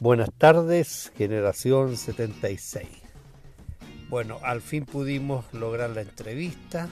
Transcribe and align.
Buenas 0.00 0.30
tardes, 0.32 1.12
generación 1.18 1.94
76. 1.94 2.88
Bueno, 4.08 4.38
al 4.42 4.62
fin 4.62 4.86
pudimos 4.86 5.44
lograr 5.52 5.90
la 5.90 6.00
entrevista. 6.00 6.88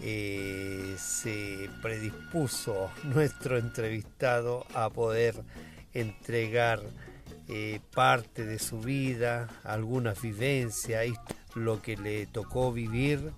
Eh, 0.00 0.94
se 0.96 1.68
predispuso 1.82 2.92
nuestro 3.02 3.58
entrevistado 3.58 4.66
a 4.72 4.88
poder 4.90 5.42
entregar 5.92 6.80
eh, 7.48 7.80
parte 7.92 8.46
de 8.46 8.60
su 8.60 8.78
vida, 8.78 9.48
algunas 9.64 10.22
vivencias, 10.22 11.08
lo 11.56 11.82
que 11.82 11.96
le 11.96 12.26
tocó 12.26 12.72
vivir 12.72 13.32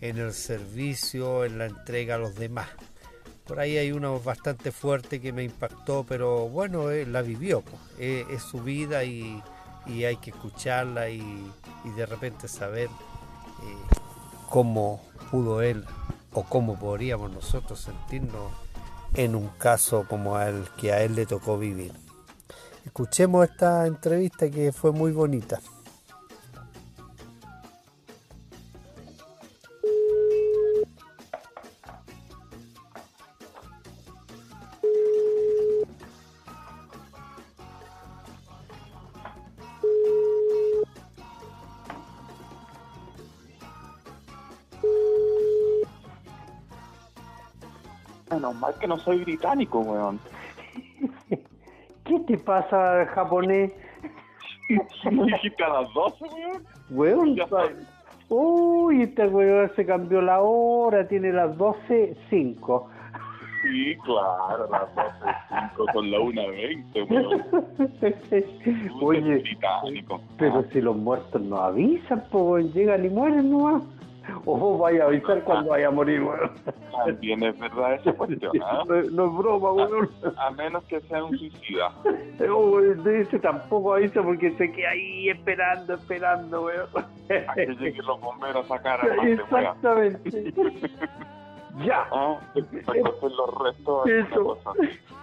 en 0.00 0.16
el 0.16 0.32
servicio, 0.32 1.44
en 1.44 1.58
la 1.58 1.66
entrega 1.66 2.14
a 2.14 2.18
los 2.18 2.36
demás. 2.36 2.70
Por 3.48 3.60
ahí 3.60 3.78
hay 3.78 3.92
una 3.92 4.10
bastante 4.10 4.70
fuerte 4.70 5.22
que 5.22 5.32
me 5.32 5.42
impactó, 5.42 6.04
pero 6.06 6.50
bueno, 6.50 6.90
eh, 6.90 7.06
la 7.06 7.22
vivió, 7.22 7.62
eh, 7.98 8.26
es 8.30 8.42
su 8.42 8.60
vida 8.60 9.04
y, 9.04 9.42
hay 9.86 10.18
que 10.18 10.30
escucharla 10.30 11.08
y, 11.08 11.50
de 11.96 12.04
repente 12.04 12.46
saber 12.46 12.88
eh, 12.88 13.96
cómo 14.50 15.00
pudo 15.30 15.62
él 15.62 15.82
o 16.34 16.42
cómo 16.42 16.78
podríamos 16.78 17.32
nosotros 17.32 17.80
sentirnos 17.80 18.52
en 19.14 19.34
un 19.34 19.48
caso 19.48 20.04
como 20.06 20.38
el 20.38 20.68
que 20.78 20.92
a 20.92 21.02
él 21.02 21.14
le 21.14 21.24
tocó 21.24 21.56
vivir. 21.56 21.94
Escuchemos 22.84 23.48
esta 23.48 23.86
entrevista 23.86 24.50
que 24.50 24.72
fue 24.72 24.92
muy 24.92 25.12
bonita. 25.12 25.58
Que 48.88 48.94
no 48.94 48.98
soy 48.98 49.24
británico, 49.24 49.80
weón. 49.80 50.18
¿Qué 52.04 52.20
te 52.26 52.38
pasa, 52.38 53.06
japonés? 53.06 53.72
¿No 55.12 55.24
dijiste 55.24 55.64
a 55.64 55.82
las 55.82 55.92
12, 55.92 56.24
weón? 56.90 57.36
Weón, 57.38 57.86
uy, 58.30 59.02
este 59.02 59.26
weón 59.26 59.70
se 59.76 59.84
cambió 59.84 60.22
la 60.22 60.40
hora, 60.40 61.06
tiene 61.06 61.32
las 61.32 61.56
12.05. 61.56 62.86
Sí, 63.62 63.96
claro, 64.04 64.68
las 64.70 64.94
12.05 64.94 65.92
con 65.92 66.10
la 66.10 66.18
1.20, 66.18 67.10
weón. 67.10 69.02
Oye, 69.02 69.38
británico. 69.38 70.20
pero 70.38 70.64
si 70.72 70.80
los 70.80 70.96
muertos 70.96 71.42
no 71.42 71.58
avisan, 71.58 72.24
pues 72.30 72.72
llegan 72.74 73.04
y 73.04 73.10
mueren 73.10 73.50
nomás. 73.50 73.82
O 74.44 74.78
vaya 74.78 75.04
a 75.04 75.06
avisar 75.06 75.42
cuando 75.44 75.70
vaya 75.70 75.88
a 75.88 75.90
morir, 75.90 76.22
weón. 76.22 76.50
También 77.04 77.42
es 77.42 77.58
verdad 77.58 77.94
esa 77.94 78.12
cuestión, 78.12 78.52
¿ah? 78.62 78.82
no, 78.86 78.94
es 78.96 79.12
broma, 79.12 79.72
weón. 79.72 80.10
A, 80.36 80.50
menos 80.50 80.84
que 80.84 81.00
sea 81.02 81.24
un 81.24 81.36
suicida. 81.38 81.92
No, 82.38 82.80
ese 82.80 83.38
tampoco 83.40 83.94
avisa 83.94 84.22
porque 84.22 84.52
se 84.52 84.70
queda 84.72 84.90
ahí 84.90 85.28
esperando, 85.28 85.94
esperando, 85.94 86.62
weón. 86.62 86.88
A 87.48 87.54
que 87.54 87.66
lleguen 87.66 88.06
los 88.06 88.20
bomberos 88.20 88.64
a 88.66 88.76
sacar 88.76 89.00
a 89.00 89.28
Exactamente. 89.28 90.52
ya. 91.84 92.06
Ah, 92.12 92.38
los 92.54 93.58
restos. 93.62 94.08
Eso. 94.08 94.58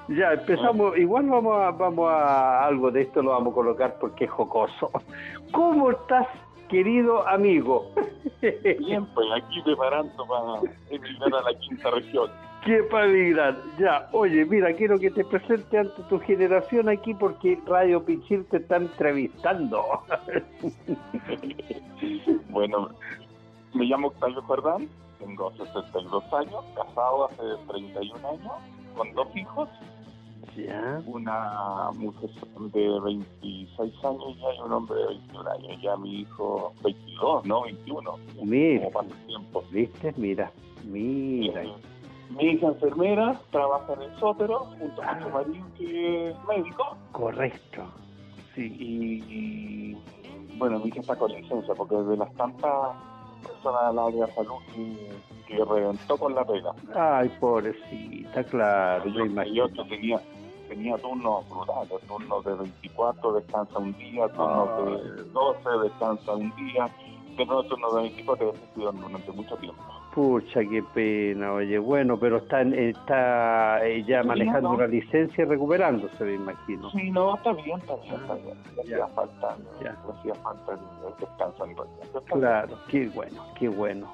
Ya, 0.10 0.34
empezamos. 0.34 0.98
Igual 0.98 1.30
vamos 1.30 1.58
a, 1.58 1.72
vamos 1.72 2.12
a 2.12 2.66
algo 2.66 2.92
de 2.92 3.02
esto 3.02 3.24
lo 3.24 3.32
vamos 3.32 3.52
a 3.54 3.56
colocar 3.56 3.96
porque 4.00 4.26
es 4.26 4.32
jocoso. 4.32 4.92
¿Cómo 5.52 5.92
estás 5.92 6.28
querido 6.70 7.28
amigo. 7.28 7.92
Bien, 8.42 9.06
pues 9.14 9.28
aquí 9.36 9.62
preparando 9.64 10.26
para 10.26 10.74
emigrar 10.90 11.34
a 11.34 11.52
la 11.52 11.60
quinta 11.60 11.92
región. 11.92 12.30
Qué 12.66 12.82
para 12.84 13.08
Ya, 13.78 14.10
oye, 14.12 14.44
mira, 14.46 14.74
quiero 14.74 14.98
que 14.98 15.12
te 15.12 15.24
presente 15.24 15.78
ante 15.78 16.02
tu 16.10 16.20
generación 16.20 16.90
aquí 16.90 17.14
porque 17.14 17.60
Radio 17.68 18.04
Pichil 18.04 18.46
te 18.46 18.58
está 18.58 18.78
entrevistando. 18.78 19.84
bueno, 22.50 22.90
me 23.74 23.86
llamo 23.86 24.08
Octavio 24.08 24.42
Jordán, 24.42 24.90
tengo 25.20 25.52
62 25.52 26.34
años, 26.34 26.66
casado 26.76 27.26
hace 27.26 27.44
31 27.68 28.28
años, 28.28 28.54
con 28.96 29.14
dos 29.14 29.28
hijos 29.36 29.70
una 31.06 31.92
mujer 31.96 32.30
de 32.74 33.00
26 33.02 33.94
años 34.06 34.38
ya 34.40 34.54
y 34.54 34.62
un 34.62 34.74
hombre 34.74 34.98
de 34.98 35.08
21 35.08 35.52
años. 35.52 35.82
Ya 35.82 35.98
mi 35.98 36.22
hijo 36.22 36.74
22, 36.84 37.46
¿no? 37.46 37.64
21. 37.64 38.18
Mira, 38.44 38.90
tiempo. 39.28 39.64
¿viste? 39.72 40.14
Mira, 40.18 40.52
mira. 40.86 41.64
mi 42.30 42.44
hija 42.44 42.68
enfermera 42.68 43.40
trabaja 43.52 43.94
en 43.94 44.02
el 44.04 44.16
sótero 44.20 44.60
junto 44.80 45.02
con 45.02 45.22
su 45.22 45.30
marido 45.30 45.66
que 45.78 46.30
es 46.30 46.36
médico. 46.48 46.98
Correcto. 47.12 47.84
Sí, 48.56 48.74
y, 48.80 49.98
bueno, 50.58 50.80
mi 50.80 50.88
hija 50.88 51.02
está 51.02 51.16
con 51.18 51.32
licencia 51.32 51.74
porque 51.76 51.96
de 51.96 52.16
las 52.16 52.34
tantas 52.36 52.96
personas 53.46 53.90
del 53.90 54.00
área 54.00 54.26
de 54.26 54.34
salud 54.34 54.60
que, 54.74 55.12
que 55.48 55.66
reventó 55.66 56.18
con 56.18 56.34
la 56.34 56.46
pega. 56.46 56.72
Ay, 56.96 57.30
pobrecita, 57.40 58.44
claro. 58.46 59.06
Yo, 59.10 59.26
yo, 59.26 59.68
yo 59.68 59.86
tenía, 59.88 60.22
tenía 60.68 60.98
turnos 60.98 61.48
brutales, 61.50 62.02
turnos 62.08 62.46
de 62.46 62.56
24 62.56 63.34
descansa 63.34 63.80
un 63.80 63.98
día, 63.98 64.28
turnos 64.30 65.16
de 65.18 65.24
12 65.32 65.70
descansa 65.84 66.32
un 66.34 66.56
día, 66.56 66.90
pero 67.38 67.54
no 67.54 67.64
turnos 67.64 67.96
de 67.96 68.02
24 68.02 68.52
descansa 68.52 68.92
durante 69.02 69.32
mucho 69.32 69.56
tiempo. 69.58 69.84
Pucha, 70.14 70.62
qué 70.62 70.82
pena, 70.94 71.52
oye, 71.52 71.78
bueno, 71.78 72.18
pero 72.18 72.38
está 72.38 72.62
está 72.62 73.86
eh, 73.86 74.02
ya 74.08 74.24
manejando 74.24 74.70
una 74.70 74.88
licencia 74.88 75.44
y 75.44 75.46
recuperándose, 75.46 76.24
me 76.24 76.36
imagino. 76.36 76.90
Sí, 76.92 77.12
no, 77.12 77.36
está 77.36 77.52
bien, 77.52 77.78
está 77.80 77.96
bien, 77.98 78.16
está 78.16 78.36
bien. 78.36 78.58
Le 78.76 78.82
hacía 78.82 79.08
falta, 79.08 79.58
le 79.82 79.90
hacía 79.90 80.36
falta 80.36 80.72
el, 80.72 81.20
descanso 81.20 81.66
Claro, 82.28 82.78
qué 82.88 83.10
bueno, 83.10 83.46
qué 83.60 83.68
bueno. 83.68 84.08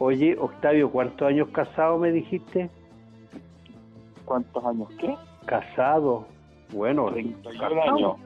Oye, 0.00 0.36
Octavio, 0.40 0.90
¿cuántos 0.90 1.28
años 1.28 1.48
casado 1.52 1.98
me 1.98 2.10
dijiste? 2.10 2.68
¿Cuántos 4.24 4.64
años 4.64 4.88
qué? 4.98 5.16
Casado, 5.46 6.26
bueno, 6.72 7.10
30 7.10 7.48
años. 7.92 8.16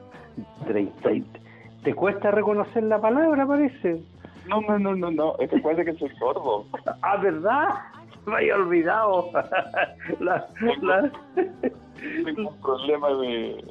30. 0.65 1.39
¿Te 1.83 1.93
cuesta 1.93 2.31
reconocer 2.31 2.83
la 2.83 2.99
palabra, 2.99 3.45
parece? 3.45 4.01
No, 4.47 4.61
no, 4.61 4.79
no, 4.79 4.95
no, 4.95 5.11
no, 5.11 5.35
es 5.39 5.49
que 5.49 5.59
parece 5.59 5.85
que 5.85 5.93
soy 5.93 6.09
sordo. 6.17 6.65
Ah, 7.01 7.17
¿verdad? 7.17 7.69
Me 8.25 8.35
había 8.35 8.55
olvidado. 8.55 9.31
la, 10.19 10.47
tengo, 12.25 12.49
un 12.49 12.61
problema 12.61 13.09
de, 13.09 13.63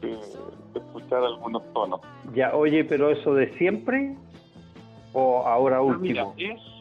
de, 0.00 0.18
escuchar 0.74 1.22
algunos 1.24 1.62
tonos. 1.72 2.00
Ya, 2.34 2.54
oye, 2.54 2.84
pero 2.84 3.10
eso 3.10 3.34
de 3.34 3.52
siempre 3.58 4.16
o 5.12 5.46
ahora 5.46 5.80
último? 5.80 6.34
mira, 6.36 6.54
es 6.54 6.73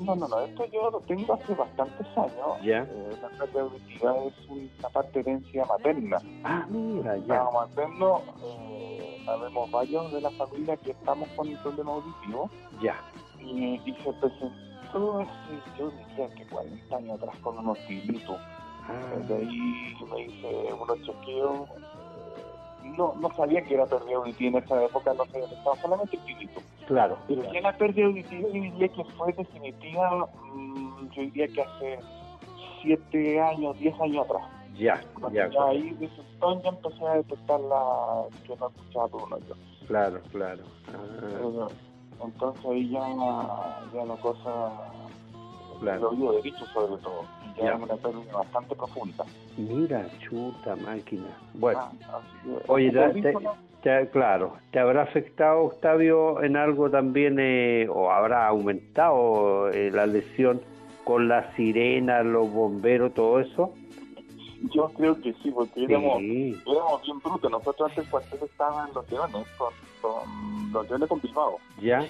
no, 0.00 0.16
no, 0.16 0.28
no, 0.28 0.40
esto 0.40 0.64
yo 0.66 0.90
lo 0.90 1.00
tengo 1.00 1.34
hace 1.34 1.54
bastantes 1.54 2.06
años. 2.16 2.62
¿Ya? 2.62 2.82
Eh, 2.82 3.18
la 3.20 3.28
pérdida 3.28 3.62
auditiva 3.62 4.16
es 4.24 4.48
una 4.48 4.88
parte 4.88 5.22
de 5.22 5.30
herencia 5.30 5.64
materna. 5.66 6.18
Ah, 6.44 6.66
mira, 6.68 7.16
ya. 7.18 7.44
materno, 7.52 8.22
eh, 8.42 9.22
sabemos 9.24 9.70
varios 9.70 10.12
de 10.12 10.20
la 10.20 10.30
familia 10.30 10.76
que 10.76 10.92
estamos 10.92 11.28
con 11.30 11.48
el 11.48 11.58
problema 11.58 11.92
auditivo. 11.92 12.50
Ya. 12.80 13.00
Y, 13.40 13.78
se 14.02 14.12
presentó 14.14 15.20
hace, 15.20 15.78
yo 15.78 15.90
diría 15.90 16.28
que 16.34 16.46
40 16.46 16.96
años 16.96 17.20
atrás 17.20 17.36
con 17.38 17.58
unos 17.58 17.78
tilitos. 17.86 18.38
Ah. 18.88 19.16
De 19.28 19.36
ahí 19.36 19.96
me 20.10 20.22
hice 20.22 20.72
unos 20.72 21.02
chequeos 21.02 21.68
no, 22.96 23.14
no 23.20 23.30
sabía 23.34 23.62
que 23.62 23.74
era 23.74 23.86
pérdida 23.86 24.16
auditiva 24.16 24.58
en 24.58 24.64
esa 24.64 24.84
época, 24.84 25.14
no 25.14 25.24
que 25.24 25.40
estaba 25.40 25.76
solamente 25.76 26.16
el 26.16 26.22
tinito. 26.24 26.60
Claro. 26.86 27.18
Pero 27.28 27.52
ya 27.52 27.60
la 27.60 27.76
pérdida 27.76 28.06
auditiva 28.06 28.48
yo 28.48 28.52
diría 28.52 28.88
que 28.88 29.04
fue 29.04 29.32
definitiva, 29.32 30.28
mm, 30.54 31.08
yo 31.10 31.22
diría 31.22 31.48
que 31.48 31.62
hace 31.62 31.98
siete 32.82 33.40
años, 33.40 33.78
diez 33.78 33.98
años 34.00 34.24
atrás. 34.24 34.42
Ya, 34.74 35.00
ya. 35.32 35.48
ya 35.48 35.64
ahí 35.64 35.90
de 35.94 36.06
ese 36.06 36.22
ya 36.40 36.68
empecé 36.68 37.04
a 37.04 37.14
detectar 37.14 37.60
la 37.60 38.24
que 38.46 38.56
no 38.56 38.68
escuchaba 38.68 39.08
todo 39.08 39.24
uno 39.24 39.38
yo. 39.48 39.54
Claro, 39.88 40.20
claro. 40.30 40.62
Ah. 40.88 41.68
Entonces 42.24 42.64
ahí 42.64 42.88
ya, 42.90 43.08
ya 43.92 44.04
la 44.04 44.16
cosa, 44.16 44.70
claro. 45.80 46.12
lo 46.12 46.32
derecho 46.32 46.64
sobre 46.66 47.02
todo 47.02 47.24
ya, 47.62 47.76
una 47.76 47.96
pérdida 47.96 48.32
bastante 48.32 48.74
profunda. 48.74 49.24
Mira, 49.56 50.06
chuta 50.20 50.76
máquina. 50.76 51.28
Bueno, 51.54 51.90
ah, 52.08 52.20
oye, 52.68 52.90
te, 53.82 54.08
claro, 54.10 54.56
¿te 54.70 54.78
habrá 54.78 55.02
afectado, 55.02 55.62
Octavio, 55.62 56.42
en 56.42 56.56
algo 56.56 56.90
también 56.90 57.38
eh, 57.38 57.86
o 57.88 58.10
habrá 58.10 58.46
aumentado 58.48 59.70
eh, 59.70 59.90
la 59.90 60.06
lesión 60.06 60.60
con 61.04 61.28
la 61.28 61.54
sirena, 61.54 62.22
los 62.22 62.52
bomberos, 62.52 63.14
todo 63.14 63.40
eso? 63.40 63.72
Yo 64.74 64.88
creo 64.88 65.20
que 65.20 65.32
sí, 65.34 65.50
porque 65.52 65.84
éramos, 65.84 66.20
éramos 66.20 67.02
bien 67.02 67.18
brutos. 67.20 67.50
Nosotros 67.50 67.90
antes 67.90 68.08
cuartel 68.10 68.40
estaban 68.42 68.90
los 68.92 69.08
leones, 69.10 69.46
con, 69.56 69.72
con 70.02 70.72
los 70.72 70.88
leones 70.88 71.08
con 71.08 71.20
Bilbao. 71.20 71.58
Ya 71.80 72.04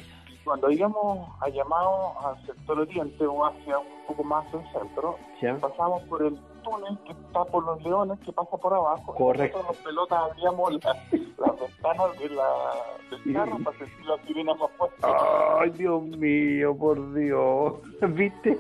cuando 0.49 0.71
íbamos 0.71 1.29
a 1.41 1.49
llamado 1.51 2.19
al 2.25 2.47
sector 2.47 2.79
oriente 2.79 3.27
o 3.27 3.45
hacia 3.45 3.79
un 3.79 3.87
poco 4.07 4.25
más 4.25 4.47
el 4.55 4.63
centro, 4.73 5.19
pasamos 5.61 6.03
por 6.05 6.23
el 6.23 6.39
túnel 6.65 6.99
que 7.05 7.13
está 7.13 7.45
por 7.45 7.65
los 7.67 7.83
leones, 7.83 8.19
que 8.21 8.33
pasa 8.33 8.57
por 8.57 8.73
abajo. 8.73 9.15
Correcto. 9.15 9.59
Nosotros 9.59 9.77
los 9.77 9.87
pelotas 9.87 10.19
abríamos 10.31 10.73
las 10.73 11.61
ventanas 11.61 12.19
de 12.19 12.31
la, 12.31 12.49
del 13.11 13.35
carro 13.35 13.59
para 13.63 13.77
sentir 13.77 14.07
la 14.07 14.17
sirena 14.25 14.55
más 14.55 14.71
fuerte. 14.79 14.97
¡Ay, 15.03 15.71
Dios 15.71 16.03
mío, 16.03 16.75
por 16.79 17.15
Dios! 17.15 17.75
¿Viste? 18.15 18.59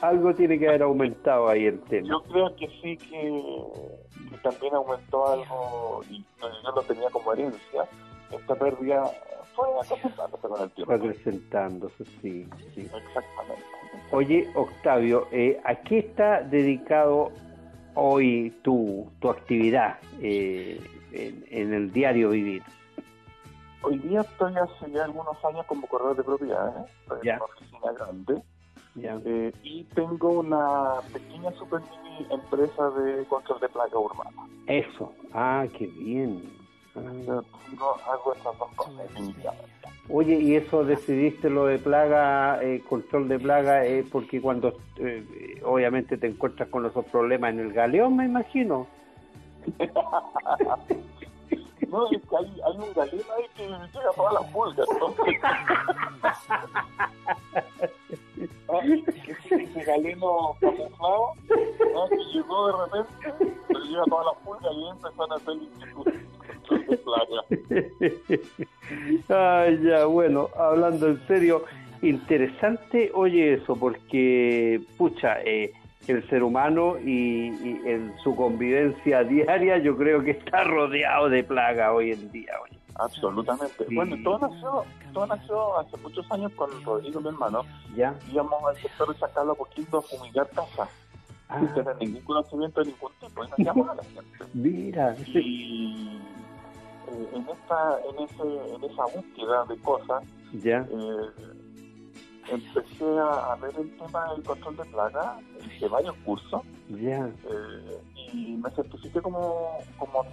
algo 0.00 0.32
tiene 0.34 0.58
que 0.58 0.68
haber 0.68 0.84
aumentado 0.84 1.48
ahí 1.48 1.66
el 1.66 1.80
tema. 1.80 2.08
Yo 2.08 2.22
creo 2.22 2.54
que 2.54 2.68
sí, 2.80 2.96
que, 2.96 4.30
que 4.30 4.38
también 4.38 4.74
aumentó 4.76 5.26
algo, 5.26 6.02
y 6.08 6.24
yo 6.40 6.70
lo 6.72 6.82
tenía 6.82 7.10
como 7.10 7.32
herencia, 7.32 7.88
esta 8.30 8.54
pérdida 8.54 9.10
fue 9.54 9.68
acrecentándose 9.80 10.48
con 10.48 10.62
el 10.62 10.70
tiempo. 10.70 10.92
Acrecentándose, 10.92 12.04
sí, 12.20 12.48
sí. 12.74 12.80
Exactamente. 12.80 13.64
Oye, 14.10 14.50
Octavio, 14.54 15.26
eh, 15.32 15.60
¿a 15.64 15.74
qué 15.76 15.98
está 15.98 16.42
dedicado 16.42 17.32
hoy 17.94 18.50
tu, 18.62 19.10
tu 19.20 19.30
actividad 19.30 19.98
eh, 20.20 20.80
en, 21.12 21.72
el 21.72 21.92
diario 21.92 22.30
vivir? 22.30 22.62
Hoy 23.82 23.98
día 23.98 24.20
estoy 24.20 24.54
hace 24.56 24.90
ya 24.90 25.04
algunos 25.04 25.42
años 25.44 25.66
como 25.66 25.86
corredor 25.86 26.16
de 26.16 26.24
propiedades, 26.24 26.90
en 27.22 27.34
una 27.34 27.44
oficina 27.44 27.92
grande, 27.92 28.42
eh, 29.02 29.52
y 29.62 29.84
tengo 29.94 30.40
una 30.40 31.00
pequeña 31.12 31.50
super 31.52 31.80
mini 31.80 32.26
empresa 32.30 32.90
de 32.90 33.24
control 33.26 33.60
de 33.60 33.68
placa 33.68 33.98
urbana. 33.98 34.48
Eso, 34.66 35.12
ah, 35.32 35.66
qué 35.76 35.86
bien. 35.86 36.63
Oye, 40.08 40.38
¿y 40.38 40.54
eso 40.54 40.84
decidiste 40.84 41.50
lo 41.50 41.66
de 41.66 41.78
plaga, 41.78 42.62
eh, 42.62 42.82
control 42.88 43.28
de 43.28 43.38
plaga, 43.38 43.84
eh, 43.86 44.02
porque 44.10 44.40
cuando 44.40 44.74
eh, 44.98 45.60
obviamente 45.64 46.16
te 46.18 46.26
encuentras 46.26 46.68
con 46.68 46.84
esos 46.86 47.04
problemas 47.06 47.52
en 47.52 47.60
el 47.60 47.72
galeón, 47.72 48.16
me 48.16 48.24
imagino? 48.26 48.88
no, 51.88 52.10
es 52.10 52.20
que 52.22 52.36
hay, 52.36 52.60
hay 52.64 52.76
un 52.76 52.92
galeón 52.94 53.24
ahí 53.36 53.44
que 53.56 53.66
llega 53.66 53.88
todas 54.14 54.34
las 54.34 54.44
pulgas, 54.52 54.86
entonces... 54.90 55.40
ese 59.50 59.84
galeno 59.84 60.56
camuflado, 60.60 61.32
¿no? 61.48 62.08
que 62.08 62.24
llegó 62.32 62.66
de 62.66 62.72
repente, 62.84 63.12
pero 63.68 63.80
llega 63.80 64.04
todas 64.04 64.26
las 64.26 64.36
pulgas 64.44 64.72
y 64.74 64.88
empezaron 64.88 65.32
a 65.32 65.36
hacer 65.36 65.54
Ay, 69.28 69.80
ya, 69.82 70.06
bueno, 70.06 70.48
hablando 70.56 71.08
en 71.08 71.26
serio, 71.26 71.64
interesante, 72.02 73.10
oye 73.14 73.54
eso, 73.54 73.76
porque, 73.76 74.80
pucha, 74.96 75.40
eh, 75.42 75.72
el 76.08 76.28
ser 76.28 76.42
humano 76.42 76.98
y, 76.98 77.48
en 77.86 78.14
su 78.22 78.34
convivencia 78.36 79.24
diaria 79.24 79.78
yo 79.78 79.96
creo 79.96 80.22
que 80.22 80.32
está 80.32 80.64
rodeado 80.64 81.28
de 81.28 81.44
plaga 81.44 81.92
hoy 81.92 82.12
en 82.12 82.30
día. 82.30 82.52
Absolutamente. 82.96 83.86
Bueno, 83.92 84.16
todo 84.22 84.48
nació, 84.48 84.84
todo 85.12 85.26
nació 85.26 85.78
hace 85.78 85.96
muchos 85.96 86.30
años 86.30 86.52
con 86.52 86.70
Rodrigo, 86.84 87.20
mi 87.20 87.28
hermano. 87.28 87.62
Ya. 87.96 88.14
Íbamos 88.30 88.54
al 88.68 88.76
sector 88.76 89.12
de 89.12 89.18
Sacalo 89.18 89.54
poquito 89.54 89.98
a 89.98 90.02
fumigar 90.02 90.48
casas. 90.50 90.88
Ah. 91.48 91.58
Sin 91.58 91.74
tener 91.74 91.96
ningún 91.98 92.22
conocimiento 92.22 92.80
de 92.80 92.92
ningún 92.92 93.12
tipo. 93.20 93.44
Y 93.44 93.48
nos 93.48 93.90
a 93.90 93.94
la 93.96 94.04
gente. 94.04 94.44
Mira. 94.54 95.16
Y 95.26 96.20
eh, 97.08 97.28
en 97.34 97.48
esta 97.48 98.00
en 98.08 98.24
ese 98.24 98.74
en 98.74 98.84
esa 98.84 99.04
búsqueda 99.04 99.64
de 99.66 99.76
cosas 99.78 100.24
ya. 100.62 100.86
eh, 100.90 101.54
empecé 102.48 103.04
a, 103.18 103.56
ver 103.56 103.74
el 103.78 103.96
tema 103.96 104.32
del 104.34 104.42
control 104.42 104.76
de 104.76 104.84
plaga 104.86 105.38
de 105.80 105.88
varios 105.88 106.14
cursos 106.24 106.62
ya. 106.88 107.26
eh, 107.26 108.00
y 108.32 108.56
me 108.56 108.70
certifiqué 108.70 109.20
como 109.22 109.78
como 109.98 110.24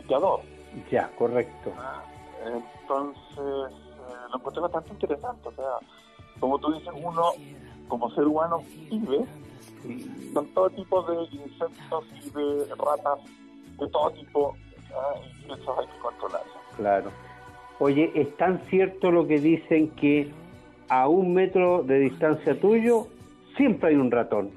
ya 0.90 1.10
correcto. 1.18 1.72
Ah, 1.78 2.04
entonces 2.46 3.76
lo 4.32 4.38
encontré 4.38 4.62
bastante 4.62 4.90
interesante 4.92 5.48
o 5.48 5.52
sea 5.52 5.78
como 6.40 6.58
tú 6.60 6.74
dices 6.74 6.94
uno 6.96 7.32
como 7.88 8.10
ser 8.12 8.26
humano 8.26 8.64
vive 8.90 9.26
con 10.34 10.48
todo 10.54 10.70
tipo 10.72 11.02
de 11.04 11.24
insectos 11.36 12.06
y 12.24 12.30
de 12.30 12.76
ratas 12.76 13.20
de 13.80 13.88
todo 13.90 14.12
tipo 14.12 14.56
ah, 14.94 15.16
y 15.48 15.52
eso 15.52 15.80
hay 15.80 15.88
que 15.88 16.00
controlarlo 16.00 16.61
Claro. 16.78 17.12
Oye, 17.80 18.12
¿es 18.14 18.36
tan 18.38 18.60
cierto 18.70 19.12
lo 19.12 19.28
que 19.28 19.40
dicen 19.40 19.90
que 19.92 20.32
a 20.88 21.08
un 21.08 21.34
metro 21.34 21.84
de 21.84 22.00
distancia 22.00 22.60
tuyo 22.60 23.08
siempre 23.58 23.90
hay 23.90 23.96
un 23.96 24.12
ratón? 24.12 24.52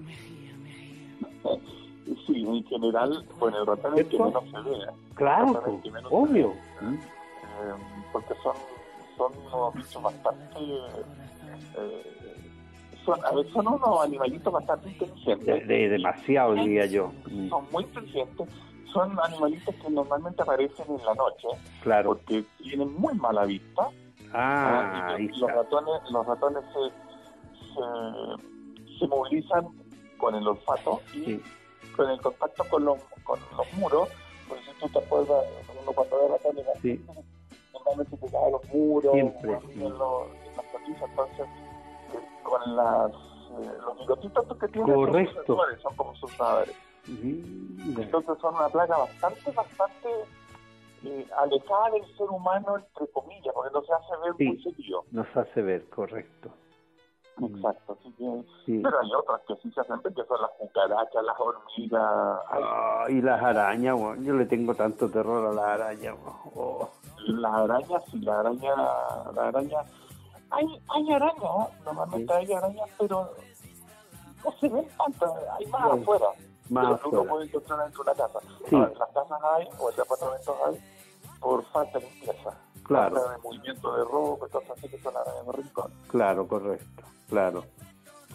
Sí, 2.27 2.45
en 2.47 2.65
general, 2.65 3.25
bueno, 3.39 3.61
el 3.61 3.67
ratón 3.67 3.95
es 3.95 4.01
el 4.01 4.09
que 4.09 4.19
menos 4.19 4.45
se 4.51 4.61
ve. 4.69 4.77
Claro, 5.15 5.81
obvio. 6.11 6.53
Eh, 6.83 7.75
porque 8.13 8.35
son, 8.43 8.55
son 9.17 9.33
unos 9.47 9.75
bichos 9.75 10.03
bastante... 10.03 10.59
Eh, 11.79 12.03
son, 13.05 13.25
a 13.25 13.33
ver, 13.33 13.47
son 13.53 13.67
unos 13.69 14.05
animalitos 14.05 14.53
bastante 14.53 14.91
inteligentes. 14.91 15.69
De, 15.69 15.89
demasiado, 15.89 16.55
diría 16.55 16.87
yo. 16.87 17.13
Son 17.49 17.65
muy 17.71 17.85
inteligentes 17.85 18.49
son 18.95 19.19
animalitos 19.21 19.75
que 19.75 19.91
normalmente 19.91 20.41
aparecen 20.43 20.87
en 20.89 21.05
la 21.05 21.15
noche, 21.15 21.49
claro. 21.83 22.11
porque 22.11 22.45
tienen 22.63 22.95
muy 22.95 23.13
mala 23.15 23.45
vista. 23.45 23.91
Ah, 24.33 25.09
ah 25.11 25.17
los, 25.19 25.51
ratones, 25.51 26.01
los 26.11 26.25
ratones 26.27 26.65
se, 26.73 26.81
se, 28.99 29.07
movilizan 29.07 29.67
con 30.17 30.35
el 30.37 30.47
olfato 30.47 31.01
y 31.13 31.43
con 31.97 32.09
el 32.09 32.21
contacto 32.21 32.65
con 32.71 32.85
los, 32.85 32.99
con 33.25 33.41
los 33.57 33.73
muros. 33.75 34.09
Por 34.49 34.59
si 34.59 34.71
tú 34.81 34.89
te 34.89 34.99
acuerdas, 34.99 35.45
uno 35.83 35.93
cuando 35.93 36.17
ve 36.17 36.29
ratones, 36.29 36.65
sí. 36.81 37.05
normalmente 37.73 38.17
te 38.17 38.31
cae 38.31 38.51
los 38.51 38.65
muros, 38.73 39.13
Siempre. 39.13 39.59
en, 39.75 39.99
los, 39.99 40.29
en 40.47 40.57
las 40.57 40.67
cotizas, 40.67 41.11
entonces 41.11 41.47
eh, 42.15 42.21
con 42.43 42.77
las 42.77 43.13
eh, 43.13 43.73
los 43.85 43.99
bigotitos 43.99 44.59
que 44.59 44.69
tienen 44.69 44.95
Correcto. 44.95 45.59
son 45.83 45.97
como 45.97 46.15
sus 46.17 46.33
padres. 46.35 46.75
Entonces 47.07 48.39
son 48.41 48.55
una 48.55 48.69
plaga 48.69 48.99
bastante, 48.99 49.51
bastante 49.51 50.09
eh, 51.05 51.27
alejada 51.39 51.91
del 51.91 52.17
ser 52.17 52.29
humano, 52.31 52.79
entre 52.79 53.13
comillas, 53.13 53.55
porque 53.55 53.71
no 53.73 53.83
se 53.83 53.93
hace 53.93 54.13
ver 54.23 54.49
muy 54.49 54.63
seguido. 54.63 55.05
No 55.11 55.25
se 55.33 55.41
hace 55.41 55.63
ver, 55.63 55.89
correcto. 55.91 56.51
Exacto, 57.37 57.99
así 57.99 58.13
que, 58.13 58.81
pero 58.81 59.01
hay 59.01 59.13
otras 59.13 59.41
que 59.49 59.57
sí 59.57 59.71
se 59.73 59.81
hacen 59.81 60.01
ver, 60.03 60.15
que 60.15 60.25
son 60.25 60.41
las 60.41 60.51
cucarachas, 60.53 61.25
las 61.25 61.37
hormigas. 61.39 62.41
Y 63.09 63.21
las 63.21 63.43
arañas, 63.43 63.99
yo 64.21 64.35
le 64.35 64.47
tengo 64.47 64.75
tanto 64.75 65.11
terror 65.11 65.49
a 65.49 65.53
las 65.53 65.65
arañas. 65.65 66.15
Oh. 66.55 66.89
Las 67.27 67.53
arañas, 67.53 68.05
sí, 68.11 68.21
la 68.21 68.39
araña, 68.39 68.77
la 69.35 69.49
araña, 69.49 69.79
hay, 70.51 70.67
hay 70.89 71.13
arañas, 71.13 71.83
normalmente 71.85 72.33
hay 72.33 72.53
arañas, 72.53 72.89
pero 72.99 73.29
no 74.45 74.53
se 74.53 74.69
ven 74.69 74.87
tantas, 74.97 75.33
hay 75.59 75.67
más 75.67 75.93
afuera 75.93 76.27
más 76.71 77.01
pero 77.03 77.23
uno 77.23 77.31
puede 77.31 77.47
encontrar 77.47 77.85
dentro 77.85 78.05
de 78.05 78.11
una 78.11 78.21
casa. 78.21 78.41
Sí. 78.69 78.75
en 78.75 78.81
las 78.81 79.09
casas 79.09 79.41
hay, 79.57 79.69
o 79.79 79.91
en 79.91 79.97
departamentos 79.97 80.57
hay, 80.67 80.81
por 81.41 81.65
falta 81.65 81.99
de 81.99 82.05
limpieza. 82.07 82.51
Claro. 82.85 83.17
Falta 83.17 83.33
de 83.33 83.39
movimiento 83.39 83.97
de 83.97 84.05
ropa, 84.05 84.49
cosas 84.49 84.71
así 84.71 84.89
que 84.89 84.99
son 84.99 85.15
en 85.15 85.47
el 85.49 85.53
rincón. 85.55 85.91
Claro, 86.09 86.49
correcto, 86.49 87.03
claro. 87.29 87.65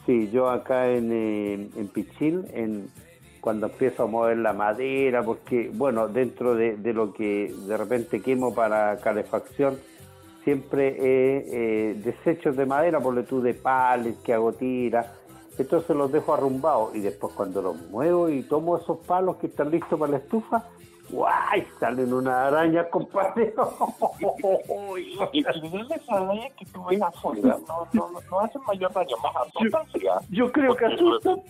Sí, 0.05 0.29
yo 0.31 0.49
acá 0.49 0.87
en, 0.87 1.11
eh, 1.11 1.69
en 1.75 1.87
Pichil, 1.89 2.49
en, 2.53 2.91
cuando 3.41 3.67
empiezo 3.67 4.03
a 4.03 4.07
mover 4.07 4.37
la 4.37 4.53
madera, 4.53 5.23
porque, 5.23 5.69
bueno, 5.73 6.07
dentro 6.07 6.55
de, 6.55 6.77
de 6.77 6.93
lo 6.93 7.13
que 7.13 7.53
de 7.67 7.77
repente 7.77 8.21
quemo 8.21 8.53
para 8.53 8.97
calefacción, 8.97 9.79
siempre 10.43 10.95
he 10.97 11.91
eh, 11.91 11.93
desechos 11.95 12.55
de 12.55 12.65
madera, 12.65 12.99
por 12.99 13.21
tú 13.23 13.41
de 13.41 13.53
pales 13.53 14.17
que 14.23 14.33
hago 14.33 14.53
tira, 14.53 15.13
entonces 15.63 15.95
los 15.95 16.11
dejo 16.11 16.33
arrumbados 16.33 16.95
y 16.95 16.99
después 16.99 17.33
cuando 17.33 17.61
los 17.61 17.75
muevo 17.89 18.29
y 18.29 18.43
tomo 18.43 18.77
esos 18.77 18.99
palos 18.99 19.37
que 19.37 19.47
están 19.47 19.71
listos 19.71 19.99
para 19.99 20.13
la 20.13 20.17
estufa, 20.17 20.65
¡guay! 21.09 21.67
Salen 21.79 22.13
una 22.13 22.47
araña, 22.47 22.89
compadre. 22.89 23.53
y 25.33 25.39
esas 25.39 26.09
arañas 26.09 26.53
que 26.57 26.65
tú 26.65 26.83
ves 26.85 27.01
afuera 27.01 27.57
no, 27.67 27.87
no, 27.93 28.09
no 28.31 28.39
hacen 28.39 28.61
mayor 28.67 28.93
daño, 28.93 29.17
más 29.23 29.35
asustan, 29.35 29.85
yo, 30.01 30.11
yo 30.29 30.51
creo 30.51 30.75
que 30.75 30.85
asustan. 30.85 31.41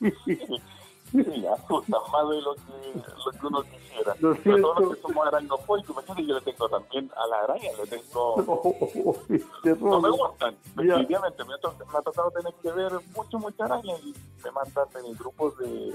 Sí, 1.32 1.46
asustan 1.46 2.00
más 2.10 2.28
de 2.30 2.40
lo 2.40 2.54
que, 2.54 3.02
lo 3.24 3.32
que 3.32 3.46
uno 3.46 3.62
quisiera. 3.62 4.16
No 4.20 4.34
Pero 4.42 4.60
todos 4.60 4.80
los 4.80 4.94
que 4.96 5.02
somos 5.02 5.26
aracnofóbicos, 5.26 5.90
imagínate, 5.90 6.26
yo 6.26 6.34
le 6.34 6.40
tengo 6.40 6.68
también 6.68 7.10
a 7.16 7.26
la 7.26 7.40
araña, 7.40 7.70
le 7.78 7.86
tengo... 7.86 8.36
no 9.80 10.00
me 10.00 10.10
gustan, 10.10 10.56
definitivamente. 10.74 11.44
Me, 11.44 11.50
me, 11.50 11.98
ha 11.98 12.02
tocado 12.02 12.30
tener 12.30 12.54
que 12.62 12.72
ver 12.72 12.92
mucho, 13.14 13.38
mucha 13.38 13.64
araña 13.64 13.94
y 14.02 14.14
me 14.42 14.50
mandan 14.52 14.86
en 15.04 15.12
grupos 15.12 15.58
de, 15.58 15.94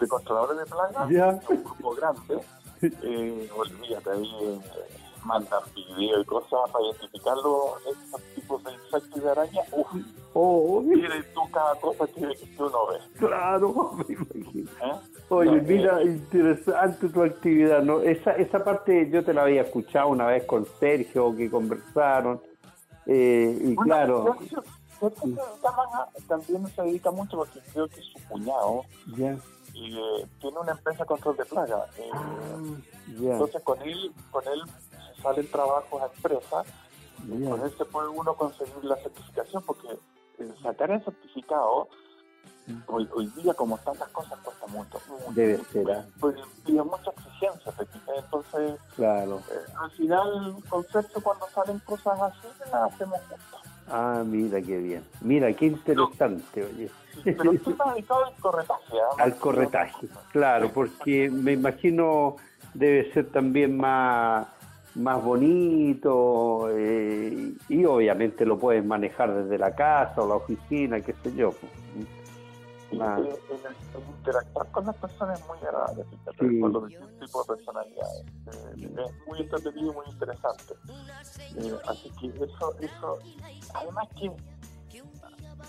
de 0.00 0.08
controladores 0.08 0.58
de 0.58 0.66
plagas, 0.66 1.50
un 1.50 1.64
grupo 1.64 1.94
grande, 1.94 2.40
eh, 2.82 3.50
olvídate, 3.56 4.10
ahí 4.10 4.32
eh, 4.42 4.60
mandan 5.24 5.62
videos 5.74 6.22
y 6.22 6.24
cosas 6.24 6.70
para 6.70 6.84
identificar 6.84 7.36
estos 7.38 8.22
tipos 8.34 8.64
de 8.64 8.72
insectos 8.72 9.16
y 9.16 9.20
de 9.20 9.30
araña. 9.30 9.62
Uf, 9.72 9.86
oh, 10.34 10.84
tú 11.34 11.40
cada 11.52 11.74
cosa 11.76 12.06
que, 12.06 12.20
uno 12.58 12.86
ve. 12.86 12.98
Claro, 13.18 13.92
me 14.08 14.14
imagino. 14.14 14.70
¿Eh? 14.70 14.94
Oye, 15.28 15.60
mira, 15.62 16.02
interesante 16.02 17.08
tu 17.08 17.22
actividad, 17.22 17.82
¿no? 17.82 18.00
Esa, 18.00 18.32
esa 18.32 18.62
parte 18.62 19.08
yo 19.10 19.24
te 19.24 19.32
la 19.32 19.42
había 19.42 19.62
escuchado 19.62 20.08
una 20.08 20.26
vez 20.26 20.44
con 20.44 20.66
Sergio, 20.78 21.34
que 21.36 21.50
conversaron, 21.50 22.40
eh, 23.06 23.58
y 23.60 23.76
claro... 23.76 24.36
también 26.28 26.66
se 26.68 26.82
dedica 26.82 27.10
mucho 27.10 27.36
porque 27.36 27.60
creo 27.72 27.88
que 27.88 28.00
su 28.00 28.18
cuñado 28.28 28.84
y 29.74 29.98
eh, 29.98 30.26
tiene 30.40 30.58
una 30.58 30.72
empresa 30.72 31.00
de 31.00 31.06
control 31.06 31.36
de 31.36 31.44
plaga. 31.44 31.86
Eh, 31.98 32.08
ah, 32.12 32.56
entonces 33.08 33.62
con 33.62 33.82
él, 33.82 34.12
con 34.30 34.44
él 34.46 34.62
salen 35.24 35.50
trabajos 35.50 36.02
a 36.02 36.10
y 37.26 37.48
con 37.48 37.60
él 37.62 37.72
se 37.76 37.84
puede 37.86 38.08
uno 38.08 38.34
conseguir 38.34 38.84
la 38.84 38.96
certificación 38.96 39.62
porque 39.64 39.88
sacar 40.62 40.90
el 40.90 41.02
certificado 41.02 41.88
Hoy, 42.86 43.06
hoy 43.14 43.26
día, 43.36 43.52
como 43.52 43.76
están 43.76 43.98
las 43.98 44.08
cosas, 44.08 44.38
cuesta 44.38 44.66
mucho. 44.68 44.98
Debe 45.34 45.58
ser. 45.64 45.90
¿ah? 45.90 46.04
Pues, 46.18 46.36
pues, 46.64 46.86
mucha 46.86 47.10
exigencia. 47.10 47.72
Entonces, 48.16 48.80
claro. 48.96 49.42
Eh, 49.50 49.72
al 49.78 49.90
final, 49.90 50.56
con 50.70 50.82
cuando 51.22 51.46
salen 51.54 51.78
cosas 51.80 52.18
así, 52.22 52.48
las 52.72 52.92
hacemos 52.92 53.18
juntos. 53.28 53.60
Ah, 53.86 54.22
mira 54.24 54.62
qué 54.62 54.78
bien. 54.78 55.04
Mira, 55.20 55.52
qué 55.52 55.66
interesante, 55.66 56.64
oye. 56.64 56.90
pero 57.22 57.52
estoy 57.52 57.76
dedicado 57.92 58.24
al 58.24 58.34
corretaje. 58.40 58.96
¿ah? 58.98 59.22
Al 59.22 59.36
corretaje, 59.36 60.08
claro, 60.32 60.72
porque 60.72 61.28
me 61.30 61.52
imagino 61.52 62.36
debe 62.72 63.12
ser 63.12 63.30
también 63.30 63.76
más 63.76 64.46
más 64.94 65.22
bonito 65.22 66.68
eh, 66.70 67.54
y 67.68 67.84
obviamente 67.84 68.46
lo 68.46 68.58
puedes 68.58 68.84
manejar 68.84 69.34
desde 69.34 69.58
la 69.58 69.74
casa 69.74 70.22
o 70.22 70.28
la 70.28 70.36
oficina, 70.36 71.00
qué 71.00 71.14
sé 71.22 71.34
yo. 71.34 71.50
Pues. 71.50 71.72
Ah. 73.00 73.18
El, 73.18 73.34
interactuar 74.18 74.70
con 74.70 74.86
las 74.86 74.96
personas 74.96 75.40
es 75.40 75.46
muy 75.48 75.58
agradable, 75.58 76.04
fíjate, 76.04 76.60
con 76.60 76.72
los 76.72 76.86
distintos 76.88 77.18
tipos 77.18 77.46
de 77.46 77.54
personalidades. 77.54 78.24
Eh, 78.46 79.04
es 79.04 79.26
muy 79.26 79.40
entretenido 79.40 79.92
y 79.92 79.94
muy 79.94 80.06
interesante. 80.08 80.74
Eh, 81.56 81.76
así 81.88 82.10
que 82.20 82.44
eso, 82.44 82.74
eso, 82.80 83.18
además 83.74 84.08
que 84.18 84.32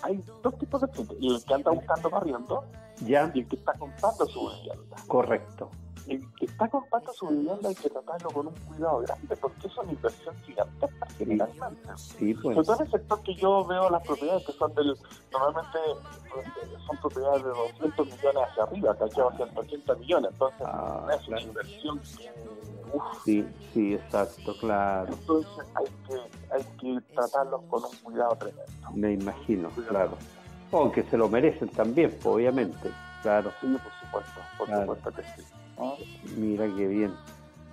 hay 0.03 0.24
dos 0.44 0.58
tipos 0.60 0.82
de 0.82 0.88
gente, 0.94 1.15
el 1.20 1.44
que 1.44 1.53
anda 1.53 1.72
buscando 1.72 2.10
barriendo 2.10 2.65
¿Ya? 3.01 3.32
y 3.34 3.39
el 3.39 3.48
que 3.48 3.55
está 3.55 3.74
comprando 3.74 4.25
su 4.27 4.50
vivienda. 4.50 4.96
Correcto 5.08 5.72
el 6.07 6.33
que 6.35 6.45
está 6.45 6.67
comprando 6.69 7.13
su 7.13 7.27
vivienda 7.27 7.69
hay 7.69 7.75
que 7.75 7.89
tratarlo 7.89 8.29
con 8.29 8.47
un 8.47 8.53
cuidado 8.53 9.00
grande 9.00 9.35
porque 9.38 9.67
es 9.67 9.77
una 9.77 9.91
inversión 9.91 10.35
gigantesca 10.45 11.07
generalmente. 11.17 11.89
Sí, 11.95 12.33
pues. 12.33 12.55
Sobre 12.55 12.65
todo 12.65 12.75
en 12.75 12.85
el 12.85 12.91
sector 12.91 13.24
que 13.24 13.35
yo 13.35 13.65
veo 13.65 13.89
las 13.89 14.03
propiedades 14.03 14.45
que 14.45 14.51
son 14.53 14.74
del, 14.75 14.95
normalmente 15.31 15.79
son 16.85 16.97
propiedades 16.97 17.43
de 17.43 17.50
200 17.50 18.05
millones 18.07 18.43
hacia 18.50 18.63
arriba, 18.63 18.97
que 18.97 19.09
180 19.09 19.95
millones, 19.95 20.31
entonces 20.31 20.62
ah, 20.65 21.07
es 21.19 21.27
una 21.27 21.41
inversión 21.41 22.01
Sí, 23.24 23.45
sí, 23.74 23.93
exacto, 23.95 24.55
claro. 24.59 25.12
Entonces 25.12 25.65
hay 25.75 25.85
que, 26.07 26.53
hay 26.53 26.63
que 26.77 27.13
tratarlos 27.13 27.62
con 27.69 27.83
un 27.83 27.95
cuidado 28.03 28.35
tremendo. 28.35 28.91
Me 28.93 29.13
imagino, 29.13 29.69
claro. 29.88 30.17
Aunque 30.71 31.03
se 31.03 31.17
lo 31.17 31.29
merecen 31.29 31.69
también, 31.69 32.17
obviamente, 32.24 32.91
claro. 33.21 33.51
Sí, 33.62 33.67
por 33.67 33.91
supuesto, 34.00 34.41
por 34.57 34.67
supuesto 34.67 35.12
que 35.12 35.24
sí. 35.24 35.64
Mira 36.38 36.65
qué 36.75 36.88
bien. 36.88 37.12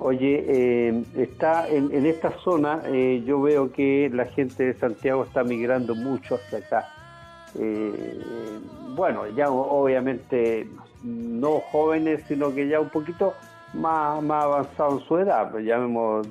Oye, 0.05 0.45
eh, 0.49 1.05
está 1.17 1.69
en, 1.69 1.95
en, 1.95 2.07
esta 2.07 2.37
zona, 2.41 2.83
eh, 2.87 3.23
yo 3.25 3.41
veo 3.41 3.71
que 3.71 4.11
la 4.13 4.25
gente 4.25 4.65
de 4.65 4.75
Santiago 4.75 5.23
está 5.23 5.45
migrando 5.45 5.95
mucho 5.95 6.35
hacia 6.35 6.59
acá. 6.59 6.89
Eh, 7.57 8.21
bueno, 8.97 9.29
ya 9.29 9.49
obviamente 9.49 10.67
no 11.05 11.61
jóvenes, 11.71 12.25
sino 12.27 12.53
que 12.53 12.67
ya 12.67 12.81
un 12.81 12.89
poquito 12.89 13.35
más, 13.75 14.21
más 14.25 14.45
avanzado 14.45 14.99
en 14.99 15.05
su 15.07 15.19
edad, 15.19 15.53
pues 15.53 15.65
llamemos 15.65 16.27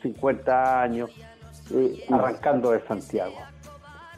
50 0.00 0.82
años, 0.82 1.10
arrancando 2.10 2.70
de 2.70 2.86
Santiago. 2.86 3.34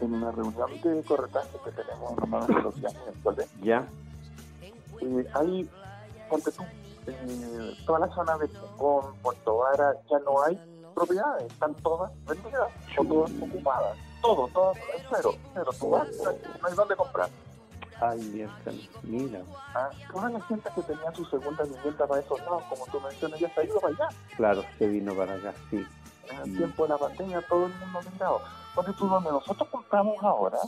En 0.00 0.12
una 0.12 0.30
reunión 0.30 0.68
de 0.82 1.02
corretaje 1.04 1.56
que 1.64 1.70
tenemos 1.70 2.16
normalmente 2.18 2.62
los 2.62 2.76
días 2.76 2.94
miércoles, 2.94 3.48
ya. 3.62 3.86
hay, 5.34 5.68
ponte 6.28 6.50
tú, 6.52 6.64
eh, 7.06 7.76
toda 7.86 8.00
la 8.00 8.14
zona 8.14 8.38
de 8.38 8.48
Pucón, 8.48 9.14
Puerto 9.22 9.56
Vara, 9.58 9.94
ya 10.10 10.18
no 10.20 10.42
hay 10.42 10.58
propiedades, 10.94 11.50
están 11.52 11.74
todas 11.76 12.10
vendidas 12.24 12.68
o 12.96 13.04
todas 13.04 13.30
ocupadas. 13.40 13.96
Todo, 14.20 14.48
todo, 14.48 14.72
cero, 15.10 15.34
cero. 15.54 15.70
Tú 15.78 15.90
vas, 15.90 16.08
no 16.60 16.68
hay 16.68 16.74
dónde 16.74 16.96
comprar. 16.96 17.30
Ay, 18.00 18.18
mierda, 18.32 18.72
mira. 19.02 19.40
Ah, 19.74 19.90
toda 20.10 20.30
la 20.30 20.40
gente 20.42 20.70
que 20.74 20.82
tenía 20.82 21.12
su 21.14 21.24
segunda 21.26 21.64
vivienda 21.64 22.06
para 22.06 22.20
esos 22.20 22.40
lados, 22.40 22.62
como 22.68 22.86
tú 22.86 23.00
mencionas, 23.00 23.38
ya 23.38 23.52
se 23.54 23.60
ha 23.60 23.64
ido 23.64 23.80
para 23.80 23.94
allá. 23.94 24.08
Claro, 24.36 24.64
se 24.78 24.86
vino 24.88 25.14
para 25.14 25.34
acá, 25.34 25.54
sí. 25.70 25.86
En 26.30 26.38
el 26.38 26.56
tiempo 26.56 26.84
de 26.84 26.88
la 26.90 26.98
pandemia 26.98 27.42
todo 27.48 27.66
el 27.66 27.74
mundo 27.74 28.00
migrado. 28.10 28.40
Porque 28.74 28.92
tú 28.92 29.06
donde 29.06 29.30
nosotros 29.30 29.68
compramos 29.68 30.16
ahora, 30.22 30.58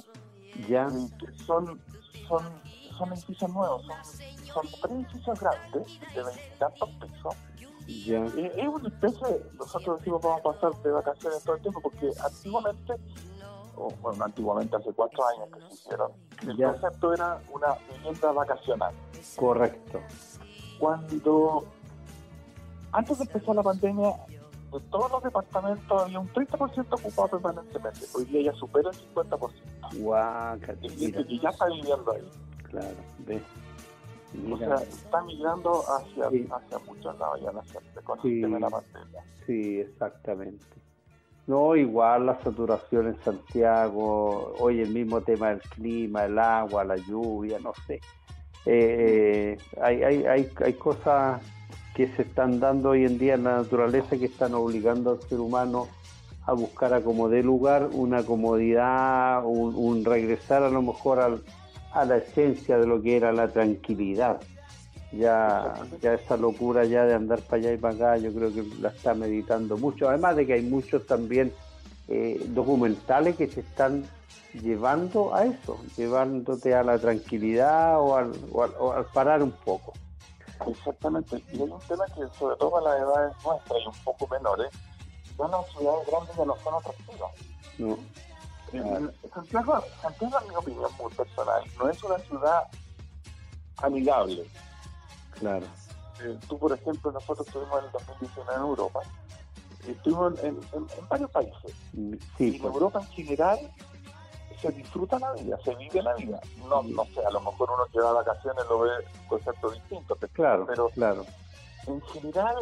ya. 0.68 0.88
Eh, 0.88 1.08
que 1.18 1.32
son, 1.44 1.80
son, 2.28 2.42
son 2.92 3.12
edificios 3.12 3.50
nuevos, 3.52 3.84
son 3.86 4.22
son 4.52 4.66
tres 4.80 4.92
edificios 4.92 5.40
grandes 5.40 6.00
de 6.14 6.22
veintitantos 6.22 6.90
pesos. 7.00 7.34
Ya. 7.86 8.24
Eh, 8.24 8.52
es 8.56 8.68
una 8.68 8.88
especie, 8.88 9.42
nosotros 9.54 9.98
decimos 9.98 10.22
vamos 10.22 10.40
a 10.40 10.42
pasar 10.42 10.82
de 10.82 10.90
vacaciones 10.90 11.42
todo 11.42 11.56
el 11.56 11.62
tiempo, 11.62 11.80
porque 11.80 12.10
antiguamente, 12.24 12.94
o 13.76 13.90
bueno, 14.00 14.24
antiguamente 14.24 14.76
hace 14.76 14.92
cuatro 14.92 15.24
años 15.26 15.48
que 15.52 15.60
se 15.68 15.74
hicieron, 15.74 16.12
el 16.46 16.56
concepto 16.56 17.14
era 17.14 17.40
una 17.52 17.76
vivienda 17.90 18.32
vacacional. 18.32 18.94
Correcto. 19.36 20.00
Cuando, 20.78 21.64
antes 22.92 23.18
de 23.18 23.24
empezar 23.24 23.54
la 23.56 23.62
pandemia, 23.62 24.14
de 24.72 24.80
todos 24.90 25.10
los 25.10 25.22
departamentos 25.22 26.02
había 26.02 26.18
un 26.18 26.32
30% 26.32 26.86
ocupado 26.90 27.28
permanentemente. 27.28 28.00
Hoy 28.14 28.24
día 28.24 28.52
ya 28.52 28.58
supera 28.58 28.90
el 28.90 29.14
50%. 29.14 29.50
Guau, 29.98 30.58
y 30.82 31.12
que 31.12 31.38
ya 31.38 31.50
está 31.50 31.66
viviendo 31.66 32.12
ahí. 32.12 32.30
Claro, 32.72 32.96
ves. 33.26 33.42
O 34.50 34.56
sea, 34.56 34.76
está 34.76 35.22
migrando 35.22 35.82
hacia, 35.82 36.26
hacia 36.26 36.78
muchos 36.86 37.18
lados 37.18 37.40
ya 37.42 37.52
la 37.52 37.62
gente 37.64 38.00
con 38.02 38.18
el 38.18 38.40
tema 38.40 38.54
de 38.54 38.60
la 38.60 38.70
pandemia. 38.70 39.24
Sí, 39.46 39.80
exactamente. 39.80 40.64
No, 41.46 41.76
igual 41.76 42.26
la 42.26 42.40
saturación 42.40 43.08
en 43.08 43.22
Santiago, 43.22 44.54
hoy 44.58 44.80
el 44.80 44.88
mismo 44.88 45.20
tema 45.20 45.50
del 45.50 45.60
clima, 45.60 46.24
el 46.24 46.38
agua, 46.38 46.82
la 46.82 46.96
lluvia, 46.96 47.58
no 47.58 47.74
sé. 47.86 48.00
Eh, 48.64 49.58
hay, 49.82 50.02
hay, 50.02 50.24
hay, 50.24 50.50
hay 50.64 50.72
cosas 50.74 51.42
que 51.94 52.06
se 52.16 52.22
están 52.22 52.58
dando 52.58 52.90
hoy 52.90 53.04
en 53.04 53.18
día 53.18 53.34
en 53.34 53.44
la 53.44 53.56
naturaleza 53.56 54.16
que 54.16 54.26
están 54.26 54.54
obligando 54.54 55.10
al 55.10 55.22
ser 55.22 55.40
humano 55.40 55.88
a 56.46 56.54
buscar 56.54 56.94
a 56.94 57.02
como 57.02 57.28
de 57.28 57.42
lugar 57.42 57.90
una 57.92 58.24
comodidad, 58.24 59.44
un 59.44 60.04
regresar 60.06 60.62
a 60.62 60.70
lo 60.70 60.80
mejor 60.80 61.20
al, 61.20 61.42
a 61.92 62.04
la 62.04 62.16
esencia 62.18 62.78
de 62.78 62.86
lo 62.86 63.00
que 63.02 63.16
era 63.16 63.32
la 63.32 63.48
tranquilidad. 63.48 64.40
Ya, 65.12 65.74
ya 66.00 66.14
esa 66.14 66.38
locura 66.38 66.84
ya 66.84 67.04
de 67.04 67.14
andar 67.14 67.40
para 67.42 67.58
allá 67.58 67.72
y 67.72 67.76
para 67.76 67.94
acá, 67.94 68.16
yo 68.16 68.32
creo 68.32 68.52
que 68.52 68.64
la 68.80 68.88
está 68.88 69.12
meditando 69.12 69.76
mucho. 69.76 70.08
Además 70.08 70.36
de 70.36 70.46
que 70.46 70.54
hay 70.54 70.62
muchos 70.62 71.06
también 71.06 71.52
eh, 72.08 72.42
documentales 72.48 73.36
que 73.36 73.46
se 73.46 73.60
están 73.60 74.04
llevando 74.54 75.34
a 75.34 75.44
eso, 75.44 75.78
llevándote 75.96 76.74
a 76.74 76.82
la 76.82 76.98
tranquilidad 76.98 78.00
o 78.00 78.16
al, 78.16 78.32
o 78.52 78.92
al, 78.92 79.04
parar 79.06 79.42
un 79.42 79.52
poco. 79.52 79.92
Exactamente, 80.66 81.42
y 81.52 81.56
hay 81.56 81.62
un 81.62 81.80
tema 81.80 82.04
que 82.06 82.22
sobre 82.38 82.56
todo 82.56 82.70
para 82.70 82.90
las 82.90 83.02
edades 83.02 83.32
nuestras 83.44 83.80
y 83.82 83.86
un 83.86 84.04
poco 84.04 84.28
menores, 84.28 84.70
son 85.36 85.50
las 85.50 85.66
ciudades 85.70 86.06
grandes 86.06 86.36
ya 86.36 86.44
no 86.44 86.56
son 86.56 86.74
atractivas. 86.74 87.32
No. 87.78 87.98
Santiago, 88.72 89.84
Santiago, 90.00 90.38
en 90.40 90.48
mi 90.48 90.56
opinión 90.56 90.90
muy 90.98 91.12
personal, 91.12 91.62
no 91.78 91.90
es 91.90 92.02
una 92.02 92.18
ciudad 92.18 92.68
amigable. 93.78 94.48
Claro. 95.38 95.66
Eh, 96.22 96.38
tú, 96.48 96.58
por 96.58 96.72
ejemplo, 96.72 97.12
nosotros 97.12 97.46
estuvimos 97.46 97.78
en 97.80 97.84
el 97.86 97.92
2019 97.92 98.54
en 98.54 98.60
Europa, 98.60 99.00
estuvimos 99.86 100.42
en, 100.42 100.60
varios 101.08 101.30
países. 101.30 101.74
Mm, 101.92 102.14
sí, 102.38 102.50
y 102.50 102.56
en 102.56 102.62
pues. 102.62 102.74
Europa 102.74 103.00
en 103.00 103.06
general 103.08 103.58
se 104.60 104.70
disfruta 104.70 105.18
la 105.18 105.32
vida, 105.32 105.58
se 105.64 105.74
vive 105.74 106.02
la 106.02 106.14
vida. 106.14 106.40
No, 106.68 106.82
no 106.82 107.04
sé, 107.06 107.24
a 107.26 107.30
lo 107.30 107.40
mejor 107.40 107.70
uno 107.70 107.84
que 107.92 108.00
va 108.00 108.10
a 108.10 108.14
vacaciones 108.14 108.64
lo 108.68 108.80
ve 108.80 108.90
conceptos 109.28 109.74
distintos, 109.74 110.18
claro, 110.32 110.64
pero 110.66 110.88
claro. 110.90 111.26
en 111.88 112.00
general 112.02 112.56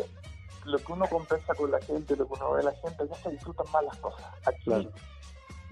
lo 0.64 0.78
que 0.78 0.92
uno 0.92 1.06
conversa 1.06 1.54
con 1.54 1.70
la 1.70 1.80
gente, 1.80 2.16
lo 2.16 2.26
que 2.26 2.34
uno 2.34 2.52
ve 2.52 2.60
a 2.60 2.64
la 2.64 2.72
gente, 2.72 3.06
ya 3.08 3.14
se 3.16 3.30
disfrutan 3.30 3.66
más 3.70 3.84
las 3.84 3.96
cosas. 3.98 4.26
Aquí 4.46 4.88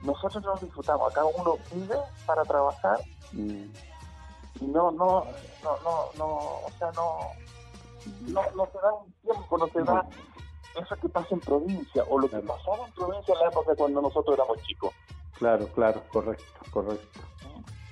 nosotros 0.02 0.42
nos 0.44 0.60
disfrutamos, 0.60 1.10
acá 1.10 1.24
uno 1.24 1.56
vive 1.72 1.96
para 2.26 2.44
trabajar 2.44 2.98
mm. 3.32 3.64
no, 4.60 4.90
no, 4.90 5.26
no, 5.62 5.78
no, 5.84 6.10
no, 6.16 6.26
o 6.26 6.70
sea, 6.78 6.90
no, 6.92 7.32
no, 8.28 8.42
no 8.54 8.66
se 8.66 8.78
da 8.78 8.92
un 8.92 9.12
tiempo, 9.22 9.58
no 9.58 9.68
se 9.68 9.82
da 9.82 10.06
eso 10.80 10.96
que 10.96 11.08
pasa 11.08 11.28
en 11.30 11.40
provincia, 11.40 12.04
o 12.08 12.18
lo 12.18 12.28
que 12.28 12.38
pasaba 12.38 12.86
en 12.86 12.92
provincia 12.92 13.34
en 13.34 13.40
la 13.40 13.48
época 13.48 13.74
cuando 13.76 14.00
nosotros 14.00 14.36
éramos 14.36 14.62
chicos. 14.62 14.92
Claro, 15.38 15.68
claro, 15.68 16.02
correcto, 16.12 16.44
correcto. 16.70 17.20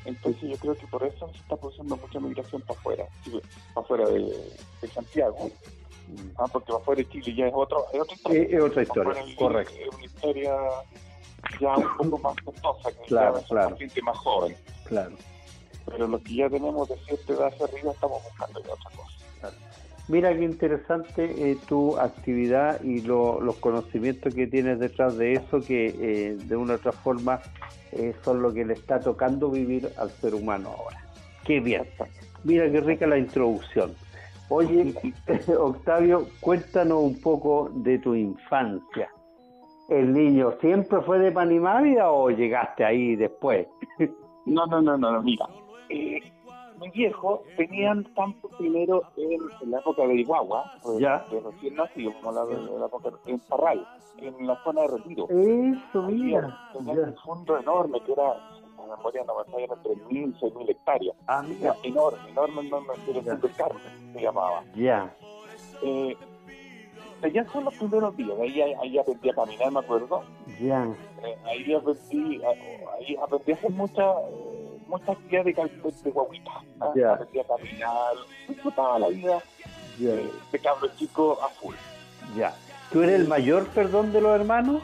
Entonces 0.05 0.51
yo 0.51 0.57
creo 0.57 0.75
que 0.75 0.87
por 0.87 1.03
eso 1.03 1.29
se 1.29 1.39
está 1.39 1.57
produciendo 1.57 1.97
mucha 1.97 2.21
migración 2.21 2.63
para 2.63 2.79
afuera, 2.79 3.09
para 3.75 3.85
afuera 3.85 4.09
de, 4.09 4.89
Santiago. 4.93 5.51
Mm. 6.09 6.31
Ah, 6.39 6.47
porque 6.53 6.67
para 6.67 6.79
afuera 6.79 7.03
de 7.03 7.09
Chile 7.09 7.35
ya 7.35 7.47
es, 7.49 7.53
otro, 7.55 7.87
es 7.93 8.01
otra 8.01 8.15
historia. 8.15 8.43
Es, 8.43 8.63
otra 8.63 8.83
historia, 8.83 9.37
correcto. 9.37 9.75
Es 9.75 9.95
una 9.95 10.05
historia 10.05 10.57
ya 11.61 11.77
un 11.77 12.11
poco 12.11 12.19
más 12.19 12.37
costosa, 12.45 12.91
que 12.91 13.07
claro, 13.07 13.43
claro. 13.49 13.77
gente 13.77 14.03
más 14.03 14.17
joven. 14.19 14.57
Claro. 14.85 15.17
Pero 15.87 16.09
lo 16.09 16.23
que 16.23 16.35
ya 16.35 16.51
tenemos 16.51 16.89
de 16.89 16.97
cierta 17.07 17.33
edad 17.33 17.47
hacia 17.49 17.67
arriba 17.67 17.93
estamos 17.93 18.23
buscando 18.23 18.63
ya 18.63 18.73
otra 18.73 18.91
cosa. 18.91 19.17
Claro. 19.41 19.57
Mira 20.09 20.37
qué 20.37 20.45
interesante 20.45 21.51
eh, 21.51 21.59
tu 21.67 21.99
actividad 21.99 22.83
y 22.83 23.03
los 23.03 23.57
conocimientos 23.57 24.35
que 24.35 24.47
tienes 24.47 24.79
detrás 24.79 25.17
de 25.17 25.35
eso, 25.35 25.61
que 25.61 25.87
eh, 25.87 26.37
de 26.37 26.57
una 26.57 26.75
u 26.75 26.77
otra 26.77 26.93
forma 26.93 27.41
eh, 27.93 28.15
son 28.25 28.43
lo 28.43 28.53
que 28.53 28.65
le 28.65 28.75
está 28.75 29.01
tocando 29.01 29.51
vivir 29.51 29.91
al 29.97 30.11
ser 30.11 30.35
humano 30.35 30.75
ahora. 30.79 31.05
Qué 31.45 31.61
bien. 31.61 31.89
Mira 32.45 32.71
qué 32.71 32.81
rica 32.81 33.07
la 33.07 33.19
introducción. 33.19 33.95
Oye, 34.49 34.95
Octavio, 35.59 36.29
cuéntanos 36.41 37.03
un 37.03 37.21
poco 37.21 37.71
de 37.75 37.99
tu 37.99 38.15
infancia. 38.15 39.11
¿El 39.89 40.13
niño 40.13 40.53
siempre 40.61 41.01
fue 41.03 41.19
de 41.19 41.31
Panimávida 41.31 42.11
o 42.11 42.31
llegaste 42.31 42.85
ahí 42.85 43.15
después? 43.17 43.69
no, 44.47 44.67
no, 44.67 44.83
no, 44.83 44.97
no, 44.97 45.23
mira. 45.23 45.49
Eh, 45.89 46.21
mis 46.81 46.93
viejos 46.93 47.41
tenían 47.57 48.05
campo 48.15 48.49
primero 48.59 49.03
en, 49.17 49.71
la 49.71 49.79
época 49.79 50.07
de 50.07 50.15
Iguagua, 50.15 50.73
pues, 50.83 50.99
ya. 50.99 51.25
de 51.31 51.41
recién 51.41 51.75
nacido, 51.77 52.13
como 52.21 52.33
la, 52.33 52.45
de, 52.45 52.57
la 52.79 52.87
época 52.87 53.11
en 53.27 53.39
Parral, 53.41 53.87
en 54.19 54.47
la 54.47 54.63
zona 54.63 54.83
de 54.83 54.89
retiro. 54.89 55.27
Eso, 55.29 56.03
mira. 56.03 56.59
Tenía 56.73 56.93
un 56.93 57.15
fondo 57.25 57.59
enorme 57.59 58.01
que 58.01 58.13
era, 58.13 58.35
la 58.77 58.97
memoria 58.97 59.25
no 59.25 59.39
me 59.39 59.45
falla, 59.53 59.65
era 59.65 59.75
entre 59.75 59.97
mil, 60.11 60.37
seis 60.39 60.55
mil 60.55 60.69
hectáreas. 60.69 61.17
Ah, 61.27 61.43
mira. 61.47 61.75
enorme, 61.83 62.29
enorme, 62.29 62.67
enorme, 62.67 62.95
Carmen 63.57 64.13
se 64.13 64.21
llamaba. 64.21 64.65
Ya. 64.75 65.15
Eh, 65.83 66.17
ya 67.33 67.45
son 67.51 67.65
los 67.65 67.75
primeros 67.75 68.17
días, 68.17 68.39
ahí, 68.41 68.61
ahí 68.61 68.99
aprendí 68.99 69.31
a 69.31 69.35
caminar, 69.35 69.73
me 69.73 69.81
acuerdo. 69.81 70.23
Ya. 70.61 70.85
Eh, 71.25 71.37
ahí 71.45 71.75
aprendí, 71.75 72.41
ahí 72.45 73.17
aprendí 73.23 73.53
a 73.53 73.55
hacer 73.55 73.71
mucha 73.71 74.05
mucha 74.87 75.13
actividad 75.13 75.45
de, 75.45 75.53
de, 75.53 75.93
de 76.05 76.11
guaguita. 76.11 76.51
Yeah. 76.95 77.15
Aprendí 77.15 77.41
a 77.41 77.45
caminar, 77.45 78.15
disfrutaba 78.49 78.99
la 78.99 79.09
vida 79.09 79.43
de, 79.99 80.31
de 80.53 80.59
cabro 80.59 80.89
chico 80.97 81.39
a 81.43 81.49
full. 81.49 81.75
Ya. 82.37 82.55
¿Tú 82.93 83.03
eres 83.03 83.21
el 83.21 83.27
mayor, 83.27 83.67
perdón, 83.69 84.13
de 84.13 84.21
los 84.21 84.39
hermanos? 84.39 84.83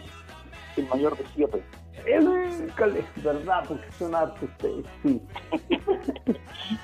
El 0.76 0.88
mayor 0.88 1.16
de 1.16 1.24
siete. 1.34 1.62
El, 2.04 3.04
verdad, 3.16 3.64
porque 3.68 3.92
son 3.92 4.14
ustedes, 4.14 4.86
sí. 5.02 5.22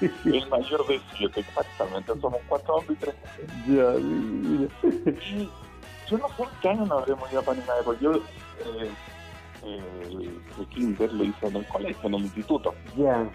el 0.26 0.48
mayor 0.48 0.86
de 0.86 1.00
siete, 1.16 1.40
exactamente. 1.40 2.12
Somos 2.20 2.40
cuatro 2.48 2.76
hombres 2.76 2.98
y 2.98 3.00
tres 3.00 3.14
Ya, 3.66 3.90
mira. 3.98 4.68
Yo 6.08 6.18
no 6.18 6.28
sé 6.28 6.42
en 6.42 6.48
qué 6.62 6.68
año 6.68 6.86
nos 6.86 7.02
habremos 7.02 7.30
ido 7.30 7.40
a 7.40 7.44
Panamá, 7.44 7.72
porque 7.84 8.04
yo 8.04 8.12
eh, 8.14 8.90
el, 9.64 10.40
el 10.58 10.68
kinder 10.68 11.12
lo 11.12 11.24
hice 11.24 11.46
en 11.46 11.56
el 11.56 11.66
colegio, 11.66 12.08
en 12.08 12.14
el 12.14 12.22
instituto. 12.22 12.74
Ya. 12.96 13.30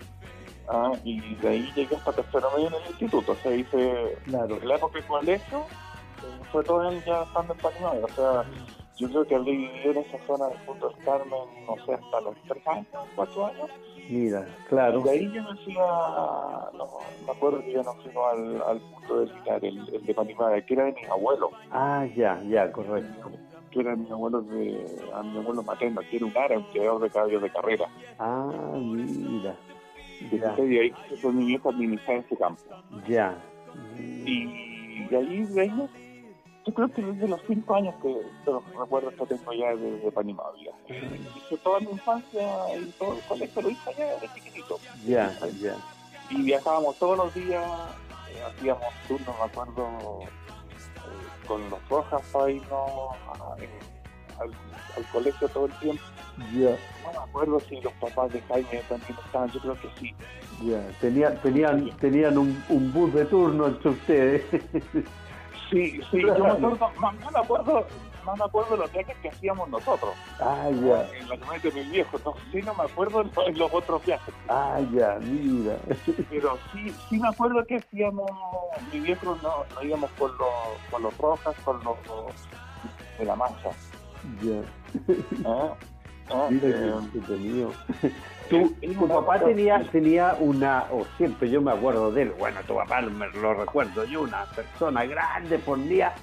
Ah, 0.70 0.92
y 1.04 1.36
de 1.36 1.50
ahí 1.50 1.72
llegué 1.76 1.96
hasta 1.96 2.14
tercero 2.14 2.50
medio 2.56 2.70
en 2.70 2.76
el 2.76 2.88
instituto. 2.88 3.34
O 3.34 3.36
sea, 3.36 3.54
hice 3.54 4.18
claro. 4.26 4.58
en 4.58 4.68
la 4.68 4.76
época 4.76 5.00
del 5.00 5.08
colegio, 5.08 5.60
eh, 5.60 6.44
fue 6.52 6.64
todo 6.64 6.90
él 6.90 7.04
ya 7.06 7.24
estando 7.24 7.54
en 7.54 7.60
Panamá. 7.60 7.92
O 8.02 8.08
sea, 8.10 8.46
yo 8.98 9.10
creo 9.10 9.26
que 9.26 9.36
habré 9.36 9.52
vivido 9.52 9.92
en 9.92 9.98
esa 9.98 10.18
zona 10.26 10.48
del 10.48 10.60
punto 10.60 10.90
del 10.90 10.98
Carmen, 11.04 11.40
no 11.68 11.86
sé, 11.86 11.94
hasta 11.94 12.22
los 12.22 12.36
tres 12.48 12.68
años, 12.68 12.88
cuatro 13.16 13.46
años. 13.46 13.70
Mira, 14.10 14.48
claro. 14.70 15.00
Y 15.00 15.04
de 15.04 15.10
ahí 15.12 15.32
yo 15.32 15.44
me 15.44 15.58
fui 15.64 15.76
a, 15.80 16.70
no, 16.74 16.88
me 17.26 17.32
acuerdo 17.32 17.60
que 17.62 17.74
ya 17.74 17.84
nos 17.84 17.96
fuimos 18.04 18.34
al, 18.34 18.62
al 18.62 18.82
punto 18.82 19.20
de 19.20 19.26
visitar 19.26 19.66
el, 19.66 19.96
el 19.96 20.06
de 20.06 20.14
Panamá, 20.14 20.62
que 20.62 20.74
era 20.74 20.86
de 20.86 20.94
mis 20.94 21.10
abuelos. 21.10 21.52
Ah, 21.72 22.06
ya, 22.16 22.42
ya, 22.44 22.72
correcto 22.72 23.32
que 23.74 23.80
era 23.80 23.96
mi 23.96 24.10
abuelo 24.12 24.42
de 24.42 24.86
a 25.14 25.24
mi 25.24 25.38
abuelo 25.40 25.64
materno, 25.64 26.02
que 26.10 26.18
era 26.18 26.26
un 26.28 26.38
árabe, 26.38 26.58
un 26.58 26.72
creador 26.72 27.02
de 27.02 27.10
caballos 27.10 27.42
de 27.42 27.50
carrera. 27.50 27.86
Ah, 28.20 28.72
mira. 28.76 29.56
Ya. 30.32 30.56
Y 30.64 30.78
ahí 30.78 30.94
fue 31.20 31.34
mi 31.34 31.46
viejo 31.46 31.70
administrar 31.70 32.18
ese 32.18 32.38
campo. 32.38 32.62
Ya. 33.08 33.36
Y 33.98 35.06
de 35.10 35.18
ahí, 35.18 35.44
de 35.44 35.62
ahí, 35.62 35.90
yo 36.66 36.74
creo 36.74 36.92
que 36.92 37.02
desde 37.02 37.28
los 37.28 37.42
cinco 37.48 37.76
años 37.76 37.94
que 38.02 38.16
los 38.46 38.64
recuerdos 38.78 39.14
que 39.16 39.36
tengo 39.36 39.54
ya 39.54 39.76
de, 39.76 40.00
de 40.00 40.12
Panimavia. 40.12 40.72
Hice 40.88 41.58
toda 41.58 41.80
mi 41.82 41.92
infancia 41.92 42.42
y 42.78 42.86
todo 42.98 43.16
el 43.16 43.22
colegio 43.22 43.62
lo 43.62 43.70
hice 43.70 43.90
allá 43.90 44.20
de 44.20 44.30
chiquitito. 44.34 44.80
Ya, 45.06 45.38
ya. 45.60 45.76
Y 46.30 46.42
viajábamos 46.44 46.98
todos 46.98 47.18
los 47.18 47.34
días, 47.34 47.66
eh, 48.32 48.44
hacíamos 48.48 48.88
turnos, 49.08 49.36
me 49.38 49.44
acuerdo, 49.44 50.20
con 51.48 51.70
los 51.70 51.90
rojas 51.90 52.22
para 52.32 52.50
irnos 52.50 52.92
al, 54.40 54.52
al, 54.98 55.06
colegio 55.12 55.50
todo 55.50 55.66
el 55.66 55.74
tiempo. 55.80 56.04
Ya. 56.54 56.78
No 57.04 57.12
me 57.12 57.30
acuerdo 57.30 57.60
si 57.60 57.82
los 57.82 57.94
papás 57.94 58.32
de 58.32 58.42
Jaime 58.42 58.82
también 58.88 59.18
estaban, 59.26 59.52
yo 59.52 59.60
creo 59.60 59.82
que 59.82 59.90
sí. 60.00 60.16
Ya, 60.64 60.82
tenían, 61.02 61.38
tenían, 61.42 61.90
tenían 61.98 62.38
un, 62.38 62.64
un 62.70 62.94
bus 62.94 63.14
de 63.14 63.26
turno 63.26 63.68
entre 63.68 63.90
ustedes. 63.90 64.44
sí, 65.70 66.02
sí, 66.12 66.22
yo 66.22 66.34
me 66.40 66.50
acuerdo, 66.52 66.92
no 67.00 67.32
me 67.32 67.40
acuerdo 67.40 67.88
no 68.26 68.36
me 68.36 68.46
acuerdo 68.46 68.78
los 68.78 68.92
viajes 68.92 69.16
que 69.22 69.30
hacíamos 69.30 69.70
nosotros. 69.70 70.14
Ah, 70.40 70.70
ya. 70.70 71.10
En 71.18 71.30
la 71.30 71.38
camioneta 71.38 71.70
de 71.70 71.74
mis 71.74 71.92
viejos, 71.92 72.22
no, 72.26 72.34
sí 72.52 72.62
no 72.62 72.74
me 72.76 72.84
acuerdo 72.84 73.22
en 73.22 73.58
los 73.58 73.74
otros 73.74 74.06
viajes. 74.06 74.34
Ah, 74.50 74.80
ya, 74.94 75.18
mira. 75.22 75.78
Pero 76.30 76.58
sí, 76.72 76.94
sí 77.10 77.18
me 77.18 77.28
acuerdo 77.28 77.66
que 77.66 77.78
hacíamos, 77.78 78.30
mi 78.92 79.00
viejo 79.02 79.38
no, 79.42 79.66
no 79.76 79.84
íbamos 79.84 80.10
con 80.12 80.32
los, 80.38 80.50
con 80.90 81.04
los 81.04 81.18
rojas, 81.18 81.56
con 81.64 81.84
los 81.84 81.98
de 83.18 83.26
la 83.26 83.36
mancha. 83.36 83.70
Ya. 84.42 84.62
¿Eh? 85.14 85.74
¿Eh? 86.30 86.48
Mira 86.50 86.68
eh, 88.04 88.12
Tu, 88.50 88.70
tu 88.94 89.08
papá 89.08 89.40
tenía, 89.40 89.84
tenía 89.92 90.36
una, 90.40 90.86
o 90.92 91.06
siempre 91.18 91.50
yo 91.50 91.62
me 91.62 91.72
acuerdo 91.72 92.12
de 92.12 92.24
él, 92.24 92.34
bueno, 92.38 92.60
tu 92.68 92.76
papá 92.76 93.02
me 93.02 93.28
lo 93.30 93.54
recuerdo 93.54 94.06
yo, 94.06 94.22
una 94.24 94.46
persona 94.46 95.06
grande, 95.06 95.58
ponía 95.60 96.14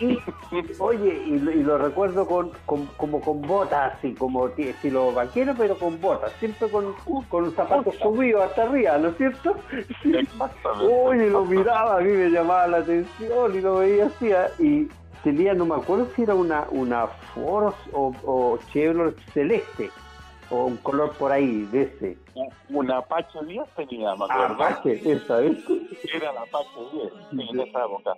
y, 0.00 0.18
oye, 0.78 1.22
y, 1.26 1.38
lo 1.38 1.78
recuerdo 1.78 2.26
con, 2.26 2.50
como 2.66 3.20
con 3.20 3.42
botas, 3.42 3.94
así 3.94 4.12
como 4.14 4.48
estilo 4.48 5.12
banquero, 5.12 5.54
pero 5.56 5.78
con 5.78 6.00
botas, 6.00 6.32
siempre 6.38 6.68
con, 6.68 6.94
con 7.28 7.54
zapatos 7.54 7.94
subidos 7.96 8.44
hasta 8.44 8.64
arriba, 8.64 8.98
¿no 8.98 9.08
es 9.08 9.16
cierto? 9.16 9.56
Oye, 10.80 11.30
lo 11.30 11.44
miraba, 11.44 11.98
a 11.98 12.00
mí 12.00 12.10
me 12.10 12.30
llamaba 12.30 12.66
la 12.66 12.78
atención 12.78 13.54
y 13.54 13.60
lo 13.60 13.76
veía 13.76 14.06
así, 14.06 14.32
¿ah? 14.32 14.48
y 14.58 14.88
tenía, 15.24 15.54
no 15.54 15.64
me 15.64 15.74
acuerdo 15.74 16.08
si 16.14 16.22
era 16.22 16.34
una, 16.34 16.68
una 16.70 17.06
Ford 17.06 17.74
o, 17.92 18.14
o 18.24 18.58
Chevrolet 18.72 19.18
celeste 19.32 19.90
o 20.50 20.66
un 20.66 20.76
color 20.78 21.12
por 21.14 21.32
ahí 21.32 21.62
de 21.72 21.82
ese. 21.82 22.18
Una 22.68 22.98
Apache 22.98 23.44
10 23.44 23.68
tenía, 23.74 24.14
me 24.14 24.24
acuerdo. 24.24 24.54
Apache, 24.54 25.00
esa, 25.10 25.38
¿ves? 25.38 25.58
Era 26.14 26.32
la 26.32 26.42
Apache 26.42 26.80
10 27.32 27.50
en 27.50 27.60
esa 27.60 27.84
época. 27.84 28.16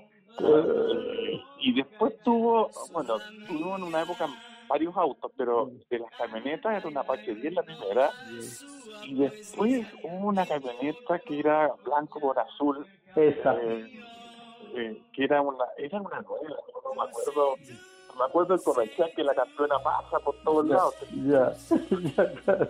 Y 1.60 1.72
después 1.72 2.12
tuvo, 2.24 2.70
bueno, 2.92 3.14
tuvo 3.46 3.76
en 3.76 3.82
una 3.84 4.02
época 4.02 4.28
varios 4.68 4.96
autos, 4.96 5.30
pero 5.36 5.70
de 5.88 5.98
las 6.00 6.10
camionetas 6.18 6.76
era 6.76 6.88
una 6.88 7.00
Apache 7.00 7.34
10 7.34 7.54
la 7.54 7.62
primera. 7.62 8.10
Y 9.04 9.14
después 9.14 9.86
hubo 10.02 10.28
una 10.28 10.44
camioneta 10.44 11.18
que 11.20 11.38
era 11.38 11.72
blanco 11.84 12.20
por 12.20 12.38
azul. 12.38 12.86
Esa. 13.14 13.54
Eh, 13.62 14.00
eh, 14.76 15.02
que 15.12 15.24
era 15.24 15.40
una, 15.40 15.64
era 15.76 16.00
una 16.00 16.20
nueva, 16.20 16.56
no 16.84 16.94
me 16.94 17.08
acuerdo 17.08 17.56
me 18.16 18.24
acuerdo 18.24 18.54
el 18.54 18.62
comercial 18.62 19.10
que 19.14 19.22
la 19.22 19.34
campeona 19.34 19.78
pasa 19.82 20.18
por 20.20 20.34
todos 20.36 20.66
lados. 20.66 20.94
Ya, 21.26 21.52
ya, 22.16 22.32
claro. 22.44 22.68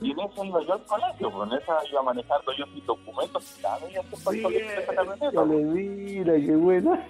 Y 0.00 0.10
en 0.10 0.20
eso 0.20 0.44
iba 0.44 0.62
yo 0.62 0.72
al 0.74 0.84
colegio, 0.84 1.30
pues 1.30 1.50
en 1.50 1.58
esa 1.58 1.78
iba 1.90 2.02
manejando 2.02 2.52
yo 2.52 2.66
mis 2.68 2.86
documentos 2.86 3.62
hasta 3.64 3.86
el 3.86 4.22
colegio 4.24 4.68
de 4.68 4.82
esa 4.82 4.94
camioneta. 4.94 5.44
mira, 5.44 6.34
qué 6.34 6.56
buena. 6.56 7.06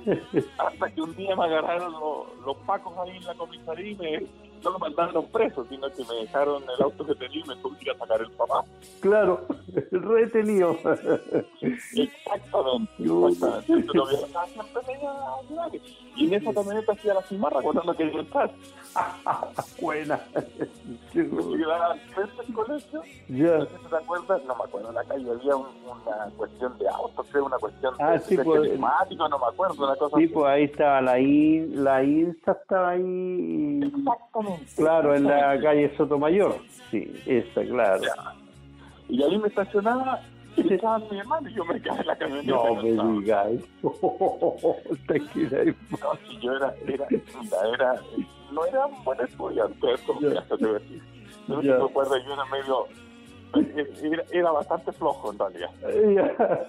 Hasta 0.58 0.90
que 0.90 1.00
un 1.00 1.16
día 1.16 1.36
me 1.36 1.44
agarraron 1.44 1.92
los, 1.92 2.46
los 2.46 2.56
pacos 2.58 2.92
ahí 2.98 3.16
en 3.16 3.24
la 3.24 3.34
comisaría 3.34 3.90
y 3.90 3.94
me, 3.96 4.26
no 4.62 4.70
lo 4.70 4.78
mandaron 4.78 5.26
preso, 5.26 5.64
sino 5.68 5.88
que 5.90 6.04
me 6.04 6.14
dejaron 6.14 6.62
el 6.62 6.82
auto 6.82 7.04
que 7.06 7.14
tenía 7.14 7.42
y 7.44 7.48
me 7.48 7.56
tuve 7.56 7.78
que 7.78 7.90
a 7.90 7.98
sacar 7.98 8.20
el 8.20 8.30
papá. 8.32 8.64
Claro, 9.00 9.46
retenido. 9.90 10.76
Exactamente, 11.60 12.92
exactamente. 12.98 13.86
Pero 13.92 14.06
siempre 14.06 14.82
me 14.86 15.80
Y 16.16 16.26
en 16.26 16.34
esa 16.34 16.54
camioneta 16.54 16.92
hacía 16.92 17.14
la 17.14 17.22
cimarra 17.22 17.60
cuando 17.62 17.94
quería 17.94 18.20
estar. 18.22 18.50
Buena. 19.80 20.20
Llegaba 21.14 21.92
al 21.92 22.00
frente 22.00 22.42
del 22.42 22.54
colegio. 22.54 23.02
Ya. 23.28 23.66
¿Te 23.66 23.96
acuerdas? 23.96 24.44
No 24.44 24.56
me 24.56 24.64
acuerdo. 24.64 24.88
En 24.88 24.94
la 24.94 25.04
calle 25.04 25.30
había 25.30 25.56
una 25.56 26.30
cuestión 26.36 26.78
de 26.78 26.88
autos, 26.88 27.26
creo, 27.30 27.46
una 27.46 27.58
cuestión 27.58 27.94
ah, 27.98 28.12
de, 28.12 28.20
sí, 28.20 28.36
pues, 28.36 28.60
climático, 28.62 29.28
no 29.28 29.38
me 29.38 29.46
acuerdo. 29.46 29.84
Una 29.84 29.96
cosa 29.96 30.16
sí, 30.16 30.26
pues 30.26 30.46
ahí 30.46 30.64
estaba 30.64 31.00
la, 31.00 31.18
in, 31.20 31.84
la 31.84 32.02
Insta, 32.02 32.52
estaba 32.52 32.90
ahí. 32.90 33.80
Exactamente. 33.82 34.47
Claro, 34.76 35.14
en 35.14 35.24
la 35.24 35.60
calle 35.60 35.94
Sotomayor. 35.96 36.56
Sí, 36.90 37.12
esa, 37.26 37.62
claro. 37.64 38.02
Y 39.08 39.22
ahí 39.22 39.38
me 39.38 39.48
estacionaba 39.48 40.20
y 40.56 40.74
estaba 40.74 40.98
mi 40.98 41.18
hermano 41.18 41.48
y 41.48 41.54
yo 41.54 41.64
me 41.64 41.80
caí 41.80 41.98
en 42.00 42.06
la 42.06 42.16
camioneta. 42.16 42.52
No 42.52 42.74
me 42.74 43.20
digas. 43.20 43.48
Tranquila. 45.06 45.58
No, 45.90 46.14
si 46.28 46.38
yo 46.40 46.52
era, 46.56 46.74
era, 46.86 47.06
era, 47.74 48.02
no 48.52 48.66
era 48.66 48.86
un 48.86 49.04
buen 49.04 49.20
estudiante, 49.20 49.94
eso 49.94 50.20
ya. 50.20 50.42
te 50.42 50.56
voy 50.56 50.70
a 50.70 50.78
decir. 50.78 51.02
Yo 51.48 51.62
yeah. 51.62 51.76
recuerdo, 51.78 52.16
yo 52.18 52.34
era 52.34 52.44
medio, 52.46 52.86
era, 54.02 54.24
era, 54.32 54.50
bastante 54.50 54.92
flojo 54.92 55.32
en 55.32 55.38
realidad. 55.38 55.70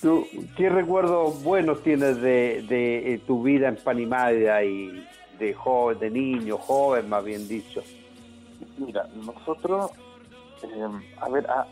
¿Tú, 0.00 0.26
¿Qué 0.56 0.68
recuerdos 0.68 1.42
buenos 1.42 1.82
tienes 1.82 2.20
de, 2.20 2.64
de, 2.68 3.14
eh, 3.14 3.18
tu 3.26 3.42
vida 3.42 3.68
en 3.68 3.76
Panimadia 3.76 4.64
y 4.64 5.06
de 5.38 5.54
joven, 5.54 5.98
de 5.98 6.10
niño, 6.10 6.58
joven 6.58 7.08
más 7.08 7.24
bien 7.24 7.46
dicho? 7.48 7.82
Mira, 8.78 9.08
nosotros, 9.14 9.90
eh, 10.62 10.88
a 11.20 11.28
ver, 11.28 11.48
a, 11.50 11.66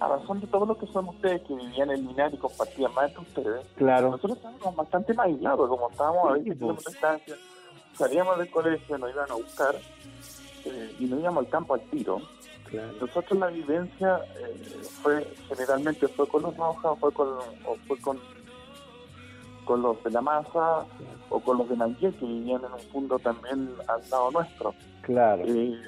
a 0.00 0.08
razón 0.08 0.40
de 0.40 0.46
todo 0.46 0.66
lo 0.66 0.78
que 0.78 0.86
son 0.86 1.08
ustedes 1.08 1.42
que 1.42 1.54
vivían 1.54 1.90
en 1.90 1.96
el 1.96 2.02
Minar 2.04 2.32
y 2.32 2.38
compartían 2.38 2.92
más 2.94 3.08
entre 3.10 3.22
ustedes, 3.22 3.66
claro. 3.76 4.10
nosotros 4.10 4.38
estábamos 4.38 4.76
bastante 4.76 5.14
más 5.14 5.26
aislados, 5.26 5.68
como 5.68 5.90
estábamos 5.90 6.28
a 6.28 6.32
20 6.32 6.54
kilómetros 6.54 6.84
de 6.84 6.92
distancia, 6.92 7.34
salíamos 7.94 8.38
del 8.38 8.50
colegio, 8.50 8.98
nos 8.98 9.10
iban 9.10 9.30
a 9.30 9.34
buscar 9.34 9.74
eh, 10.64 10.96
y 10.98 11.04
nos 11.06 11.20
íbamos 11.20 11.44
al 11.44 11.50
campo 11.50 11.74
al 11.74 11.80
tiro. 11.90 12.20
Claro. 12.64 12.92
Nosotros 13.00 13.38
la 13.38 13.46
vivencia 13.46 14.20
eh, 14.36 14.82
fue 15.02 15.26
generalmente 15.48 16.06
fue 16.08 16.28
con 16.28 16.42
los 16.42 16.56
rojas, 16.56 16.98
fue 17.00 17.12
con, 17.12 17.28
o 17.28 17.76
fue 17.86 17.98
con 18.00 18.20
con 19.68 19.82
los 19.82 20.02
de 20.02 20.10
la 20.10 20.22
masa 20.22 20.86
o 21.28 21.40
con 21.40 21.58
los 21.58 21.68
de 21.68 21.76
Nangué 21.76 22.10
que 22.12 22.24
vivían 22.24 22.64
en 22.64 22.72
un 22.72 22.80
fondo 22.90 23.18
también 23.18 23.70
al 23.86 24.00
lado 24.10 24.30
nuestro. 24.30 24.74
Claro. 25.02 25.44
Eh, 25.46 25.78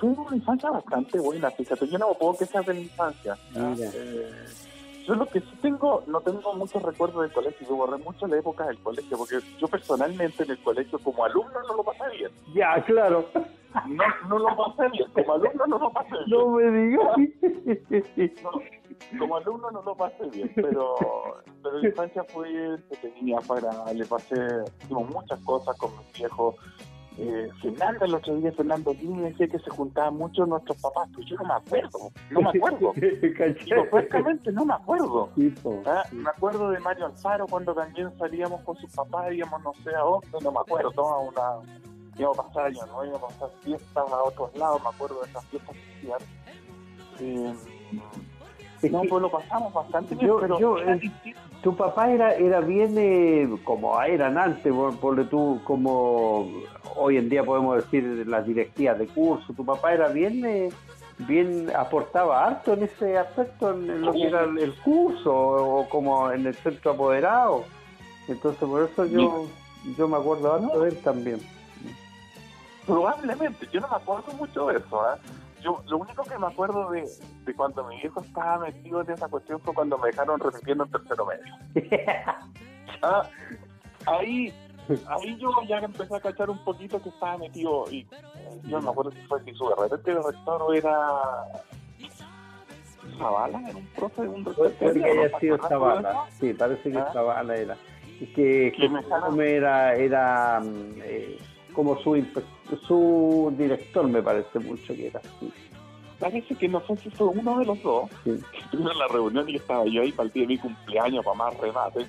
fue 0.00 0.08
una 0.10 0.36
infancia 0.36 0.68
bastante 0.70 1.20
buena, 1.20 1.48
fíjate, 1.52 1.86
yo 1.86 1.96
no 1.96 2.12
puedo 2.14 2.36
quejar 2.38 2.64
de 2.64 2.74
la 2.74 2.80
infancia. 2.80 3.38
Eh, 3.54 4.32
yo 5.06 5.14
lo 5.14 5.26
que 5.26 5.40
sí 5.40 5.52
tengo, 5.62 6.02
no 6.08 6.20
tengo 6.22 6.52
muchos 6.54 6.82
recuerdos 6.82 7.22
del 7.22 7.32
colegio, 7.32 7.68
yo 7.68 7.76
borré 7.76 7.98
mucho 8.02 8.26
la 8.26 8.38
época 8.38 8.66
del 8.66 8.78
colegio, 8.80 9.16
porque 9.16 9.38
yo 9.60 9.68
personalmente 9.68 10.42
en 10.42 10.50
el 10.50 10.58
colegio 10.58 10.98
como 10.98 11.24
alumno 11.24 11.62
no 11.68 11.76
lo 11.76 11.84
pasé 11.84 12.16
bien. 12.16 12.32
Ya, 12.52 12.82
claro. 12.84 13.28
No, 13.86 14.04
no 14.28 14.38
lo 14.38 14.56
pasé 14.56 14.88
bien, 14.90 15.08
como 15.12 15.32
alumno 15.34 15.66
no 15.66 15.78
lo 15.78 15.92
pasé 15.92 16.16
bien. 16.26 16.40
No 16.40 16.48
me 16.50 16.70
digas. 16.70 17.06
como 19.18 19.36
alumno 19.36 19.70
no 19.70 19.82
lo 19.82 19.94
pasé 19.94 20.28
bien, 20.30 20.50
pero, 20.54 20.94
pero 21.62 21.78
la 21.78 21.88
infancia 21.88 22.24
fue 22.24 22.78
tenía 23.00 23.38
para, 23.40 23.92
le 23.92 24.04
pasé, 24.06 24.36
hicimos 24.82 25.08
muchas 25.10 25.38
cosas 25.40 25.76
con 25.78 25.90
mis 25.98 26.12
viejos, 26.18 26.56
eh, 27.18 27.50
Fernando, 27.60 28.04
el 28.04 28.14
otro 28.14 28.36
día 28.36 28.52
Fernando 28.52 28.94
me 29.02 29.30
decía 29.30 29.48
que 29.48 29.58
se 29.58 29.68
juntaban 29.70 30.16
mucho 30.16 30.46
nuestros 30.46 30.80
papás, 30.80 31.08
pues 31.14 31.26
yo 31.26 31.36
no 31.36 31.44
me 31.44 31.54
acuerdo, 31.54 31.98
no 32.30 32.40
me 32.40 32.48
acuerdo. 32.48 32.92
Digo, 33.64 33.84
francamente 33.90 34.52
no 34.52 34.64
me 34.64 34.74
acuerdo. 34.74 35.28
¿Ah? 35.86 36.02
Me 36.12 36.30
acuerdo 36.30 36.70
de 36.70 36.80
Mario 36.80 37.06
Alfaro 37.06 37.46
cuando 37.46 37.74
también 37.74 38.10
salíamos 38.16 38.62
con 38.62 38.76
sus 38.76 38.90
papás, 38.94 39.32
íbamos 39.32 39.62
no 39.62 39.74
sé 39.82 39.90
a 39.94 40.00
dónde, 40.00 40.28
no 40.42 40.52
me 40.52 40.60
acuerdo, 40.60 40.92
toda 40.92 41.18
una 41.18 41.89
íbamos 42.18 42.38
a 42.38 42.42
pasar 42.44 42.66
años, 42.66 42.86
¿no? 42.88 43.04
íbamos 43.04 43.22
a 43.22 43.38
pasar 43.38 43.50
fiestas 43.62 44.12
a 44.12 44.22
otros 44.22 44.56
lados, 44.56 44.82
me 44.82 44.88
acuerdo 44.88 45.20
de 45.22 45.30
esas 45.30 45.44
fiestas 45.46 45.76
sociales. 45.94 46.28
Eh, 47.20 47.54
no, 48.88 49.02
pues 49.02 49.22
lo 49.22 49.30
pasamos 49.30 49.74
bastante 49.74 50.14
bien, 50.14 50.32
pero 50.40 50.78
tu 51.62 51.76
papá 51.76 52.10
era 52.10 52.34
era 52.34 52.60
bien 52.60 52.94
eh, 52.96 53.48
como 53.64 54.00
eran 54.02 54.38
antes, 54.38 54.72
por, 54.72 55.28
tú 55.28 55.60
como 55.64 56.50
hoy 56.96 57.18
en 57.18 57.28
día 57.28 57.44
podemos 57.44 57.76
decir 57.76 58.26
las 58.26 58.46
directivas 58.46 58.98
de 58.98 59.06
curso, 59.06 59.52
tu 59.52 59.64
papá 59.64 59.92
era 59.92 60.08
bien 60.08 60.44
eh, 60.46 60.70
bien 61.18 61.70
aportaba 61.76 62.46
harto 62.46 62.72
en 62.72 62.84
ese 62.84 63.18
aspecto 63.18 63.72
en, 63.72 64.00
lo 64.00 64.12
que 64.12 64.22
era 64.22 64.44
el, 64.44 64.74
curso 64.82 65.34
o, 65.34 65.88
como 65.90 66.30
en 66.32 66.46
el 66.46 66.54
centro 66.54 66.92
apoderado. 66.92 67.64
Entonces 68.28 68.66
por 68.66 68.88
eso 68.88 69.04
yo 69.04 69.46
yo 69.98 70.08
me 70.08 70.16
acuerdo 70.16 70.54
harto 70.54 70.80
de 70.80 70.88
él 70.90 70.96
también. 70.98 71.40
Probablemente, 72.90 73.68
yo 73.72 73.80
no 73.80 73.88
me 73.88 73.96
acuerdo 73.96 74.32
mucho 74.32 74.66
de 74.66 74.78
eso, 74.78 75.14
¿eh? 75.14 75.18
yo 75.62 75.82
lo 75.88 75.98
único 75.98 76.24
que 76.24 76.38
me 76.38 76.46
acuerdo 76.46 76.90
de, 76.90 77.08
de, 77.44 77.54
cuando 77.54 77.84
mi 77.84 78.00
viejo 78.00 78.20
estaba 78.20 78.58
metido 78.58 79.02
en 79.02 79.10
esa 79.10 79.28
cuestión 79.28 79.60
fue 79.60 79.74
cuando 79.74 79.98
me 79.98 80.08
dejaron 80.08 80.40
repitiendo 80.40 80.84
en 80.84 80.90
tercero 80.90 81.26
medio. 81.26 81.54
ah, 83.02 83.22
ahí, 84.06 84.52
ahí 85.08 85.36
yo 85.38 85.50
ya 85.68 85.78
empecé 85.78 86.16
a 86.16 86.20
cachar 86.20 86.50
un 86.50 86.64
poquito 86.64 87.00
que 87.02 87.10
estaba 87.10 87.36
metido 87.38 87.84
y 87.90 88.06
yo 88.64 88.78
no 88.78 88.82
me 88.82 88.90
acuerdo 88.90 89.12
si 89.12 89.20
fue 89.26 89.42
Jesús 89.42 89.68
de 89.68 89.82
repente 89.82 90.10
el 90.10 90.24
rector 90.24 90.76
era 90.76 91.22
Zavala, 93.18 93.62
era 93.68 93.76
un 93.76 93.86
profe 93.86 94.22
de 94.22 94.28
un 94.28 94.44
rector. 94.44 94.72
Puede 94.72 95.00
que 95.00 95.10
haya 95.10 95.38
sido 95.38 95.58
Zavala, 95.68 96.26
sí, 96.38 96.54
parece 96.54 96.90
que 96.90 96.98
¿Ah? 96.98 97.10
Zavala 97.12 97.56
era. 97.56 97.76
Y 98.18 98.26
que, 98.26 98.72
que, 98.76 98.88
me 98.88 99.50
era, 99.50 99.94
era 99.94 100.60
mm, 100.60 101.00
eh, 101.02 101.38
como 101.72 101.96
su, 101.98 102.16
su 102.76 103.54
director, 103.56 104.06
me 104.08 104.22
parece 104.22 104.58
mucho 104.58 104.94
que 104.94 105.08
era 105.08 105.20
así. 105.20 105.52
Parece 106.18 106.54
que 106.54 106.68
no 106.68 106.80
sé 106.86 106.96
si 106.96 107.10
fue 107.10 107.28
uno 107.28 107.58
de 107.58 107.64
los 107.64 107.82
dos 107.82 108.10
que 108.22 108.32
estuvo 108.58 108.90
en 108.90 108.98
la 108.98 109.08
reunión 109.08 109.48
y 109.48 109.56
estaba 109.56 109.86
yo 109.86 110.02
ahí 110.02 110.12
para 110.12 110.26
el 110.26 110.32
día 110.32 110.42
de 110.42 110.48
mi 110.48 110.58
cumpleaños, 110.58 111.24
para 111.24 111.36
más 111.36 111.58
remate. 111.58 112.06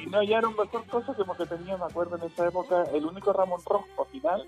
Y 0.00 0.06
no 0.08 0.18
hallaron 0.18 0.52
mejor 0.52 0.86
cosa 0.86 1.14
que 1.14 1.24
porque 1.24 1.46
tenía, 1.46 1.76
me 1.76 1.84
acuerdo 1.84 2.16
en 2.16 2.22
esa 2.22 2.46
época, 2.46 2.84
el 2.94 3.04
único 3.04 3.32
Ramón 3.32 3.60
Rojo 3.66 4.04
final 4.12 4.46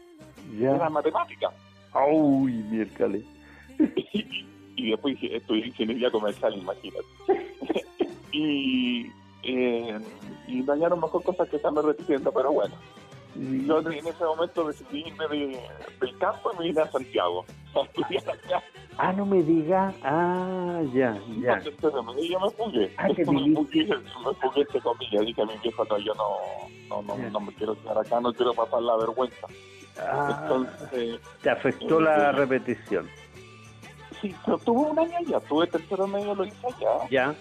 era 0.57 0.89
matemática. 0.89 1.51
¡Uy, 2.11 2.53
miércoles! 2.53 3.25
y, 4.13 4.47
y 4.77 4.91
después 4.91 5.17
estudié 5.21 5.67
ingeniería 5.67 6.11
comercial, 6.11 6.57
imagínate. 6.57 7.05
y, 8.33 9.11
eh, 9.43 9.99
y 10.47 10.63
dañaron 10.63 11.01
mejor 11.01 11.23
cosas 11.23 11.49
que 11.49 11.57
están 11.57 11.75
repitiendo, 11.75 12.33
pero 12.33 12.53
bueno. 12.53 12.75
Yo 13.35 13.79
en 13.81 13.93
ese 14.07 14.25
momento 14.25 14.67
decidí 14.69 15.05
irme 15.07 15.27
del 15.29 16.19
campo 16.19 16.53
y 16.53 16.59
me 16.59 16.65
vine 16.65 16.83
a 16.83 16.91
Santiago 16.91 17.45
a 17.75 17.81
estudiar 17.81 18.31
acá. 18.31 18.63
Ah, 18.99 19.13
no 19.13 19.25
me 19.25 19.43
diga. 19.43 19.93
Ah, 20.03 20.83
ya, 20.93 21.19
ya. 21.41 21.55
Entonces, 21.55 22.29
yo 22.29 22.41
me 22.41 22.51
fugué. 22.51 22.93
Ah, 22.99 23.09
que 23.09 23.25
me 23.25 23.55
fugué, 23.55 23.87
me 23.87 24.35
fugué 24.35 24.61
entre 24.61 24.81
comillas. 24.81 25.25
Dije 25.27 25.43
a 25.43 25.47
mi 25.47 25.57
viejo, 25.59 25.85
no, 25.85 25.99
yo 25.99 26.15
no, 26.15 27.03
no, 27.03 27.03
no, 27.03 27.31
no 27.31 27.41
me 27.41 27.53
quiero 27.55 27.75
quedar 27.81 27.99
acá, 27.99 28.21
no 28.21 28.33
quiero 28.35 28.53
pasar 28.53 28.83
la 28.83 28.97
vergüenza. 28.99 29.47
Ah, 29.99 30.39
Entonces, 30.43 31.21
¿Te 31.43 31.51
afectó 31.51 32.01
la 32.01 32.31
eh, 32.31 32.33
repetición? 32.33 33.09
Sí, 34.21 34.35
pero 34.45 34.59
tuve 34.59 34.91
un 34.91 34.99
año 34.99 35.17
allá. 35.19 35.41
Tuve 35.41 35.67
tercero 35.67 36.07
medio, 36.07 36.35
lo 36.35 36.45
hice 36.45 36.67
allá. 36.67 37.09
Ya. 37.11 37.35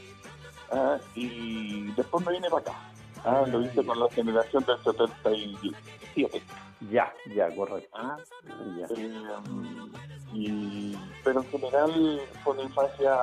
Ah, 0.72 0.98
y 1.16 1.92
después 1.92 2.26
me 2.26 2.32
vine 2.32 2.50
para 2.50 2.62
acá. 2.62 2.91
Ah, 3.24 3.44
lo 3.48 3.62
hice 3.62 3.86
con 3.86 4.00
la 4.00 4.10
generación 4.10 4.66
del 4.66 4.78
77. 4.84 6.42
Ya, 6.90 7.14
ya, 7.36 7.54
correcto. 7.56 7.90
Ah, 7.94 8.18
ya. 8.78 8.88
Eh, 8.98 9.18
y, 10.34 10.98
pero 11.24 11.42
en 11.42 11.50
general 11.50 12.22
fue 12.44 12.54
una 12.54 12.64
infancia, 12.64 13.18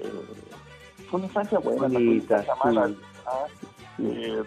eh, 0.00 0.12
fue 1.10 1.18
una 1.18 1.26
infancia 1.26 1.58
buena, 1.58 1.82
Bonita, 1.82 2.00
una 2.00 2.14
infancia 2.14 2.54
mala. 2.64 2.94
Ah, 3.26 3.46
eh, 3.98 4.42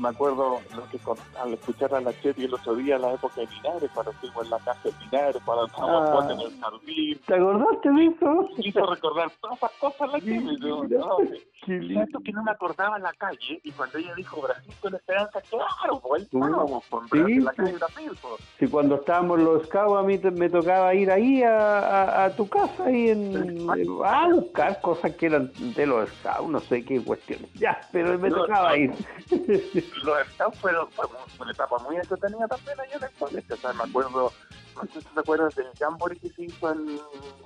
me 0.00 0.08
acuerdo 0.08 0.60
lo 0.74 0.88
que 0.88 0.98
al 1.38 1.52
escuchar 1.54 1.94
a 1.94 2.00
la 2.00 2.18
Cheti 2.20 2.44
el 2.44 2.54
otro 2.54 2.74
día, 2.74 2.98
la 2.98 3.12
época 3.12 3.40
de 3.40 3.46
Linares, 3.46 3.90
cuando 3.92 4.12
estuvimos 4.12 4.44
en 4.44 4.50
la 4.50 4.58
casa 4.58 4.80
de 4.84 4.92
Linares, 5.04 5.42
cuando 5.44 5.66
estábamos 5.66 6.24
ah, 6.24 6.32
en 6.32 6.40
el 6.40 6.60
jardín. 6.60 7.20
¿Te 7.26 7.34
acordaste 7.34 7.90
de 7.90 8.06
eso? 8.06 8.48
Hizo 8.58 8.86
recordar 8.86 9.30
todas 9.40 9.58
esas 9.58 9.72
cosas 9.72 10.12
la 10.12 10.20
Cheti. 10.20 10.56
¿no? 10.60 11.18
Siento 11.66 12.20
que 12.20 12.32
no 12.32 12.42
me 12.42 12.50
acordaba 12.50 12.96
en 12.96 13.02
la 13.02 13.12
calle, 13.12 13.60
y 13.62 13.70
cuando 13.72 13.98
ella 13.98 14.14
dijo 14.14 14.40
Brasil 14.40 14.72
con 14.80 14.94
esperanza, 14.94 15.40
claro, 15.42 16.00
pues 16.00 16.22
estábamos 16.22 16.84
con 16.86 17.08
sí, 17.10 17.38
la 17.40 17.52
calle 17.52 17.72
Brasil. 17.72 18.12
Pues. 18.22 18.34
Sí, 18.58 18.66
cuando 18.68 18.94
estábamos 18.94 19.40
los 19.40 19.66
scouts, 19.66 19.98
a 19.98 20.02
mí 20.02 20.18
me 20.32 20.48
tocaba 20.48 20.94
ir 20.94 21.10
ahí 21.10 21.42
a, 21.42 22.24
a, 22.24 22.30
tu 22.34 22.48
casa 22.48 22.84
ahí 22.86 23.10
en, 23.10 23.68
a 23.68 24.28
buscar 24.28 24.80
cosas 24.80 25.14
que 25.16 25.26
eran 25.26 25.52
de 25.74 25.86
los 25.86 26.08
scouts, 26.08 26.48
no 26.48 26.60
sé 26.60 26.82
qué 26.84 27.02
cuestiones. 27.02 27.52
Ya, 27.54 27.78
pero 27.92 28.18
me 28.18 28.30
tocaba 28.30 28.76
ir. 28.78 28.92
los 30.02 30.26
scouts 30.34 30.58
fueron, 30.58 30.90
fue 30.90 31.06
una 31.40 31.52
etapa 31.52 31.78
muy 31.78 31.96
entretenida 31.96 32.48
también 32.48 32.80
allá 32.80 32.96
en 32.96 33.04
el 33.04 33.10
colegio. 33.18 33.54
O 33.54 33.58
sea, 33.58 33.72
me 33.72 33.84
acuerdo, 33.84 34.32
no 34.76 34.82
sé 34.92 35.00
si 35.00 35.06
te 35.06 35.20
acuerdas 35.20 35.54
del 35.54 35.66
jamboree 35.78 36.18
que 36.18 36.30
se 36.30 36.44
hizo 36.44 36.72
en... 36.72 37.00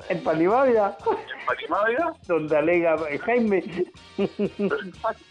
En 0.09 0.22
Palimavia. 0.22 0.96
En 1.07 1.46
Palimavia. 1.46 2.12
Donde 2.26 2.57
alega 2.57 2.96
Jaime. 3.24 3.64
Exactamente. 4.18 5.24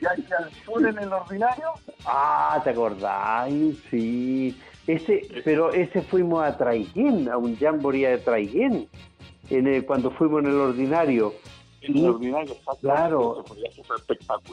Viaje 0.00 0.34
al 0.38 0.52
sur 0.64 0.86
en 0.86 0.98
el 0.98 1.12
ordinario. 1.12 1.72
Ah, 2.04 2.60
¿te 2.62 2.70
acordáis? 2.70 3.78
Sí. 3.90 4.60
Ese, 4.86 5.28
pero 5.44 5.72
ese 5.72 6.02
fuimos 6.02 6.42
a 6.44 6.56
Traiguén, 6.56 7.28
a 7.28 7.36
un 7.36 7.56
jamboree 7.56 8.06
de 8.06 8.18
Traiguén, 8.18 8.88
en 9.48 9.66
el, 9.68 9.86
cuando 9.86 10.10
fuimos 10.10 10.42
en 10.42 10.50
el 10.50 10.56
ordinario. 10.56 11.34
Claro. 12.80 13.44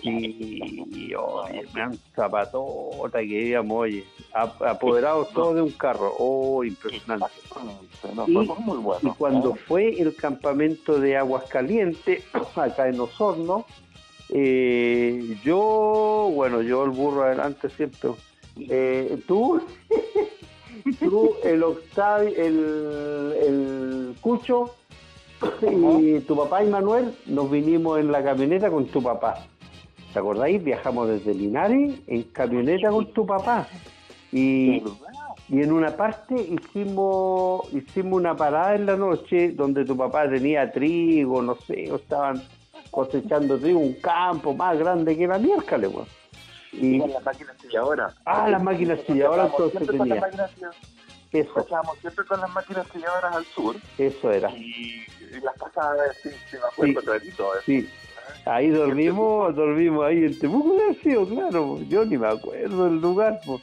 Y 0.04 1.14
oye, 1.14 1.66
gran 1.74 1.98
zapatota 2.16 3.20
que 3.20 3.26
íbamos, 3.26 3.78
oye, 3.82 4.04
ap- 4.34 4.62
apoderados 4.64 5.30
todos 5.32 5.56
de 5.56 5.62
un 5.62 5.72
carro. 5.72 6.14
Oh, 6.18 6.64
impresionante. 6.64 7.26
Muy 8.28 8.78
bueno. 8.78 9.00
Y 9.04 9.10
cuando 9.18 9.52
¿eh? 9.56 9.60
fue 9.68 10.00
el 10.02 10.16
campamento 10.16 11.00
de 11.00 11.18
Aguascalientes, 11.18 12.24
acá 12.56 12.88
en 12.88 13.00
Osorno, 13.00 13.66
eh, 14.30 15.38
yo, 15.44 16.30
bueno, 16.34 16.62
yo 16.62 16.84
el 16.84 16.92
burro 16.92 17.24
adelante 17.24 17.70
siempre. 17.70 18.12
Eh, 18.58 19.18
tú, 19.28 19.62
tú, 21.00 21.36
el 21.44 21.64
Octavio, 21.64 22.30
el, 22.36 23.34
el 23.42 24.16
Cucho 24.22 24.76
y 25.62 26.20
tu 26.22 26.36
papá 26.36 26.64
y 26.64 26.68
Manuel 26.68 27.16
nos 27.26 27.50
vinimos 27.50 28.00
en 28.00 28.12
la 28.12 28.24
camioneta 28.24 28.70
con 28.70 28.86
tu 28.88 29.02
papá. 29.02 29.46
¿Te 30.14 30.20
acordáis? 30.20 30.64
Viajamos 30.64 31.08
desde 31.08 31.34
Linares 31.34 32.00
en 32.08 32.24
camioneta 32.24 32.90
con 32.90 33.14
tu 33.14 33.26
papá. 33.26 33.68
Y, 34.32 34.84
y 35.50 35.62
en 35.62 35.72
una 35.72 35.96
parte 35.96 36.36
hicimos 36.36 37.74
hicimos 37.74 38.14
una 38.20 38.36
parada 38.36 38.76
en 38.76 38.86
la 38.86 38.96
noche 38.96 39.52
donde 39.52 39.86
tu 39.86 39.98
papá 39.98 40.30
tenía 40.30 40.72
trigo, 40.72 41.42
no 41.42 41.56
sé, 41.56 41.92
o 41.92 41.96
estaban 41.96 42.42
cosechando 42.92 43.58
trigo, 43.58 43.80
un 43.80 43.94
campo 43.94 44.54
más 44.54 44.78
grande 44.78 45.18
que 45.18 45.28
la 45.28 45.38
miércoles, 45.38 45.92
weón. 45.94 46.08
Y 46.72 47.00
las 47.00 47.24
máquinas 47.24 47.56
silladoras. 47.62 48.16
Ah, 48.26 48.48
las 48.48 48.62
máquinas 48.62 49.00
silladoras 49.08 49.52
Nosotros 49.52 49.82
entonces 49.82 50.00
tenía. 50.00 50.30
eso, 51.32 51.68
siempre 52.00 52.26
con 52.26 52.40
las 52.42 52.50
máquinas 52.52 52.88
silladoras 52.94 53.36
al 53.36 53.46
sur 53.46 53.76
eso 53.98 54.32
era. 54.32 54.52
y, 54.52 55.04
y 55.36 55.40
las 55.42 55.58
pasadas, 55.58 56.18
sí, 56.22 56.30
sí, 56.50 56.58
me 56.58 56.68
acuerdo 56.72 57.00
Sí. 57.02 57.06
clarito. 57.06 57.56
¿eh? 57.56 57.60
Sí. 57.66 57.90
Ahí 58.46 58.70
dormimos, 58.70 59.56
dormimos 59.56 60.06
ahí 60.06 60.24
en 60.26 60.40
Temuco, 60.40 60.76
sido, 61.04 61.28
claro, 61.28 61.80
yo 61.88 62.06
ni 62.06 62.18
me 62.18 62.28
acuerdo 62.28 62.86
del 62.86 63.00
lugar, 63.02 63.40
po. 63.46 63.62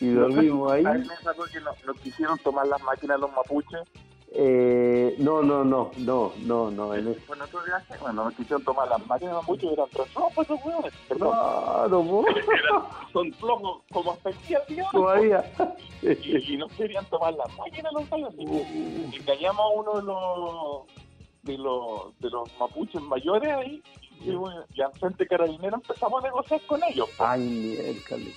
y 0.00 0.08
dormimos 0.10 0.72
ahí. 0.72 0.84
A 0.84 0.92
mí 0.94 1.06
me 1.06 1.16
sacó 1.16 1.44
que 1.44 1.60
nos, 1.60 1.84
nos 1.84 1.96
quisieron 2.00 2.38
tomar 2.38 2.66
las 2.66 2.80
máquinas 2.82 3.20
los 3.20 3.30
mapuches. 3.32 3.80
Eh, 4.38 5.14
no, 5.18 5.40
no, 5.42 5.64
no, 5.64 5.90
no, 5.96 6.32
no, 6.44 6.70
no, 6.70 6.94
en 6.94 7.08
ese- 7.08 7.22
Bueno, 7.26 7.44
otro 7.44 7.60
viaje, 7.64 7.94
bueno, 8.02 8.24
nos 8.24 8.34
quisieron 8.34 8.62
tomar 8.64 8.86
las 8.88 9.06
máquinas 9.06 9.34
mapuches 9.34 9.70
y 9.70 9.72
eran 9.72 9.86
tres 9.90 10.08
flojos 10.10 10.44
esos 10.44 10.60
hueones. 10.64 10.92
Claro. 11.08 11.86
Eran- 12.26 13.12
son 13.14 13.32
flojos 13.32 13.82
como 13.90 14.12
hasta 14.12 14.28
el 14.30 14.36
día 14.46 14.60
de 14.68 14.82
hoy. 14.82 14.88
todavía. 14.92 15.44
y, 16.02 16.52
y 16.54 16.56
no 16.58 16.68
querían 16.68 17.04
tomar 17.06 17.32
las 17.34 17.56
máquinas 17.56 17.90
los 17.94 18.10
gallos. 18.10 18.34
que 18.36 19.16
engañamos 19.16 19.60
a 19.60 19.68
uno 19.68 19.94
de 19.94 20.02
los 20.02 20.86
de 21.44 21.56
los 21.58 22.18
de 22.18 22.28
los 22.30 22.50
mapuches 22.58 23.00
mayores 23.02 23.50
ahí 23.54 23.82
y, 24.20 24.30
y 24.74 24.82
al 24.82 24.92
frente 24.94 25.26
carabinero 25.26 25.76
empezamos 25.76 26.22
a 26.22 26.26
negociar 26.26 26.60
con 26.66 26.80
ellos 26.84 27.08
Ay, 27.18 27.40
miércoles. 27.42 28.34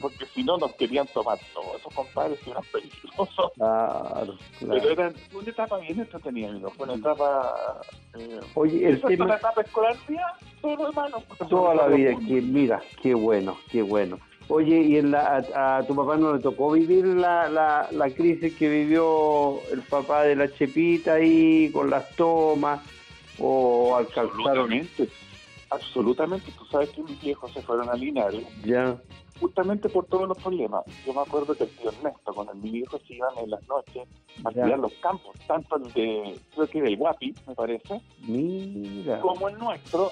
porque 0.00 0.26
si 0.34 0.42
no 0.44 0.56
nos 0.58 0.72
querían 0.74 1.06
tomar 1.08 1.38
todos 1.52 1.76
esos 1.80 1.92
compadres 1.94 2.38
que 2.40 2.50
eran 2.50 2.62
peligrosos 2.72 3.52
Claro, 3.56 4.34
pero 4.60 4.72
claro. 4.72 4.90
era 4.90 5.12
fue 5.30 5.40
una 5.42 5.50
etapa 5.50 5.78
bien 5.78 6.00
entretenida 6.00 6.48
amigo 6.50 6.70
fue 6.70 6.86
una 6.86 6.94
etapa 6.96 7.80
eh, 8.18 8.40
Oye, 8.54 8.88
el 8.88 9.00
tema, 9.02 9.24
una 9.26 9.36
etapa 9.36 9.60
escolar 9.62 9.96
mía 10.08 10.26
todo 10.62 10.76
lo 10.76 10.86
demás 10.90 11.10
no. 11.10 11.46
toda 11.48 11.74
la 11.74 11.86
vida, 11.88 12.10
que 12.26 12.40
mira, 12.42 12.80
qué 13.02 13.14
bueno, 13.14 13.56
qué 13.70 13.80
bueno. 13.82 14.18
Oye, 14.48 14.80
¿y 14.80 14.96
en 14.96 15.12
la, 15.12 15.42
a, 15.54 15.78
a 15.78 15.86
tu 15.86 15.94
papá 15.94 16.16
no 16.16 16.34
le 16.34 16.40
tocó 16.42 16.72
vivir 16.72 17.06
la, 17.06 17.48
la, 17.48 17.86
la 17.92 18.10
crisis 18.10 18.54
que 18.56 18.68
vivió 18.68 19.60
el 19.72 19.80
papá 19.82 20.24
de 20.24 20.34
la 20.36 20.52
Chepita 20.52 21.14
ahí 21.14 21.70
con 21.72 21.88
las 21.88 22.10
tomas? 22.16 22.80
¿O 23.40 23.96
alcanzaron? 23.96 24.40
absolutamente 24.72 25.08
absolutamente 25.70 26.52
tú 26.58 26.64
sabes 26.66 26.90
que 26.90 27.02
mis 27.02 27.20
viejos 27.20 27.52
se 27.52 27.62
fueron 27.62 27.88
a 27.88 27.94
Linares 27.94 28.44
Ya, 28.64 29.00
justamente 29.38 29.88
por 29.88 30.04
todos 30.06 30.28
los 30.28 30.36
problemas. 30.38 30.84
Yo 31.06 31.14
me 31.14 31.20
acuerdo 31.20 31.54
que 31.54 31.64
el 31.64 31.70
tío 31.70 31.90
Ernesto 31.90 32.34
con 32.34 32.48
el 32.48 32.56
mi 32.56 32.70
viejo 32.70 32.98
se 33.06 33.14
iban 33.14 33.38
en 33.38 33.50
las 33.50 33.66
noches 33.68 34.06
a 34.44 34.50
Ya. 34.52 34.62
cuidar 34.62 34.78
los 34.80 34.92
campos, 34.94 35.34
tanto 35.46 35.76
el 35.76 35.92
de, 35.92 36.38
creo 36.54 36.66
que 36.66 36.82
del 36.82 36.96
Guapi, 36.96 37.34
me 37.46 37.54
parece, 37.54 38.00
mira. 38.26 39.20
como 39.20 39.48
el 39.48 39.58
nuestro. 39.58 40.10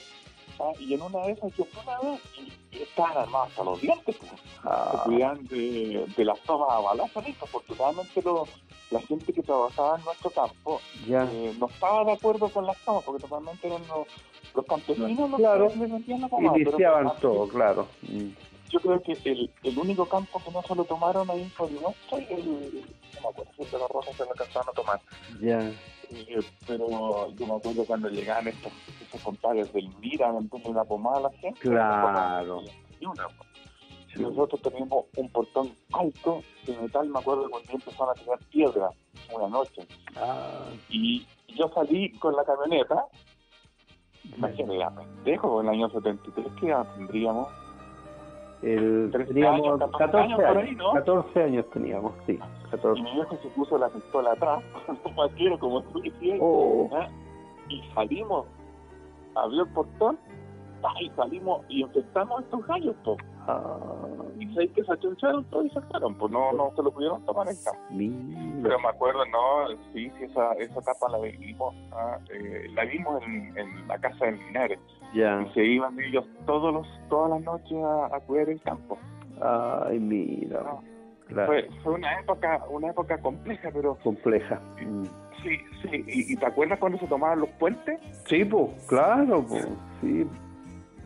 Y 0.78 0.94
en 0.94 1.02
una 1.02 1.20
de 1.26 1.32
esas 1.32 1.54
yo 1.56 1.64
fui 1.66 1.82
una 1.82 1.98
vez 2.10 2.20
y, 2.38 2.52
estaban 2.82 3.16
armados 3.16 3.48
hasta 3.48 3.64
los 3.64 3.80
dientes, 3.80 4.16
pues. 4.16 4.30
se 4.30 4.38
Ah, 4.64 5.02
cuidaban 5.04 5.46
de, 5.46 6.04
de 6.16 6.24
las 6.24 6.38
tomas 6.40 6.68
a 6.70 6.78
balazos. 6.80 7.24
Afortunadamente 7.42 8.22
los- 8.22 8.48
la 8.90 9.00
gente 9.02 9.32
que 9.32 9.42
trabajaba 9.42 9.98
en 9.98 10.04
nuestro 10.04 10.30
campo 10.30 10.80
ya, 11.06 11.24
eh, 11.32 11.54
no 11.58 11.66
estaba 11.66 12.04
de 12.04 12.12
acuerdo 12.12 12.48
con 12.48 12.66
las 12.66 12.76
tomas, 12.84 13.04
porque 13.04 13.20
normalmente 13.22 13.66
eran 13.66 13.82
los, 13.88 14.06
los 14.54 14.66
campesinos 14.66 15.30
los 15.30 15.40
Claro. 15.40 15.68
que 15.70 15.76
metían 15.86 16.20
la 16.22 16.28
pero 16.28 16.56
iniciaban 16.56 17.12
todo, 17.20 17.48
claro. 17.48 17.86
Yo 18.70 18.80
creo 18.80 19.02
que 19.02 19.12
el, 19.24 19.50
el 19.62 19.78
único 19.78 20.06
campo 20.06 20.42
que 20.44 20.50
no 20.50 20.62
se 20.62 20.74
lo 20.74 20.84
tomaron 20.84 21.30
ahí 21.30 21.48
fue 21.56 21.68
el 21.68 21.74
nuestro 21.80 22.18
y 22.18 22.26
el, 22.30 22.84
no 23.14 23.20
me 23.22 23.28
acuerdo 23.28 23.50
si 23.56 23.62
el 23.62 23.70
de 23.70 23.78
la 23.78 23.88
Rosa 23.88 24.12
se 24.12 24.24
lo 24.24 24.30
alcanzaron 24.30 24.68
a 24.68 24.72
tomar. 24.72 25.00
Ya, 25.40 25.72
Eh, 26.10 26.40
pero 26.66 27.30
yo 27.34 27.46
me 27.46 27.54
acuerdo 27.54 27.84
cuando 27.84 28.08
llegaban 28.08 28.48
estos, 28.48 28.72
esos 29.00 29.20
compadres 29.22 29.72
del 29.72 29.88
Mira, 30.00 30.32
dándole 30.32 30.68
una 30.68 30.84
pomada 30.84 31.18
a 31.18 31.20
la 31.22 31.30
gente. 31.30 31.60
Claro. 31.60 32.62
Y 33.00 33.06
una, 33.06 33.26
pues. 33.36 33.48
Si 34.14 34.22
nosotros 34.22 34.62
teníamos 34.62 35.04
un 35.16 35.28
portón 35.28 35.70
alto 35.92 36.42
de 36.66 36.76
metal, 36.78 37.08
me 37.08 37.18
acuerdo 37.18 37.48
cuando 37.50 37.72
empezaron 37.72 38.10
a 38.10 38.14
tirar 38.14 38.38
piedra 38.50 38.90
una 39.34 39.48
noche. 39.48 39.86
ah, 40.16 40.64
Y 40.88 41.26
yo 41.48 41.68
salí 41.74 42.10
con 42.18 42.34
la 42.34 42.44
camioneta, 42.44 43.04
imagínate, 44.36 44.78
ya 44.78 44.90
pendejo, 44.90 45.60
en 45.60 45.68
el 45.68 45.74
año 45.74 45.90
73, 45.90 46.46
¿qué 46.58 46.68
edad 46.68 46.86
tendríamos? 46.96 47.48
el, 48.62 49.10
13 49.12 49.34
teníamos 49.34 49.60
años, 49.60 49.78
14 49.78 49.98
14 49.98 50.18
años 50.18 50.40
por 50.40 50.58
ahí, 50.58 50.74
¿no? 50.74 50.92
14 50.92 51.42
años 51.42 51.70
teníamos, 51.70 52.12
sí, 52.26 52.38
Y 52.68 52.76
14. 52.76 53.02
mi 53.02 53.12
viejo 53.12 53.36
se 53.42 53.48
puso 53.48 53.78
la 53.78 53.88
pistola 53.88 54.32
atrás, 54.32 54.62
como 55.60 55.82
tú 55.82 56.00
decías, 56.00 56.38
Oh, 56.40 56.88
¿ah? 56.92 57.08
y 57.68 57.82
salimos, 57.94 58.46
abrió 59.34 59.62
el 59.64 59.68
portón, 59.70 60.18
y 61.00 61.10
salimos 61.10 61.64
y 61.68 61.82
infectamos 61.82 62.38
a 62.38 62.42
estos 62.42 62.66
gallos, 62.66 62.94
ah, 63.46 63.76
y 64.38 64.46
sabéis 64.54 64.70
que 64.72 64.84
se 64.84 64.92
achuncharon 64.92 65.44
todos 65.46 65.66
y 65.66 65.70
se 65.70 65.80
fueron, 65.82 66.14
pues 66.16 66.30
no, 66.32 66.52
no 66.52 66.70
se 66.76 66.82
lo 66.82 66.92
pudieron 66.92 67.24
tomar 67.26 67.48
en 67.48 67.56
campo. 67.64 67.80
mira. 67.90 68.60
Pero 68.62 68.78
me 68.80 68.88
acuerdo, 68.88 69.24
no, 69.26 69.68
sí, 69.92 70.10
sí, 70.18 70.24
esa, 70.24 70.52
esa 70.54 70.80
etapa 70.80 71.08
la 71.10 71.18
vimos, 71.18 71.74
ah, 71.92 72.18
eh, 72.32 72.66
la 72.74 72.84
vimos 72.84 73.22
en, 73.24 73.56
en 73.58 73.88
la 73.88 73.98
casa 73.98 74.24
de 74.26 74.32
Linares, 74.32 74.78
Ya, 75.14 75.42
y 75.42 75.52
se 75.54 75.64
iban 75.64 75.98
ellos 76.00 76.24
todos 76.46 76.72
los, 76.72 76.86
todas 77.08 77.30
las 77.30 77.40
noches 77.42 77.76
a, 77.84 78.16
a 78.16 78.20
cuidar 78.20 78.48
el 78.50 78.60
campo. 78.62 78.96
ay, 79.40 79.98
mira. 79.98 80.62
No. 80.62 80.97
Claro, 81.28 81.46
Fue, 81.52 81.68
fue 81.82 81.92
una 81.94 82.20
época, 82.20 82.64
una 82.70 82.88
época 82.90 83.18
compleja, 83.18 83.70
pero 83.72 83.94
compleja. 84.02 84.60
Mm. 84.82 85.04
sí, 85.42 85.58
sí, 85.82 86.04
y, 86.06 86.32
y 86.32 86.36
¿te 86.36 86.46
acuerdas 86.46 86.78
cuando 86.78 86.98
se 86.98 87.06
tomaban 87.06 87.40
los 87.40 87.50
puentes? 87.50 88.00
Sí, 88.26 88.44
pues, 88.44 88.70
claro, 88.86 89.44
pues, 89.46 89.66
sí. 90.00 90.26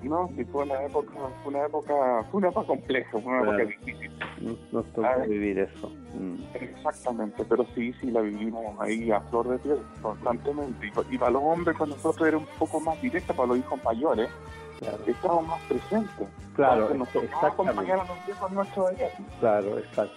No, 0.05 0.29
sí, 0.37 0.45
fue 0.47 0.65
una 0.65 0.83
época, 0.83 1.13
fue 1.45 1.53
una 1.55 1.65
época, 1.67 2.25
fue 2.31 2.39
una 2.39 2.49
época 2.49 2.67
compleja, 2.67 3.11
fue 3.13 3.23
una 3.23 3.43
Claro. 3.43 3.59
época 3.61 3.77
difícil. 3.85 4.11
Nos, 4.41 4.73
nos 4.73 4.87
tocó 4.93 5.07
A 5.07 5.17
ver. 5.19 5.29
vivir 5.29 5.59
eso. 5.61 5.89
Mm. 6.19 6.35
Exactamente, 6.55 7.45
pero 7.49 7.65
sí, 7.75 7.93
sí, 8.01 8.11
la 8.11 8.21
vivimos 8.21 8.65
ahí 8.81 9.13
a 9.13 9.21
flor 9.23 9.49
de 9.49 9.59
piel, 9.59 9.79
constantemente. 10.01 10.87
Y, 10.87 11.15
y 11.15 11.19
para 11.19 11.31
los 11.33 11.43
hombres, 11.45 11.77
con 11.77 11.91
nosotros 11.91 12.27
era 12.27 12.37
un 12.39 12.47
poco 12.59 12.81
más 12.81 13.01
directa, 13.01 13.33
para 13.33 13.49
los 13.49 13.59
hijos 13.59 13.79
mayores, 13.85 14.29
Claro, 14.83 14.99
estábamos 15.07 15.47
más 15.49 15.61
presentes. 15.69 16.29
claro, 16.55 16.91
Entonces, 16.91 16.99
nos 16.99 17.09
tocaba 17.09 17.25
exactamente. 17.49 17.71
acompañar 17.71 18.01
a 18.01 18.05
los 18.15 18.27
viejos 18.27 18.53
nuestros 18.53 18.89
allá. 18.91 19.09
Claro, 19.41 19.79
exacto. 19.79 20.15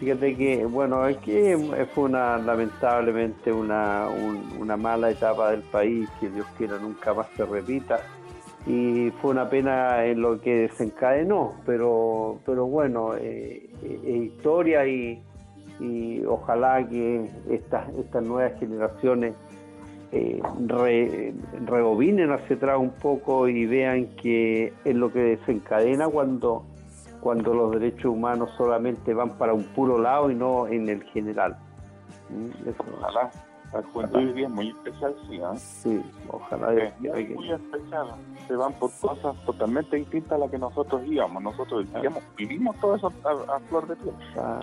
Fíjate 0.00 0.34
que, 0.36 0.64
bueno, 0.64 1.06
es 1.06 1.18
que 1.18 1.86
fue 1.94 2.04
una, 2.04 2.38
lamentablemente, 2.38 3.52
una, 3.52 4.08
un- 4.08 4.56
una 4.58 4.76
mala 4.76 5.10
etapa 5.10 5.50
del 5.50 5.60
país, 5.62 6.08
que 6.18 6.30
Dios 6.30 6.46
quiera 6.56 6.78
nunca 6.78 7.12
más 7.12 7.26
se 7.36 7.44
repita. 7.44 8.00
Y 8.66 9.10
fue 9.20 9.30
una 9.32 9.48
pena 9.48 10.04
en 10.06 10.20
lo 10.22 10.40
que 10.40 10.68
desencadenó, 10.68 11.54
pero, 11.66 12.38
pero 12.46 12.66
bueno, 12.66 13.14
eh, 13.16 13.68
eh, 13.82 14.00
es 14.04 14.16
historia 14.34 14.86
y, 14.86 15.22
y 15.80 16.24
ojalá 16.24 16.86
que 16.88 17.26
estas, 17.50 17.88
estas 17.94 18.22
nuevas 18.22 18.58
generaciones 18.58 19.34
eh, 20.12 21.34
rebobinen 21.66 22.32
hacia 22.32 22.56
atrás 22.56 22.78
un 22.78 22.90
poco 22.90 23.48
y 23.48 23.66
vean 23.66 24.08
que 24.16 24.72
es 24.84 24.94
lo 24.94 25.12
que 25.12 25.20
desencadena 25.20 26.08
cuando, 26.08 26.64
cuando 27.20 27.54
los 27.54 27.72
derechos 27.72 28.06
humanos 28.06 28.50
solamente 28.56 29.14
van 29.14 29.30
para 29.38 29.54
un 29.54 29.64
puro 29.64 29.98
lado 29.98 30.30
y 30.30 30.34
no 30.34 30.66
en 30.66 30.88
el 30.88 31.02
general. 31.04 31.56
¿Mm? 32.28 32.68
Eso. 32.68 32.84
Ojalá. 32.98 33.30
Hoy 34.12 34.32
día 34.32 34.46
es 34.46 34.52
muy 34.52 34.70
especial, 34.70 35.14
sí. 35.28 35.36
¿eh? 35.36 35.56
Sí, 35.56 36.02
ojalá. 36.28 36.74
Es, 36.74 37.00
muy 37.00 37.52
especial. 37.52 38.08
Se 38.48 38.56
van 38.56 38.72
por 38.72 38.90
cosas 39.00 39.36
totalmente 39.46 39.96
distintas 39.96 40.32
a 40.32 40.38
las 40.38 40.50
que 40.50 40.58
nosotros 40.58 41.02
íbamos. 41.06 41.40
Nosotros 41.40 41.86
digamos, 41.94 42.22
vivimos 42.36 42.76
todo 42.80 42.96
eso 42.96 43.12
a, 43.24 43.60
flor 43.60 43.86
de 43.86 43.94
piel. 43.96 44.14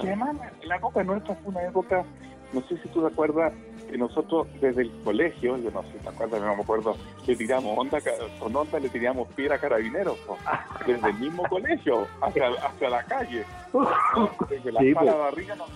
Que 0.02 0.08
además 0.08 0.36
la 0.66 0.76
época 0.76 1.04
nuestra 1.06 1.36
fue 1.36 1.52
una 1.52 1.64
época, 1.64 2.04
no 2.54 2.62
sé 2.68 2.78
si 2.82 2.88
tú 2.90 3.02
te 3.02 3.08
acuerdas, 3.08 3.54
que 3.90 3.98
nosotros 3.98 4.48
desde 4.60 4.84
el 4.84 4.92
colegio, 5.04 5.58
yo 5.58 5.72
no 5.72 5.82
sé 5.84 5.94
si 5.94 6.00
te 6.00 6.10
acuerdas, 6.10 6.42
no 6.42 6.56
me 6.56 6.62
acuerdo, 6.62 6.96
le 7.26 7.36
tiramos 7.36 7.78
onda, 7.78 8.00
con 8.40 8.56
onda 8.56 8.80
le 8.80 8.90
tiramos 8.90 9.28
piedra 9.30 9.56
a 9.56 9.60
carabineros, 9.60 10.18
desde 10.86 11.10
el 11.10 11.18
mismo 11.20 11.44
colegio 11.44 12.08
hacia, 12.22 12.50
hacia 12.50 12.90
la 12.90 13.04
calle. 13.04 13.46
Desde 14.50 14.72
la 14.72 14.80
sí, 14.80 14.94
pues. 14.94 15.18
barriga 15.18 15.56
nos 15.56 15.70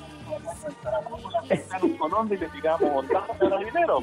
y 2.30 2.38
le 2.38 2.48
tiramos 2.50 3.06
dinero 3.66 4.00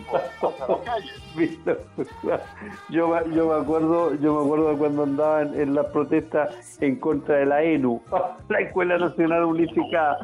yo, 2.89 3.25
yo 3.31 3.49
me 3.49 3.63
acuerdo 3.63 4.15
yo 4.17 4.35
me 4.35 4.45
acuerdo 4.45 4.79
cuando 4.79 5.03
andaban 5.05 5.59
en 5.61 5.75
las 5.75 5.87
protestas 5.87 6.79
en 6.81 6.97
contra 6.97 7.37
de 7.37 7.47
la 7.47 7.63
ENU 7.63 8.01
la 8.49 8.61
Escuela 8.61 8.99
Nacional 8.99 9.45
Unificada 9.45 10.19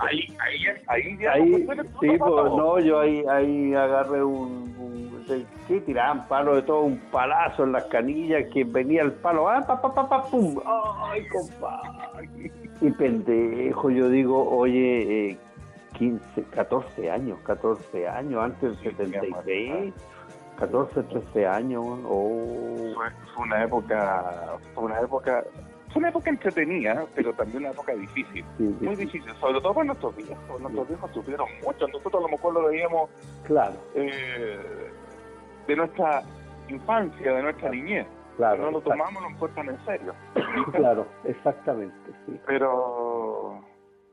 ahí 0.00 0.34
ahí 0.38 0.66
ahí, 0.88 1.26
ahí 1.26 1.66
sí 2.00 2.18
pues 2.18 2.20
no 2.20 2.78
yo 2.80 3.00
ahí 3.00 3.24
ahí 3.28 3.74
agarré 3.74 4.22
un, 4.22 4.76
¿qué 5.68 5.80
tiraban 5.80 6.26
palo 6.28 6.56
de 6.56 6.62
todo? 6.62 6.82
Un 6.82 6.98
palazo 7.10 7.64
en 7.64 7.72
las 7.72 7.84
canillas 7.86 8.44
que 8.52 8.64
venía 8.64 9.02
el 9.02 9.12
palo, 9.12 9.48
¡ah, 9.48 9.64
pa, 9.66 9.80
pa, 9.80 9.92
pa, 9.92 10.08
pa 10.08 10.22
pum! 10.24 10.56
¡Ay, 10.64 11.26
compadre! 11.28 12.65
Y 12.80 12.90
pendejo, 12.90 13.90
yo 13.90 14.08
digo, 14.08 14.48
oye, 14.50 15.38
15, 15.94 16.40
eh, 16.40 16.44
14 16.50 17.10
años, 17.10 17.38
14 17.44 18.08
años, 18.08 18.44
antes 18.44 18.80
del 18.82 18.96
76, 18.96 19.94
14, 20.58 21.02
13 21.02 21.46
años. 21.46 21.84
Oh. 22.04 22.94
Fue, 23.34 23.44
una 23.44 23.64
época, 23.64 24.58
fue 24.74 24.84
una 24.84 25.00
época, 25.00 25.44
fue 25.90 26.00
una 26.00 26.08
época 26.10 26.30
entretenida, 26.30 27.06
pero 27.14 27.32
también 27.32 27.58
una 27.58 27.70
época 27.70 27.94
difícil, 27.94 28.44
muy 28.58 28.96
difícil, 28.96 29.32
sobre 29.40 29.60
todo 29.60 29.72
para 29.72 29.86
nuestros 29.86 30.16
viejos, 30.16 30.60
nuestros 30.60 30.88
viejos 30.88 31.10
sufrieron 31.12 31.48
mucho, 31.64 31.86
nosotros 31.88 32.14
a 32.14 32.20
lo 32.20 32.28
mejor 32.28 32.54
lo 32.54 32.68
veíamos 32.68 33.10
claro. 33.44 33.76
Eh, 33.94 34.90
de 35.66 35.76
nuestra 35.76 36.22
infancia, 36.68 37.32
de 37.32 37.42
nuestra 37.42 37.70
niñez 37.70 38.06
Claro, 38.36 38.64
no 38.64 38.70
lo 38.70 38.80
tomamos, 38.82 39.22
lo 39.22 39.30
importan 39.30 39.68
en 39.70 39.84
serio. 39.84 40.14
claro, 40.72 41.06
exactamente, 41.24 42.12
sí. 42.26 42.38
Pero, 42.46 43.64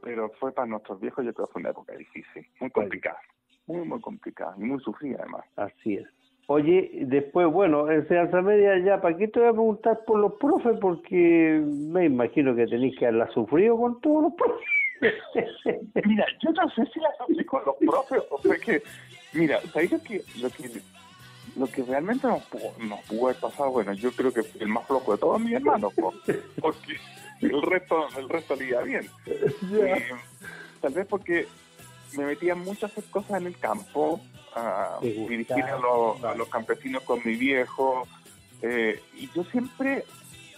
pero 0.02 0.30
fue 0.40 0.52
para 0.54 0.68
nuestros 0.68 1.00
viejos, 1.00 1.26
yo 1.26 1.34
creo 1.34 1.48
que 1.48 1.54
fue 1.54 1.62
una 1.62 1.72
época 1.72 1.94
difícil, 1.94 2.48
muy 2.60 2.70
complicada, 2.72 3.20
muy, 3.68 3.86
muy 3.86 4.00
complicada 4.00 4.56
y 4.58 4.64
muy 4.64 4.80
sufrida 4.80 5.18
además. 5.20 5.46
Así 5.58 5.96
es. 5.96 6.08
Oye, 6.48 6.92
después, 7.08 7.48
bueno, 7.48 7.90
enseñanza 7.90 8.42
media 8.42 8.78
ya, 8.80 9.02
¿para 9.02 9.16
qué 9.16 9.30
te 9.30 9.40
voy 9.40 9.50
a 9.50 9.54
preguntar 9.54 10.00
por 10.06 10.20
los 10.20 10.34
profes? 10.34 10.78
Porque 10.80 11.62
me 11.66 12.06
imagino 12.06 12.54
que 12.54 12.68
tenéis 12.68 12.98
que 12.98 13.06
haberla 13.06 13.30
sufrido 13.32 13.78
con 13.78 14.00
todos 14.02 14.24
los 14.24 14.34
profes. 14.34 14.68
mira, 16.06 16.26
yo 16.42 16.52
no 16.52 16.70
sé 16.70 16.86
si 16.94 17.00
la 17.00 17.10
sufrí 17.18 17.46
con 17.46 17.62
los 17.66 17.76
profes, 17.78 18.24
o 18.30 18.38
sea 18.40 18.56
que, 18.58 18.82
mira, 19.34 19.60
¿sabes 19.74 20.02
que 20.04 20.22
lo 20.42 20.50
que 20.50 20.82
lo 21.56 21.68
que 21.68 21.84
realmente 21.84 22.28
nos, 22.28 22.42
nos 22.80 23.02
pudo 23.02 23.26
haber 23.26 23.40
pasado, 23.40 23.72
bueno, 23.72 23.94
yo 23.94 24.12
creo 24.12 24.34
que 24.34 24.42
el 24.60 24.68
más 24.68 24.86
flojo 24.88 25.14
de 25.14 25.18
todos 25.18 25.40
mis 25.40 25.54
hermanos, 25.54 25.94
porque 26.62 26.98
el 27.42 27.62
resto, 27.62 28.08
el 28.18 28.30
resto 28.30 28.56
le 28.56 28.68
iba 28.68 28.82
bien. 28.82 29.10
Eh, 29.26 30.10
tal 30.82 30.94
vez 30.94 31.06
porque 31.08 31.48
me 32.18 32.26
metía 32.26 32.56
muchas 32.56 32.92
cosas 33.12 33.42
en 33.42 33.48
el 33.48 33.58
campo, 33.58 34.22
a 34.56 35.00
dirigir 35.02 35.64
a 35.64 35.78
los, 35.78 36.24
a 36.24 36.36
los 36.36 36.48
campesinos 36.48 37.04
con 37.04 37.20
mi 37.26 37.36
viejo, 37.36 38.08
eh, 38.62 39.02
y 39.16 39.30
yo 39.34 39.44
siempre 39.46 40.06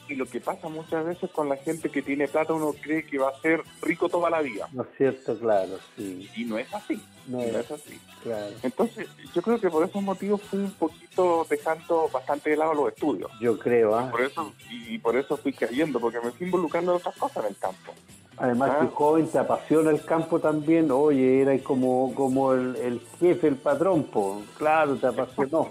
y 0.07 0.15
lo 0.15 0.25
que 0.25 0.39
pasa 0.39 0.69
muchas 0.69 1.05
veces 1.05 1.29
con 1.31 1.49
la 1.49 1.57
gente 1.57 1.89
que 1.89 2.01
tiene 2.01 2.27
plata, 2.27 2.53
uno 2.53 2.73
cree 2.79 3.05
que 3.05 3.17
va 3.17 3.29
a 3.29 3.41
ser 3.41 3.63
rico 3.81 4.09
toda 4.09 4.29
la 4.29 4.41
vida. 4.41 4.69
No 4.71 4.83
es 4.83 4.89
cierto, 4.97 5.37
claro, 5.39 5.79
sí. 5.95 6.29
Y 6.35 6.45
no 6.45 6.57
es 6.57 6.71
así. 6.73 7.01
No, 7.27 7.41
es, 7.41 7.71
así. 7.71 7.99
Claro. 8.23 8.53
Entonces, 8.61 9.07
yo 9.33 9.41
creo 9.41 9.59
que 9.59 9.69
por 9.69 9.87
esos 9.87 10.01
motivos 10.01 10.41
fui 10.41 10.59
un 10.59 10.71
poquito 10.71 11.45
dejando 11.49 12.09
bastante 12.11 12.51
de 12.51 12.57
lado 12.57 12.73
los 12.73 12.89
estudios. 12.89 13.31
Yo 13.39 13.57
creo, 13.57 13.95
¿ah? 13.95 14.09
por 14.11 14.21
eso, 14.21 14.53
y 14.69 14.97
por 14.99 15.15
eso 15.15 15.37
fui 15.37 15.53
cayendo, 15.53 15.99
porque 15.99 16.19
me 16.19 16.31
fui 16.31 16.45
involucrando 16.47 16.91
en 16.91 16.97
otras 16.97 17.15
cosas 17.15 17.45
en 17.45 17.51
el 17.51 17.57
campo. 17.57 17.93
Además 18.37 18.71
¿Ah? 18.73 18.79
que 18.81 18.87
joven 18.87 19.27
te 19.27 19.39
apasiona 19.39 19.91
el 19.91 20.03
campo 20.03 20.39
también, 20.39 20.91
oye, 20.91 21.41
era 21.41 21.57
como, 21.59 22.13
como 22.13 22.53
el, 22.53 22.75
el 22.75 23.01
jefe, 23.19 23.47
el 23.47 23.55
patrón, 23.55 24.03
pues, 24.03 24.45
claro, 24.57 24.95
te 24.95 25.07
apasionó. 25.07 25.69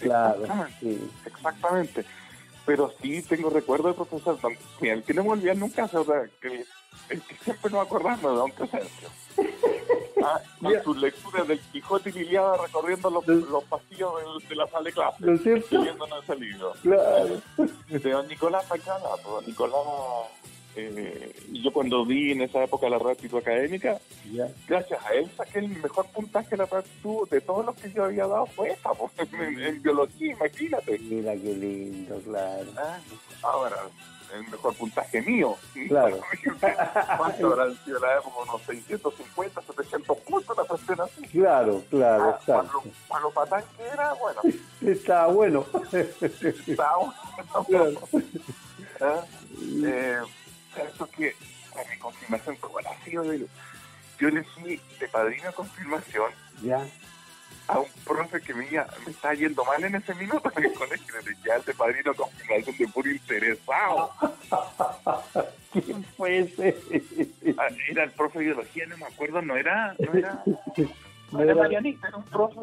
Claro, 0.00 0.46
sí. 0.80 1.10
Exactamente 1.26 2.04
pero 2.70 2.92
sí 3.02 3.20
tengo 3.22 3.50
recuerdo 3.50 3.88
de 3.88 3.94
profesor. 3.94 4.38
Mira, 4.80 4.94
el 4.94 5.02
que 5.02 5.12
no 5.12 5.24
me 5.24 5.30
olvida 5.30 5.54
nunca, 5.54 5.86
o 5.86 6.04
sea, 6.04 6.28
que, 6.40 6.64
el 7.08 7.20
que 7.20 7.34
siempre 7.42 7.68
nos 7.68 7.84
acordamos 7.84 8.22
de 8.22 8.28
Don 8.28 8.50
Crescencio. 8.52 9.08
Ah, 10.24 10.40
con 10.60 10.82
sus 10.82 10.96
lecturas 10.98 11.48
del 11.48 11.60
Quijote 11.60 12.10
y 12.10 12.12
Liliada 12.12 12.56
recorriendo 12.56 13.10
los, 13.10 13.26
los 13.26 13.64
pasillos 13.64 14.12
de, 14.48 14.54
la 14.56 14.66
sala 14.66 14.84
de 14.84 14.92
clase. 14.92 15.16
¿No 15.20 15.34
es 15.34 15.42
cierto? 15.42 15.82
ese 16.22 16.36
libro. 16.36 16.72
Claro. 16.82 17.40
De 17.88 17.98
don 17.98 18.28
Nicolás 18.28 18.64
Pacala, 18.66 19.08
don 19.24 19.46
Nicolás 19.46 19.80
eh, 20.76 21.34
yo 21.50 21.72
cuando 21.72 22.04
vi 22.06 22.30
en 22.30 22.42
esa 22.42 22.62
época 22.62 22.88
la 22.88 22.96
actitud 22.96 23.38
académica, 23.38 23.98
gracias 24.68 25.04
a 25.04 25.14
él 25.14 25.28
saqué 25.36 25.58
el 25.58 25.68
mejor 25.68 26.06
puntaje 26.06 26.50
de 26.50 26.58
la 26.58 26.64
actitud 26.64 27.28
de 27.28 27.40
todos 27.40 27.66
los 27.66 27.74
que 27.74 27.92
yo 27.92 28.04
había 28.04 28.26
dado 28.26 28.46
fue 28.46 28.70
esta, 28.70 28.90
en, 29.18 29.82
biología, 29.82 30.32
imagínate. 30.32 30.98
Mira 31.00 31.32
qué 31.34 31.54
lindo, 31.54 32.20
claro. 32.20 32.70
Ah, 32.76 32.98
ahora, 33.42 33.76
el 34.34 34.48
mejor 34.48 34.74
puntaje 34.74 35.22
mío. 35.22 35.56
Claro. 35.88 36.20
¿Cuánto 37.16 37.46
habrán 37.46 37.84
sido 37.84 37.98
la 38.00 38.18
época? 38.18 38.36
Unos 38.42 38.62
650, 38.62 39.62
700 39.62 40.18
puntos, 40.18 40.56
la 40.56 40.64
cuestión 40.64 41.00
así. 41.00 41.22
Claro, 41.28 41.82
claro, 41.90 42.38
ah. 42.48 42.64
Para 43.08 43.20
lo, 43.22 43.30
patán 43.30 43.64
que 43.76 43.84
era, 43.84 44.12
bueno. 44.14 44.40
Estaba 44.80 45.26
bueno. 45.28 45.66
Estaba 46.66 46.96
bueno. 47.68 48.00
¿Ah? 49.00 49.24
eh, 49.84 50.18
eso 50.76 51.06
que 51.10 51.34
a 51.74 51.90
mi 51.90 51.98
confirmación, 51.98 52.56
como 52.56 52.78
ha 52.78 53.04
sido 53.04 53.22
de, 53.24 53.46
yo 54.18 54.28
le 54.28 54.44
fui 54.44 54.80
de 54.98 55.08
padrino 55.08 55.44
de 55.46 55.52
confirmación 55.54 56.30
ya 56.62 56.86
a 57.70 57.78
un 57.78 57.88
profe 58.04 58.40
que 58.40 58.52
me, 58.52 58.66
me 58.70 59.10
estaba 59.12 59.34
yendo 59.34 59.64
mal 59.64 59.82
en 59.84 59.94
ese 59.94 60.14
minuto 60.14 60.50
colegio, 60.50 61.14
le 61.24 61.30
decía 61.30 61.58
de 61.58 61.74
padrino 61.74 62.10
de 62.10 62.16
confirmación 62.16 62.76
de 62.76 62.88
puro 62.88 63.10
interesado. 63.10 64.10
¿Quién 65.72 66.04
fue 66.16 66.38
ese? 66.40 66.76
Ah, 67.56 67.68
era 67.88 68.04
el 68.04 68.10
profe 68.10 68.40
de 68.40 68.46
biología, 68.46 68.86
no 68.86 68.96
me 68.96 69.06
acuerdo, 69.06 69.40
no 69.40 69.56
era, 69.56 69.94
no 70.00 70.12
era, 70.18 70.42
no 71.32 71.40
era 71.40 71.54
Marianita, 71.54 72.08
era 72.08 72.16
un 72.16 72.24
profe, 72.24 72.60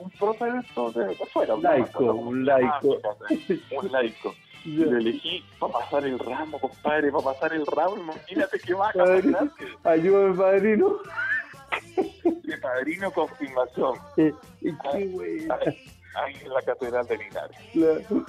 un 0.00 0.10
profe 0.10 0.44
de 0.46 0.58
esto 0.60 0.92
de, 0.92 1.12
afuera. 1.22 1.54
Un 1.54 1.62
laico, 1.62 2.14
un 2.14 2.44
laico. 2.46 2.98
un 3.70 3.92
laico. 3.92 4.34
Lo 4.64 4.96
elegí 4.96 5.44
para 5.58 5.72
pasar 5.72 6.06
el 6.06 6.18
ramo, 6.18 6.58
compadre, 6.58 7.10
para 7.10 7.24
pasar 7.24 7.52
el 7.52 7.66
ramo, 7.66 7.96
imagínate 7.96 8.60
qué 8.60 8.72
baja. 8.72 9.02
Ayúdame, 9.84 10.34
padrino. 10.34 11.00
De 12.24 12.58
padrino 12.58 13.10
confirmación. 13.10 13.98
Eh, 14.16 14.32
qué 14.60 15.48
Ahí, 16.14 16.36
en 16.44 16.52
la 16.52 16.60
Catedral 16.60 17.06
de 17.06 17.16
Linares. 17.16 17.58
Claro. 17.72 18.26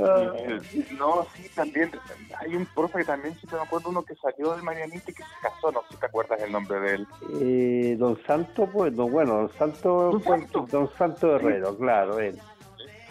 Ah. 0.00 0.32
Eh, 0.36 0.60
no, 0.96 1.26
sí, 1.34 1.48
también. 1.54 1.90
Hay 2.38 2.54
un 2.54 2.64
profe 2.66 2.98
que 2.98 3.04
también, 3.04 3.34
si 3.40 3.46
te 3.48 3.56
me 3.56 3.62
acuerdo, 3.62 3.90
uno 3.90 4.04
que 4.04 4.14
salió 4.14 4.52
del 4.54 4.62
Marianita 4.62 5.10
y 5.10 5.14
que 5.14 5.22
se 5.24 5.28
casó, 5.42 5.72
no 5.72 5.80
sé 5.82 5.88
si 5.90 5.96
te 5.96 6.06
acuerdas 6.06 6.40
el 6.40 6.52
nombre 6.52 6.78
de 6.80 6.94
él. 6.94 7.06
Eh, 7.40 7.96
don 7.98 8.16
Santo, 8.24 8.66
pues, 8.66 8.94
bueno, 8.94 9.34
don 9.34 9.52
Santo, 9.54 10.12
don 10.12 10.22
Santo, 10.22 10.66
don 10.70 10.90
Santo 10.94 11.34
Herrero, 11.34 11.76
claro, 11.76 12.20
él 12.20 12.40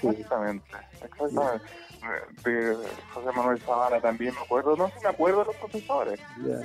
Exactamente, 0.02 0.78
exactamente. 1.04 1.66
De 2.44 2.78
José 3.14 3.32
Manuel 3.36 3.60
Zavala 3.62 4.00
también 4.00 4.34
me 4.34 4.42
acuerdo, 4.42 4.76
no 4.78 4.88
sé 4.90 5.00
si 5.00 5.04
me 5.04 5.10
acuerdo 5.10 5.40
de 5.40 5.46
los 5.46 5.56
profesores, 5.56 6.20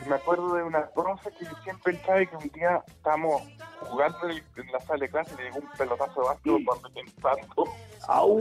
me 0.06 0.14
acuerdo 0.14 0.54
de 0.54 0.62
una 0.62 0.86
profe 0.90 1.30
que 1.32 1.46
siempre 1.64 1.94
y 1.94 2.26
que 2.26 2.36
un 2.36 2.48
día 2.50 2.82
estábamos 2.86 3.42
jugando 3.80 4.28
en, 4.28 4.72
la 4.72 4.80
sala 4.80 5.00
de 5.00 5.08
clase 5.08 5.34
y 5.34 5.36
le 5.38 5.44
llegó 5.44 5.58
un 5.58 5.70
pelotazo 5.76 6.20
de 6.20 6.26
básquetbol 6.28 6.64
cuando 6.64 6.90
pensando. 6.90 7.64
¡Au! 8.08 8.40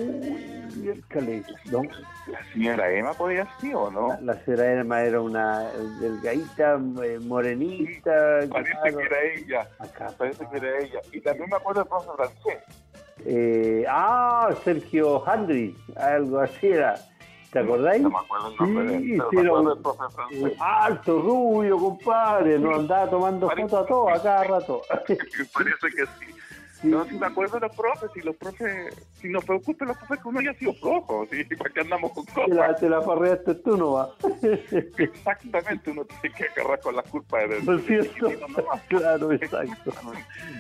¿no? 1.72 1.82
La 2.28 2.54
señora 2.54 2.92
Emma 2.92 3.14
podía 3.14 3.48
ser 3.60 3.76
o 3.76 3.90
no? 3.90 4.18
La, 4.22 4.44
señora 4.44 4.74
Emma 4.74 5.02
era 5.02 5.22
una 5.22 5.60
delgadita, 6.00 6.80
eh, 7.04 7.20
morenita. 7.20 8.42
parece 8.50 8.98
que 8.98 9.04
era 9.04 9.24
ella. 9.24 9.70
Parece 10.18 10.48
que 10.50 10.58
era 10.58 10.80
ella. 10.80 11.00
Y 11.12 11.22
también 11.22 11.50
me 11.50 11.56
acuerdo 11.56 11.82
del 11.82 11.90
profe 11.90 12.10
francés 12.16 12.81
eh, 13.26 13.86
ah, 13.88 14.50
Sergio 14.64 15.28
Handry, 15.28 15.76
algo 15.96 16.40
así 16.40 16.68
era. 16.68 16.96
¿Te 17.52 17.60
acordáis? 17.60 18.02
No 18.02 18.10
me 18.10 18.18
acuerdo 18.18 18.48
el 18.48 18.56
nombre 18.56 19.00
sí, 19.00 19.08
de, 19.12 19.42
era 19.42 19.54
un, 19.54 19.68
un, 19.68 20.52
alto, 20.60 21.22
rubio, 21.22 21.78
compadre. 21.78 22.58
Nos 22.58 22.80
andaba 22.80 23.10
tomando 23.10 23.50
fotos 23.50 23.74
a 23.74 23.86
todos 23.86 24.12
a 24.14 24.24
cada 24.24 24.44
rato. 24.46 24.82
Parece 24.90 25.88
que 25.96 26.06
sí. 26.06 26.41
No, 26.84 27.06
si 27.06 27.16
me 27.18 27.28
acuerdo 27.28 27.60
de 27.60 27.68
los 27.68 27.76
profes, 27.76 28.10
si 28.14 28.22
los 28.22 28.36
profes, 28.36 28.96
si 29.14 29.30
nos 29.30 29.46
preocupan 29.46 29.90
los 29.90 29.98
profes 29.98 30.20
que 30.20 30.28
uno 30.28 30.40
haya 30.40 30.54
sido 30.56 30.74
flojo, 30.74 31.28
¿sí? 31.30 31.44
¿para 31.58 31.70
qué 31.70 31.82
andamos 31.82 32.12
con 32.12 32.26
cosas? 32.26 32.50
Te 32.50 32.56
la, 32.56 32.76
te 32.76 32.90
la 32.90 33.02
farreaste 33.02 33.56
tú, 33.56 33.78
¿no 33.78 33.92
va? 33.94 34.16
Exactamente, 34.98 35.92
uno 35.92 36.06
tiene 36.06 36.36
que 36.36 36.46
agarrar 36.46 36.80
con 36.80 36.96
las 36.96 37.08
culpas 37.10 37.50
de... 37.50 37.62
¿No 37.62 37.76
es 37.76 37.86
cierto? 37.86 38.30
claro, 38.88 39.32
exacto. 39.32 39.92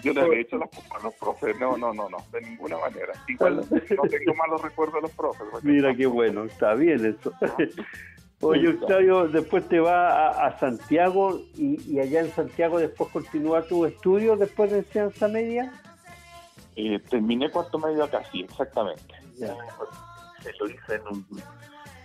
Yo 0.03 0.13
le 0.13 0.21
he 0.21 0.41
hecho 0.41 0.57
las 0.57 0.69
culpas 0.69 1.01
a 1.01 1.03
los 1.05 1.13
profes, 1.15 1.59
no, 1.59 1.75
no, 1.77 1.93
no, 1.93 2.07
no, 2.07 2.17
de 2.31 2.41
ninguna 2.41 2.77
manera. 2.77 3.13
Igual 3.27 3.55
no 3.57 3.63
tengo 3.63 4.35
malos 4.35 4.61
recuerdos 4.61 4.95
de 4.95 5.01
los 5.01 5.11
profes. 5.11 5.47
Mira 5.63 5.95
qué 5.95 6.05
bueno, 6.05 6.43
está 6.43 6.75
bien 6.75 7.03
eso. 7.05 7.33
Oye, 8.43 8.69
Octavio, 8.69 9.27
después 9.27 9.67
te 9.69 9.79
va 9.79 10.29
a, 10.29 10.57
Santiago 10.57 11.39
y, 11.55 11.79
y, 11.87 11.99
allá 11.99 12.21
en 12.21 12.31
Santiago 12.31 12.79
después 12.79 13.11
continúa 13.11 13.61
tu 13.67 13.85
estudio 13.85 14.35
después 14.35 14.71
de 14.71 14.79
enseñanza 14.79 15.27
media. 15.27 15.71
Eh, 16.75 16.99
terminé 17.09 17.49
cuarto 17.49 17.77
medio 17.77 18.03
acá, 18.03 18.23
sí, 18.31 18.41
exactamente. 18.41 19.15
Se 19.35 20.53
lo 20.59 20.69
hice 20.69 20.95
en 20.95 21.07
un, 21.07 21.25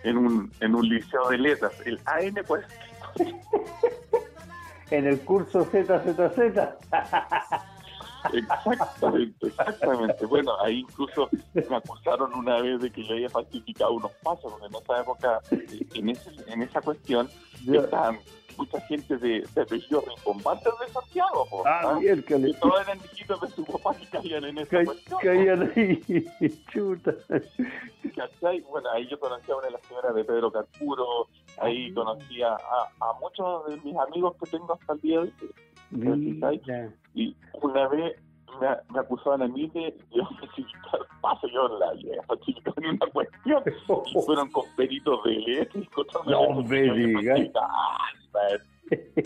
en 0.02 0.16
un, 0.18 0.52
en 0.60 0.74
un 0.74 0.88
liceo 0.88 1.28
de 1.28 1.38
letras, 1.38 1.72
el 1.84 2.00
AN 2.04 2.34
pues. 2.46 2.64
en 4.90 5.06
el 5.06 5.20
curso 5.20 5.64
ZZZ. 5.64 6.60
Exactamente, 8.32 9.46
exactamente. 9.46 10.26
Bueno, 10.26 10.52
ahí 10.60 10.80
incluso 10.80 11.28
me 11.54 11.76
acusaron 11.76 12.34
una 12.34 12.60
vez 12.60 12.80
de 12.80 12.90
que 12.90 13.04
yo 13.04 13.14
había 13.14 13.30
falsificado 13.30 13.92
unos 13.92 14.12
pasos, 14.22 14.52
porque 14.52 14.66
en 14.66 14.74
esa 14.74 15.00
época, 15.00 15.40
en, 15.94 16.08
ese, 16.08 16.30
en 16.48 16.62
esa 16.62 16.80
cuestión, 16.80 17.28
estaban 17.66 18.18
mucha 18.56 18.80
gente 18.82 19.16
de, 19.18 19.46
de 19.54 19.62
apellidos 19.62 20.04
combate 20.24 20.68
de 20.80 20.92
Santiago. 20.92 21.46
ah, 21.64 21.80
¿ah? 21.84 21.98
bien, 21.98 22.22
que 22.22 22.38
todos 22.60 22.80
eran 22.80 22.98
hijitos 22.98 23.40
de 23.40 23.48
su 23.48 23.64
papá 23.64 23.94
que 23.94 24.06
caían 24.06 24.44
en 24.44 24.58
esa 24.58 24.84
cuestión. 24.84 25.20
Caían 25.20 25.72
ahí, 25.74 26.02
chuta. 26.72 27.14
¿Cachai? 28.14 28.60
Bueno, 28.62 28.90
ahí 28.92 29.06
yo 29.08 29.18
conocía 29.18 29.54
a 29.54 29.58
una 29.58 29.66
de 29.66 29.72
las 29.72 29.82
señoras 29.86 30.14
de 30.14 30.24
Pedro 30.24 30.50
Carpuro, 30.50 31.28
ahí 31.58 31.92
conocía 31.92 32.48
a, 32.54 32.88
a 33.00 33.12
muchos 33.20 33.66
de 33.68 33.76
mis 33.82 33.96
amigos 33.96 34.34
que 34.42 34.50
tengo 34.50 34.72
hasta 34.72 34.92
el 34.94 35.00
día 35.00 35.20
de 35.20 35.24
hoy. 35.26 35.32
Y 37.14 37.36
una 37.62 37.88
vez 37.88 38.16
me, 38.60 38.68
me 38.92 39.00
acusaban 39.00 39.42
a 39.42 39.48
mí 39.48 39.68
de, 39.68 39.94
facilitar 40.40 41.00
paso, 41.20 41.46
yo 41.48 41.68
la 41.78 41.92
llegué 41.94 42.18
a 42.18 42.24
en 42.76 42.86
una 42.86 43.06
cuestión, 43.12 43.62
y 44.06 44.22
fueron 44.22 44.50
con 44.50 44.64
peritos 44.76 45.22
de 45.24 45.30
leche 45.32 45.88
No 46.26 46.62
me 46.62 46.82
digas. 46.82 47.40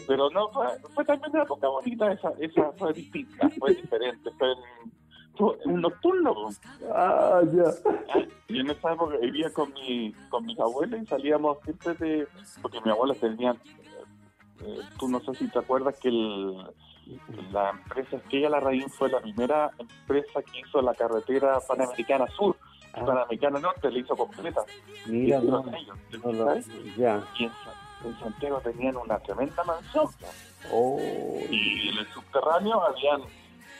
Pero 0.06 0.30
no, 0.30 0.48
fue, 0.50 0.66
fue 0.94 1.04
también 1.04 1.32
una 1.32 1.42
época 1.42 1.68
bonita, 1.68 2.12
esa, 2.12 2.32
esa 2.38 2.72
fue 2.72 2.92
distinta, 2.94 3.48
fue 3.58 3.74
diferente, 3.74 4.30
fue 4.38 4.52
en, 4.52 5.72
un 5.72 5.80
nocturno. 5.80 6.34
Ah, 6.94 7.42
ya. 7.52 8.24
Y 8.48 8.60
en 8.60 8.70
esa 8.70 8.92
época 8.92 9.16
vivía 9.18 9.52
con, 9.52 9.72
mi, 9.74 10.12
con 10.28 10.46
mis 10.46 10.58
abuelos 10.58 11.00
y 11.02 11.06
salíamos 11.06 11.58
siempre 11.64 11.94
de... 11.94 12.28
Porque 12.62 12.80
mi 12.82 12.90
abuela 12.90 13.14
tenía... 13.14 13.52
Eh, 14.62 14.80
tú 14.98 15.08
no 15.08 15.20
sé 15.20 15.34
si 15.34 15.48
te 15.48 15.58
acuerdas 15.58 15.98
que 15.98 16.08
el 16.08 16.54
la 17.52 17.70
empresa 17.70 18.16
Estrella 18.16 18.50
Larraín 18.50 18.88
fue 18.90 19.10
la 19.10 19.20
primera 19.20 19.70
empresa 19.78 20.42
que 20.42 20.60
hizo 20.60 20.80
la 20.82 20.94
carretera 20.94 21.58
Panamericana 21.60 22.26
Sur. 22.28 22.56
Ah. 22.92 23.04
Panamericana 23.04 23.60
Norte 23.60 23.90
le 23.90 24.00
hizo 24.00 24.16
completa. 24.16 24.62
Mira, 25.06 25.40
no, 25.40 25.64
ya. 26.96 27.22
Y 27.38 27.44
en, 27.44 27.52
Santiago 28.18 28.60
tenían 28.60 28.96
una 28.96 29.18
tremenda 29.18 29.62
mansión. 29.64 30.06
Oh. 30.72 30.98
Y 31.50 31.88
en 31.90 31.98
el 31.98 32.06
subterráneo 32.12 32.82
habían 32.82 33.22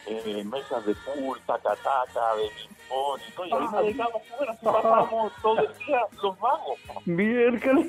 eh, 0.07 0.45
mesas 0.45 0.85
de 0.85 0.95
pool, 0.95 1.41
taca-taca, 1.47 2.37
de 2.37 2.51
y 2.91 3.43
ahí 3.43 3.51
nos 3.51 3.73
dedicamos 3.73 4.23
pasábamos 4.63 5.33
todo 5.43 5.59
el 5.59 5.79
día 5.87 6.01
los 6.23 6.39
vagos. 6.39 6.79
Miércoles. 7.05 7.87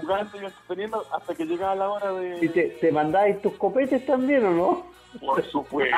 Jugando 0.00 0.40
y 0.40 0.44
entreteniendo 0.44 1.06
hasta 1.12 1.34
que 1.34 1.44
llegaba 1.44 1.74
la 1.74 1.90
hora 1.90 2.12
de... 2.12 2.44
¿Y 2.44 2.48
te, 2.48 2.68
te 2.68 2.92
mandáis 2.92 3.40
tus 3.40 3.54
copetes 3.54 4.04
también 4.04 4.44
o 4.44 4.50
no? 4.50 4.94
Por 5.20 5.44
supuesto 5.44 5.96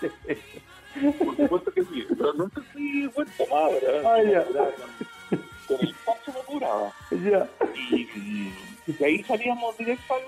que 0.00 0.10
sí. 0.10 0.40
Por 1.18 1.36
supuesto 1.36 1.72
que 1.72 1.84
sí, 1.84 2.06
pero 2.08 2.34
nunca 2.34 2.60
fui 2.72 3.06
buen 3.08 3.28
tomador. 3.36 3.82
Ah, 4.04 4.22
ya. 4.22 4.44
Con 5.66 5.80
el 5.80 5.94
paso 6.04 6.32
me 6.32 6.40
curaba. 6.44 6.92
Ya. 7.10 7.48
Y, 7.90 8.02
y, 8.86 8.92
de 8.92 9.06
ahí 9.06 9.22
salíamos 9.22 9.76
directo 9.78 10.14
al 10.14 10.20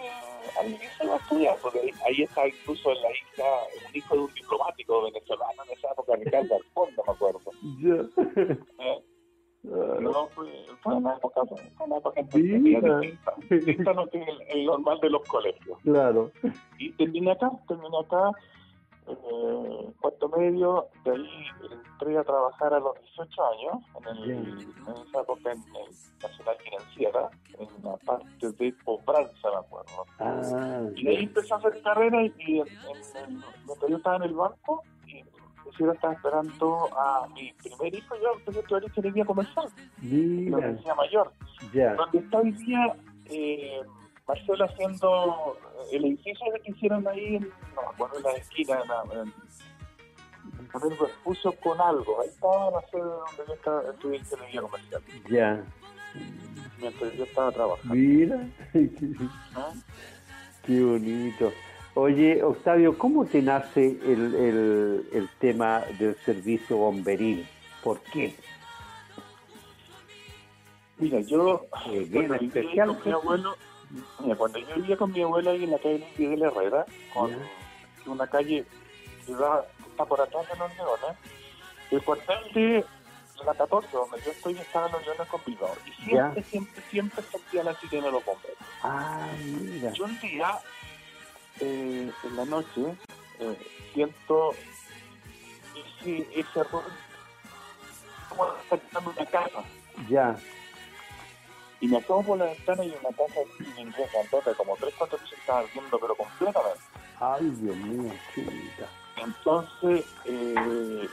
inicio 0.63 1.13
a 1.13 1.17
estudiar, 1.17 1.57
porque 1.63 1.81
ahí, 1.81 1.91
ahí 2.07 2.23
está 2.23 2.47
incluso 2.47 2.91
en 2.91 3.03
la 3.03 3.11
isla 3.11 3.45
un 3.89 3.97
hijo 3.97 4.15
de 4.15 4.21
un 4.21 4.35
diplomático 4.35 5.03
venezolano 5.05 5.63
en 5.65 5.79
esa 5.79 5.89
época, 5.93 6.17
Ricardo 6.17 6.57
Alfonso, 6.57 7.03
me 7.07 7.13
acuerdo. 7.13 7.41
Yeah. 7.79 8.07
¿Eh? 8.79 9.05
No, 9.65 10.27
fue, 10.29 10.47
fue 10.83 10.95
una 10.95 11.15
época, 11.15 11.41
fue 11.47 11.87
una 11.87 11.97
época 11.97 12.23
distinta. 12.23 13.01
Esta 13.49 13.93
no 13.95 14.07
tiene 14.09 14.31
el, 14.31 14.59
el, 14.59 14.67
normal 14.67 15.01
de 15.01 15.09
los 15.11 15.23
colegios. 15.27 15.79
Claro. 15.83 16.31
Y 16.79 16.93
terminé 16.93 17.33
acá, 17.33 17.51
terminé 17.67 17.99
acá, 17.99 18.31
eh, 19.07 19.93
cuarto 20.01 20.29
medio, 20.31 20.89
de 21.05 21.11
ahí 21.13 21.47
entré 21.71 22.19
a 22.19 22.25
trabajar 22.25 22.73
a 22.75 22.81
los 22.81 22.95
18 23.17 23.43
años, 23.47 23.83
en, 24.01 24.17
el, 24.17 24.31
en 24.31 25.07
esa 25.09 25.21
época 25.21 25.53
en 25.53 25.59
el 25.77 25.91
Nacional 26.23 26.57
Financiera, 26.65 27.31
en 27.59 27.85
la 27.85 27.97
parte 27.99 28.53
de 28.53 28.75
cobranza, 28.85 29.49
me 29.51 29.57
acuerdo. 29.57 30.07
Ah, 30.19 30.83
y 30.97 31.05
de 31.05 31.11
ahí 31.11 31.25
empecé 31.25 31.53
a 31.55 31.57
hacer 31.59 31.83
carrera 31.83 32.23
y, 32.23 32.33
y 32.39 32.61
en, 32.61 32.67
en, 32.69 33.43
cuando 33.67 33.89
yo 33.89 33.97
estaba 33.97 34.17
en 34.17 34.23
el 34.23 34.35
banco, 34.35 34.83
y 35.07 35.23
yo 35.79 35.93
estaba 35.93 36.15
esperando 36.15 36.89
a 36.97 37.27
mi 37.35 37.53
primer 37.55 37.95
hijo, 37.95 38.15
yo 38.17 38.33
empecé 38.39 38.59
a 38.59 38.63
estudiar 38.63 38.85
ingeniería 38.85 39.25
comercial, 39.25 39.67
Mira. 40.01 40.51
la 40.51 40.57
universidad 40.59 40.97
mayor, 40.97 41.33
Ya. 41.73 41.95
donde 41.95 42.19
está 42.19 42.39
hoy 42.39 42.53
día... 42.53 42.97
Eh, 43.27 43.81
Marcelo 44.27 44.65
haciendo 44.65 45.59
el 45.93 46.05
edificio 46.07 46.47
que 46.65 46.71
hicieron 46.71 47.07
ahí, 47.07 47.37
en, 47.37 47.43
no 47.75 47.83
me 47.83 47.89
acuerdo, 47.89 48.17
en 48.19 48.23
la 48.23 48.33
esquina, 48.33 48.81
en, 49.13 49.19
en, 49.21 49.35
en 50.75 50.97
puso 51.23 51.53
con 51.53 51.81
algo. 51.81 52.21
Ahí 52.23 52.29
estaba 52.29 52.81
sede 52.91 53.03
donde 53.03 53.45
yo 53.47 53.55
estaba, 53.55 53.91
estudié 53.91 54.19
ingeniería 54.19 54.63
comercial. 54.63 55.03
Ya. 55.31 55.65
Mientras 56.79 57.13
yo 57.15 57.25
estaba 57.25 57.53
trabajando. 57.53 57.95
Mira. 57.95 58.49
Qué 60.67 60.83
bonito. 60.83 61.53
Oye, 61.97 62.43
Octavio, 62.43 62.99
¿cómo 62.99 63.25
te 63.27 63.41
nace 63.43 63.87
el, 63.87 64.35
el, 64.35 65.09
el 65.13 65.29
tema 65.39 65.81
del 65.99 66.17
servicio 66.25 66.77
bomberil? 66.79 67.47
¿Por 67.83 68.01
qué? 68.01 68.35
Mira, 70.99 71.21
yo, 71.21 71.67
Eh, 71.91 72.07
bien 72.09 72.33
viví 72.33 72.47
especial, 72.47 72.89
mi 72.89 72.95
pues. 72.95 73.15
abuelo, 73.15 73.55
mira, 74.21 74.37
cuando 74.37 74.59
yo 74.59 74.75
vivía 74.77 74.97
con 74.97 75.13
mi 75.13 75.23
abuela 75.23 75.51
ahí 75.51 75.65
en 75.65 75.71
la 75.71 75.79
calle 75.79 76.07
Miguel 76.19 76.43
Herrera, 76.43 76.87
con 77.13 77.33
una 78.07 78.27
calle 78.27 78.65
que 79.27 79.33
está 79.33 80.05
por 80.05 80.21
atrás 80.21 80.49
de 80.49 80.57
los 80.57 80.77
leones, 80.77 81.19
el 81.91 82.03
cuartel 82.03 82.53
de 82.53 82.85
la 83.45 83.55
14, 83.55 83.89
donde 83.93 84.21
yo 84.25 84.31
estoy, 84.31 84.59
estaba 84.59 84.87
en 84.87 84.93
los 84.93 85.07
leones 85.07 85.29
con 85.29 85.41
Bilbao. 85.47 85.77
Y 85.87 86.05
siempre, 86.05 86.43
siempre, 86.45 86.83
siempre 86.91 87.25
sentía 87.31 87.65
la 87.65 87.75
sirena 87.75 88.07
de 88.07 88.13
los 88.13 88.25
bomberos. 88.25 88.59
Ah, 88.83 89.29
mira. 89.43 89.93
Yo 89.93 90.05
un 90.05 90.21
día, 90.21 90.59
eh, 91.61 92.11
en 92.25 92.37
la 92.37 92.45
noche, 92.45 92.97
eh, 93.41 93.59
siento 93.93 94.53
ese, 95.75 96.27
ese 96.33 96.61
error 96.61 96.85
como 98.29 98.55
está 98.57 98.79
quitando 98.79 99.11
una 99.11 99.27
casa. 99.27 99.65
Ya. 100.09 100.37
Y 101.85 101.87
me 101.87 101.99
asomo 101.99 102.25
por 102.25 102.39
la 102.39 102.47
ventana 102.47 102.83
y 102.83 102.89
una 102.99 103.15
casa 103.15 103.41
en 103.59 103.79
inglés 103.79 104.11
grandota, 104.11 104.55
como 104.55 104.75
tres, 104.77 104.95
cuatro 104.97 105.19
pisos 105.19 105.39
estaba 105.39 105.59
ardiendo, 105.59 105.99
pero 105.99 106.15
completamente. 106.15 106.81
Ay, 107.21 107.51
Dios 107.61 107.77
mío, 107.77 108.11
chiquita. 108.35 108.89
Entonces, 109.19 110.07
eh, 110.25 111.09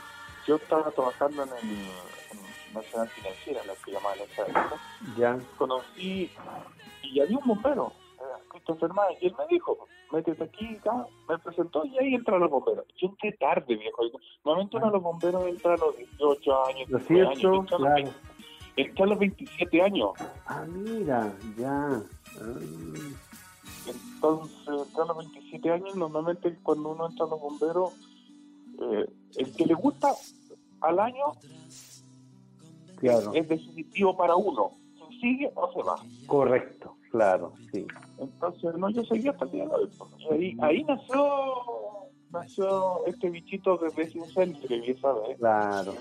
estaba 0.46 0.90
trabajando 0.90 1.42
en 1.42 1.50
el 1.50 2.74
Nacional 2.74 3.06
Financiera, 3.10 3.60
la 3.66 3.74
que 3.84 3.92
llamaban 3.92 4.18
esa 4.20 4.42
época. 4.44 4.80
Ya. 5.18 5.38
Conocí 5.58 6.30
y 7.02 7.20
había 7.20 7.36
un 7.36 7.46
bombero, 7.48 7.92
eh, 8.18 8.42
Christopher 8.48 8.94
May, 8.94 9.18
y 9.20 9.26
él 9.26 9.34
me 9.38 9.46
dijo, 9.48 9.86
métete 10.10 10.44
aquí, 10.44 10.76
acá, 10.76 11.06
me 11.28 11.38
presentó 11.38 11.84
y 11.84 11.98
ahí 11.98 12.14
entran 12.14 12.40
los 12.40 12.50
bomberos. 12.50 12.86
Yo 12.96 13.08
entré 13.08 13.32
tarde, 13.32 13.76
viejo. 13.76 14.04
Normalmente 14.42 14.78
uno 14.78 14.86
de 14.86 14.92
los 14.92 15.02
bomberos 15.02 15.46
entra 15.48 15.74
a 15.74 15.76
los 15.76 15.98
18 15.98 16.66
años, 16.66 16.88
Lo 16.88 16.98
19 16.98 17.28
años. 17.28 17.42
yo 17.42 17.76
claro. 17.76 18.10
20 18.76 18.82
entré 18.90 19.04
a 19.04 19.06
los 19.06 19.18
27 19.18 19.82
años. 19.82 20.10
Ah, 20.46 20.64
mira, 20.68 21.32
ya. 21.58 22.02
Ah, 22.40 22.60
Entonces, 23.86 24.68
entré 24.68 25.02
a 25.02 25.06
los 25.06 25.16
27 25.18 25.70
años, 25.70 25.96
normalmente 25.96 26.56
cuando 26.62 26.90
uno 26.92 27.08
entra 27.08 27.26
a 27.26 27.28
los 27.28 27.40
bomberos, 27.40 27.92
eh, 28.80 29.06
el 29.36 29.52
que 29.54 29.66
le 29.66 29.74
gusta 29.74 30.14
al 30.80 30.98
año 30.98 31.32
claro, 32.96 33.32
es 33.34 33.48
definitivo 33.48 34.16
para 34.16 34.34
uno. 34.34 34.72
Si 35.10 35.20
sigue 35.20 35.52
o 35.54 35.72
se 35.72 35.82
va. 35.82 35.96
correcto, 36.26 36.96
claro, 37.10 37.52
sí. 37.72 37.86
Entonces, 38.18 38.74
no, 38.76 38.90
yo 38.90 39.04
seguí 39.04 39.28
hasta 39.28 39.44
el 39.44 39.50
día 39.52 39.66
de 39.66 39.74
hoy. 39.74 39.90
ahí, 40.30 40.56
ahí 40.60 40.84
nació, 40.84 41.22
nació 42.32 43.04
este 43.06 43.30
bichito 43.30 43.76
de 43.78 43.90
Residencial 43.90 44.58
que 44.66 44.78
vi 44.80 44.90
esa 44.90 45.12
vez 45.12 45.38
Claro, 45.38 45.94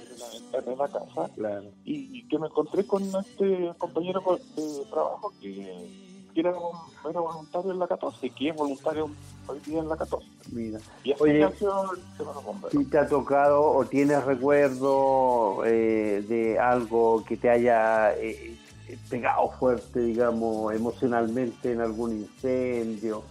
en 0.54 0.78
la 0.78 0.88
casa 0.88 1.30
claro. 1.36 1.66
y, 1.86 2.20
y 2.20 2.28
que 2.28 2.40
me 2.40 2.48
encontré 2.48 2.86
con 2.86 3.04
este 3.16 3.72
compañero 3.78 4.24
co- 4.24 4.38
de 4.56 4.86
trabajo 4.90 5.34
que, 5.42 5.88
que 6.34 6.40
era, 6.40 6.52
un- 6.52 7.10
era 7.10 7.20
voluntario 7.20 7.72
en 7.72 7.80
la 7.80 7.88
14 7.88 8.26
y 8.28 8.30
que 8.32 8.50
es 8.50 8.56
voluntario 8.56 9.10
hoy 9.48 9.60
día 9.66 9.80
en 9.80 9.90
la 9.90 9.98
14. 9.98 10.26
Mira. 10.52 10.80
Y 11.04 11.12
así 11.12 11.24
Oye. 11.24 11.40
nació 11.40 11.92
el 11.94 12.00
tema 12.18 12.34
de 12.72 12.86
te 12.86 12.98
ha 12.98 13.08
tocado 13.08 13.64
o 13.64 13.86
tienes 13.86 14.24
recuerdo 14.24 15.64
eh, 15.66 16.24
de 16.28 16.58
algo 16.60 17.24
que 17.28 17.36
te 17.38 17.50
haya 17.50 18.14
eh, 18.18 18.56
pegado 19.10 19.50
fuerte, 19.52 20.00
digamos, 20.00 20.74
emocionalmente 20.74 21.72
en 21.74 21.82
algún 21.82 22.12
incendio 22.12 23.24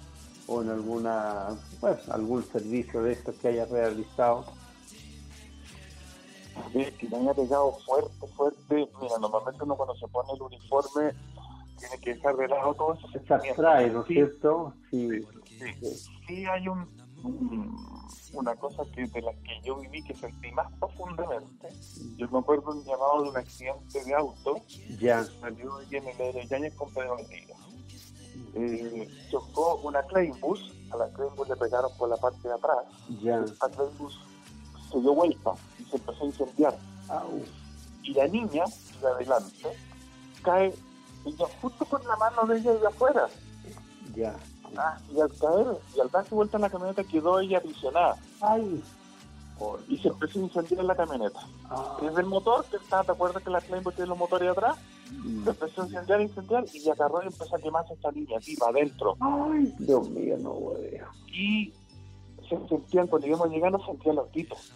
o 0.51 0.62
en 0.62 0.70
alguna, 0.70 1.57
bueno, 1.80 1.96
algún 2.11 2.42
servicio 2.51 3.03
de 3.05 3.12
estos 3.12 3.36
que 3.36 3.48
hayas 3.48 3.70
realizado. 3.70 4.44
Ver, 6.74 6.92
que 6.96 7.09
me 7.09 7.18
haya 7.18 7.34
pegado 7.34 7.72
fuerte, 7.86 8.26
fuerte. 8.36 8.88
Mira, 9.01 9.18
normalmente 9.20 9.62
uno 9.62 9.76
cuando 9.76 9.94
se 9.94 10.09
pone 10.09 10.32
el 10.32 10.42
uniforme 10.42 11.14
tiene 11.78 11.98
que 12.03 12.14
dejar 12.14 12.36
de 12.36 12.48
lado 12.48 12.74
todo 12.74 12.94
eso. 12.94 13.09
Se 13.26 13.32
abstrae, 13.34 13.90
¿no 13.90 14.01
es 14.03 14.07
Sí, 14.09 14.14
cierto? 14.14 14.74
Sí, 14.90 15.09
Sí, 15.59 16.01
sí 16.26 16.44
hay 16.46 16.66
un, 16.68 16.80
un- 17.22 17.76
una 18.32 18.55
cosa 18.57 18.82
que 18.94 19.07
de 19.07 19.22
la 19.22 19.32
que 19.32 19.61
yo 19.64 19.76
viví 19.78 20.03
que 20.03 20.14
sentí 20.14 20.51
más 20.53 20.66
profundamente. 20.80 21.68
Yo 22.16 22.28
me 22.28 22.38
acuerdo 22.40 22.70
un 22.72 22.84
llamado 22.84 23.22
de 23.22 23.30
un 23.30 23.36
accidente 23.36 24.05
de 24.05 24.14
auto, 24.14 24.57
ya, 25.01 25.24
salió 25.40 25.80
en 25.90 26.09
el 26.09 26.48
Yañez 26.48 26.74
con 26.74 26.92
Pedro 26.92 27.14
Valdivia. 27.16 27.57
Eh, 28.55 29.09
chocó 29.31 29.76
una 29.85 30.03
Kleinbus, 30.03 30.72
a 30.91 30.97
la 30.97 31.09
Kleinbus 31.11 31.49
le 31.49 31.57
pegaron 31.57 31.91
por 31.97 32.09
la 32.09 32.16
parte 32.16 32.49
de 32.49 32.55
atrás, 32.55 32.78
ya. 33.22 33.39
la 33.39 33.68
Kleinbus 33.68 34.18
se 34.91 35.01
dio 35.01 35.14
vuelta 35.14 35.53
y 35.78 35.85
se 35.85 35.97
empezó 35.97 36.22
a 36.22 36.26
incendiar. 36.26 36.78
Au, 37.09 37.43
Y 38.03 38.14
la 38.14 38.26
niña, 38.26 38.64
de 39.01 39.07
adelante, 39.07 39.68
cae 40.43 40.74
ella 41.24 41.47
justo 41.61 41.85
con 41.85 42.07
la 42.07 42.16
mano 42.16 42.45
de 42.47 42.59
ella 42.59 42.72
de 42.74 42.87
afuera. 42.87 43.28
ya. 44.14 44.35
Ah, 44.76 44.97
y 45.12 45.20
al 45.20 45.28
caer, 45.37 45.66
y 45.97 46.01
al 46.01 46.11
darse 46.11 46.33
vuelta 46.35 46.57
en 46.57 46.62
la 46.62 46.70
camioneta 46.70 47.03
quedó 47.03 47.41
ella 47.41 47.59
aprisionada. 47.59 48.16
Ay, 48.41 48.83
y 49.88 49.98
se 49.98 50.08
empezó 50.08 50.38
a 50.38 50.42
incendiar 50.42 50.84
la 50.84 50.96
camioneta. 50.96 51.40
ah, 51.68 51.98
Desde 52.00 52.20
el 52.20 52.26
motor, 52.26 52.64
que 52.70 52.76
está, 52.76 53.02
¿te 53.04 53.12
acuerdas 53.12 53.42
que 53.42 53.50
la 53.50 53.61
Kleinbus 53.61 53.94
tiene 53.94 54.08
los 54.08 54.18
motores 54.18 54.48
atrás? 54.50 54.78
mm. 55.12 55.44
Se 55.44 55.50
empezó 55.50 55.82
a 55.82 55.86
incendiar, 55.86 56.20
incendiar, 56.20 56.64
y 56.72 56.88
agarró 56.88 57.22
y 57.22 57.26
empezó 57.26 57.56
a 57.56 57.58
quemarse 57.58 57.94
esta 57.94 58.11
niña 58.12 58.38
viva 58.46 58.68
adentro. 58.68 59.16
Ay, 59.20 59.74
Dios 59.78 60.08
mío, 60.11 60.36
no 60.38 60.54
veo. 60.74 61.06
Y 61.26 61.72
se 62.48 62.58
sentían, 62.68 63.06
cuando 63.06 63.26
íbamos 63.28 63.50
llegando, 63.50 63.84
sentían 63.84 64.16
los 64.16 64.30
gritos. 64.32 64.72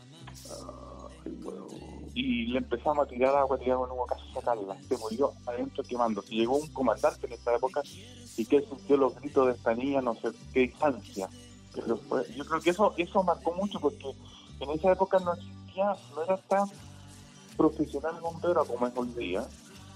Ay, 1.24 1.32
bueno. 1.42 1.66
Y 2.16 2.46
le 2.46 2.58
empezamos 2.58 3.06
a 3.06 3.08
tirar 3.10 3.34
agua, 3.34 3.58
tiramos 3.58 3.90
en 3.90 3.98
un 3.98 4.06
caso 4.06 4.22
a 4.30 4.34
sacarla. 4.34 4.76
Se 4.88 4.96
murió 4.98 5.32
adentro 5.46 5.82
quemándose. 5.82 6.32
Llegó 6.32 6.56
un 6.58 6.68
comandante 6.68 7.26
en 7.26 7.32
esta 7.32 7.54
época 7.56 7.82
y 8.36 8.44
que 8.44 8.58
él 8.58 8.66
sintió 8.68 8.96
los 8.96 9.16
gritos 9.16 9.46
de 9.46 9.52
esta 9.54 9.74
niña, 9.74 10.00
no 10.00 10.14
sé 10.14 10.28
qué 10.52 10.60
distancia. 10.60 11.28
Pero 11.74 11.96
fue- 11.96 12.24
yo 12.36 12.44
creo 12.44 12.60
que 12.60 12.70
eso 12.70 12.94
eso 12.96 13.22
marcó 13.24 13.52
mucho 13.54 13.80
porque 13.80 14.14
en 14.60 14.70
esa 14.70 14.92
época 14.92 15.18
no 15.20 15.34
existía, 15.34 15.94
no 16.14 16.22
era 16.22 16.36
tan 16.36 16.68
profesional 17.56 18.14
bombero 18.20 18.64
como 18.64 18.86
es 18.86 18.92
hoy 18.96 19.08
día. 19.16 19.44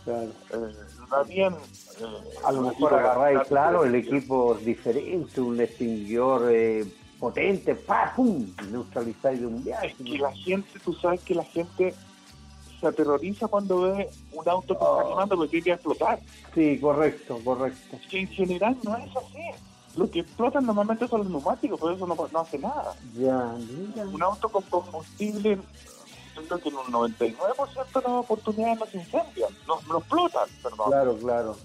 Claro. 0.05 0.31
Eh, 0.55 0.75
no 1.11 1.17
habían... 1.17 1.55
eh, 1.55 2.39
A 2.45 2.53
lo 2.53 2.63
mejor 2.63 2.95
agarráis, 2.95 3.41
claro, 3.49 3.85
el 3.85 3.95
equipo 3.95 4.55
diferente, 4.55 5.41
un 5.41 5.61
extinguidor 5.61 6.49
eh, 6.51 6.85
potente, 7.19 7.75
¡pa! 7.75 8.13
¡pum! 8.17 8.47
Neutralizáis 8.71 9.41
de 9.41 9.47
un 9.47 9.63
viaje. 9.65 9.89
Es 9.89 9.95
que 9.97 10.19
la 10.19 10.33
gente, 10.33 10.79
tú 10.85 10.95
sabes 10.95 11.21
que 11.21 11.35
la 11.35 11.45
gente 11.45 11.95
se 12.81 12.87
aterroriza 12.87 13.49
cuando 13.49 13.81
ve 13.83 14.09
un 14.33 14.49
auto 14.49 14.69
que 14.69 14.73
está 14.75 14.87
Oh. 14.87 15.09
quemando 15.11 15.37
porque 15.37 15.51
tiene 15.51 15.65
que 15.65 15.73
explotar. 15.73 16.21
Sí, 16.55 16.79
correcto, 16.81 17.41
correcto. 17.45 17.99
que 18.09 18.21
en 18.21 18.29
general 18.29 18.77
no 18.85 18.97
es 18.97 19.11
así. 19.17 19.43
Lo 19.99 20.09
que 20.09 20.21
explotan 20.21 20.65
normalmente 20.65 21.09
son 21.09 21.23
los 21.23 21.29
neumáticos, 21.31 21.81
pero 21.81 21.95
eso 21.95 22.07
no, 22.07 22.15
no 22.15 22.39
hace 22.39 22.57
nada. 22.59 22.95
Ya, 23.17 23.53
mira. 23.69 24.07
Un 24.07 24.23
auto 24.23 24.49
con 24.49 24.63
combustible, 24.63 25.57
yo 26.37 26.43
creo 26.47 26.61
que 26.61 26.69
en 26.69 26.77
un 26.77 26.87
99% 26.93 28.01
de 28.01 28.09
las 28.09 28.13
oportunidades 28.13 28.79
no 28.79 28.87
se 28.87 28.97
incendian, 28.99 29.51
no, 29.67 29.81
no 29.89 29.99
explotan, 29.99 30.49
perdón. 30.63 30.87
Claro, 30.87 31.17
claro. 31.19 31.57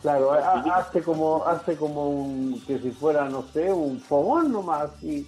Claro, 0.00 0.32
ha- 0.32 0.78
hace 0.78 1.02
como, 1.02 1.44
hace 1.44 1.76
como 1.76 2.08
un, 2.08 2.62
que 2.66 2.78
si 2.78 2.90
fuera, 2.92 3.28
no 3.28 3.44
sé, 3.52 3.70
un 3.70 4.00
fogón 4.00 4.52
nomás, 4.52 4.90
y 5.02 5.26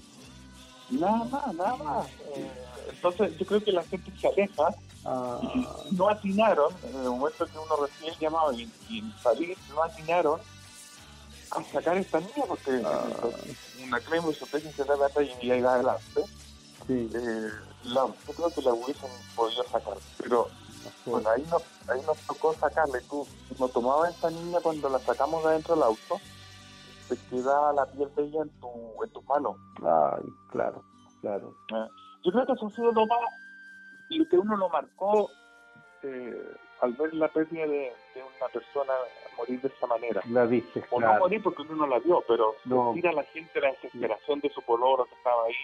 Nada 0.90 1.24
más, 1.24 1.55
nada 1.55 1.76
más. 1.76 2.07
Eh, 2.34 2.51
entonces 2.88 3.36
yo 3.36 3.44
creo 3.44 3.62
que 3.62 3.72
la 3.72 3.82
gente 3.84 4.11
se 4.18 4.26
aleja 4.26 4.74
ah, 5.05 5.38
y 5.42 5.68
no 5.94 6.09
atinaron, 6.09 6.72
en 6.82 6.96
el 7.03 7.11
momento 7.11 7.44
que 7.46 7.59
uno 7.59 7.76
recibe 7.84 8.11
el 8.12 8.18
llamado 8.18 8.53
y, 8.55 8.70
y 8.88 9.03
salir, 9.22 9.55
no 9.74 9.82
atinaron 9.82 10.40
a 11.51 11.62
sacar 11.64 11.96
esta 11.96 12.20
niña 12.20 12.44
porque 12.46 12.82
Ah. 12.84 13.05
una 13.84 14.01
crema 14.01 14.28
y 14.30 14.34
debe 14.82 15.05
atrás 15.05 15.26
y 15.40 15.46
ir 15.46 15.66
adelante. 15.66 16.24
sí, 16.86 17.11
eh, 17.14 17.49
la, 17.84 18.07
yo 18.26 18.34
creo 18.34 18.51
que 18.51 18.62
la 18.62 18.72
hubiesen 18.72 19.11
podido 19.36 19.62
sacar, 19.64 19.94
pero 20.18 20.49
bueno, 21.07 21.28
ahí 21.30 21.42
nos, 21.51 21.62
ahí 21.88 22.01
nos 22.07 22.18
tocó 22.26 22.55
sacarle. 22.55 23.01
Tú 23.03 23.26
nos 23.59 23.72
tomabas 23.72 24.14
esta 24.14 24.30
niña 24.30 24.59
cuando 24.62 24.88
la 24.88 24.99
sacamos 24.99 25.42
de 25.42 25.51
adentro 25.51 25.74
del 25.74 25.84
auto, 25.84 26.20
te 27.09 27.16
queda 27.30 27.72
la 27.72 27.86
piel 27.86 28.11
de 28.14 28.22
ella 28.24 28.42
en 28.42 28.51
tu, 28.61 28.68
en 29.05 29.11
tus 29.11 29.24
manos. 29.26 29.57
ay, 29.78 30.24
claro, 30.51 30.82
claro. 31.22 31.55
¿eh? 31.74 31.88
Yo 32.24 32.32
creo 32.32 32.46
que 32.46 32.53
eso 32.53 32.66
ha 32.66 32.70
sido 32.74 32.92
lo 32.92 33.07
más, 33.07 33.18
lo 34.11 34.28
que 34.28 34.38
uno 34.38 34.57
lo 34.57 34.68
marcó 34.68 35.30
eh, 36.03 36.57
al 36.81 36.93
ver 36.95 37.12
la 37.14 37.29
pérdida 37.29 37.66
de, 37.66 37.93
de 38.14 38.22
una 38.22 38.49
persona 38.53 38.93
morir 39.37 39.61
de 39.61 39.68
esa 39.68 39.87
manera. 39.87 40.22
La 40.29 40.45
viste, 40.45 40.85
O 40.91 41.01
no 41.01 41.18
morir 41.18 41.43
porque 41.43 41.62
uno 41.62 41.74
no 41.76 41.87
la 41.87 41.99
vio, 41.99 42.22
pero 42.26 42.55
No. 42.64 42.93
sentir 42.93 43.09
a 43.09 43.12
la 43.12 43.24
gente 43.24 43.61
la 43.61 43.70
desesperación 43.72 44.41
de 44.41 44.51
su 44.51 44.62
poloro 44.62 45.05
que 45.07 45.14
estaba 45.14 45.45
ahí, 45.45 45.55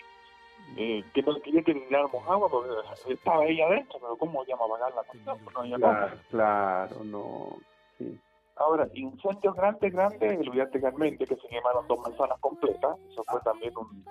eh, 0.77 1.05
que 1.12 1.23
no 1.23 1.41
quería 1.41 1.62
que 1.62 1.75
le 1.75 1.81
tiráramos 1.81 2.27
agua 2.29 2.49
porque 2.49 2.71
estaba 3.12 3.45
ella 3.47 3.67
adentro, 3.67 3.99
pero 4.01 4.17
¿cómo 4.17 4.45
llama 4.45 4.62
a 4.65 4.67
apagar 4.67 4.95
la 4.95 5.03
cuestión? 5.03 5.39
Pues 5.45 5.55
no 5.55 5.61
había 5.62 5.77
Claro, 5.77 6.17
claro, 6.31 7.05
no. 7.05 7.57
Sí. 7.99 8.19
Ahora, 8.57 8.89
incendios 8.95 9.55
grandes, 9.57 9.93
grandes, 9.93 10.41
el 10.41 10.51
Villarte 10.51 10.81
Carmente, 10.81 11.27
que 11.27 11.35
se 11.37 11.49
quemaron 11.49 11.87
dos 11.89 11.99
manzanas 11.99 12.39
completas, 12.41 12.97
eso 13.11 13.25
fue 13.29 13.41
también 13.41 13.73
un, 13.77 14.05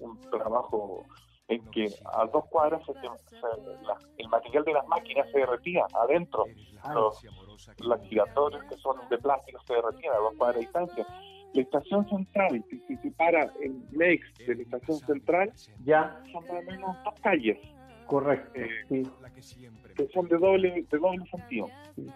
un 0.00 0.20
trabajo 0.30 1.04
en 1.50 1.60
que 1.72 1.88
a 2.04 2.24
dos 2.26 2.44
cuadras 2.46 2.80
se 2.86 2.94
la- 2.94 3.98
el 4.16 4.28
material 4.28 4.64
de 4.64 4.72
las 4.72 4.86
máquinas 4.86 5.28
se 5.32 5.38
derretía 5.40 5.84
adentro, 6.02 6.44
los, 6.94 7.22
los 7.80 8.00
giratorios 8.08 8.62
que 8.64 8.76
son 8.76 8.96
de 9.10 9.18
plástico 9.18 9.60
se 9.66 9.74
derretían 9.74 10.14
a 10.14 10.18
dos 10.18 10.34
cuadras 10.38 10.56
de 10.56 10.60
distancia. 10.62 11.06
La 11.52 11.62
estación 11.62 12.08
central, 12.08 12.64
que 12.70 12.78
se 12.86 12.96
separa 13.02 13.52
el 13.60 13.82
Lex 13.90 14.24
de 14.46 14.54
la 14.54 14.62
estación 14.62 14.98
central, 15.00 15.52
Ya, 15.84 16.22
son 16.32 16.44
más 16.46 16.62
o 16.62 16.62
menos 16.70 16.96
dos 17.04 17.14
calles, 17.20 17.58
correcto, 18.06 18.52
Eh, 18.54 18.68
sí. 18.88 19.02
que 19.96 20.08
son 20.14 20.28
de 20.28 20.38
doble, 20.38 20.86
de 20.88 20.98
doble 20.98 21.26
sentido. 21.28 21.66
Sí. 21.96 22.06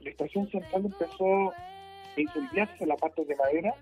La 0.00 0.10
estación 0.10 0.48
central 0.50 0.86
empezó 0.86 1.50
a 1.50 1.54
incendiarse 2.20 2.84
la 2.86 2.96
parte 2.96 3.24
de 3.24 3.36
madera 3.36 3.72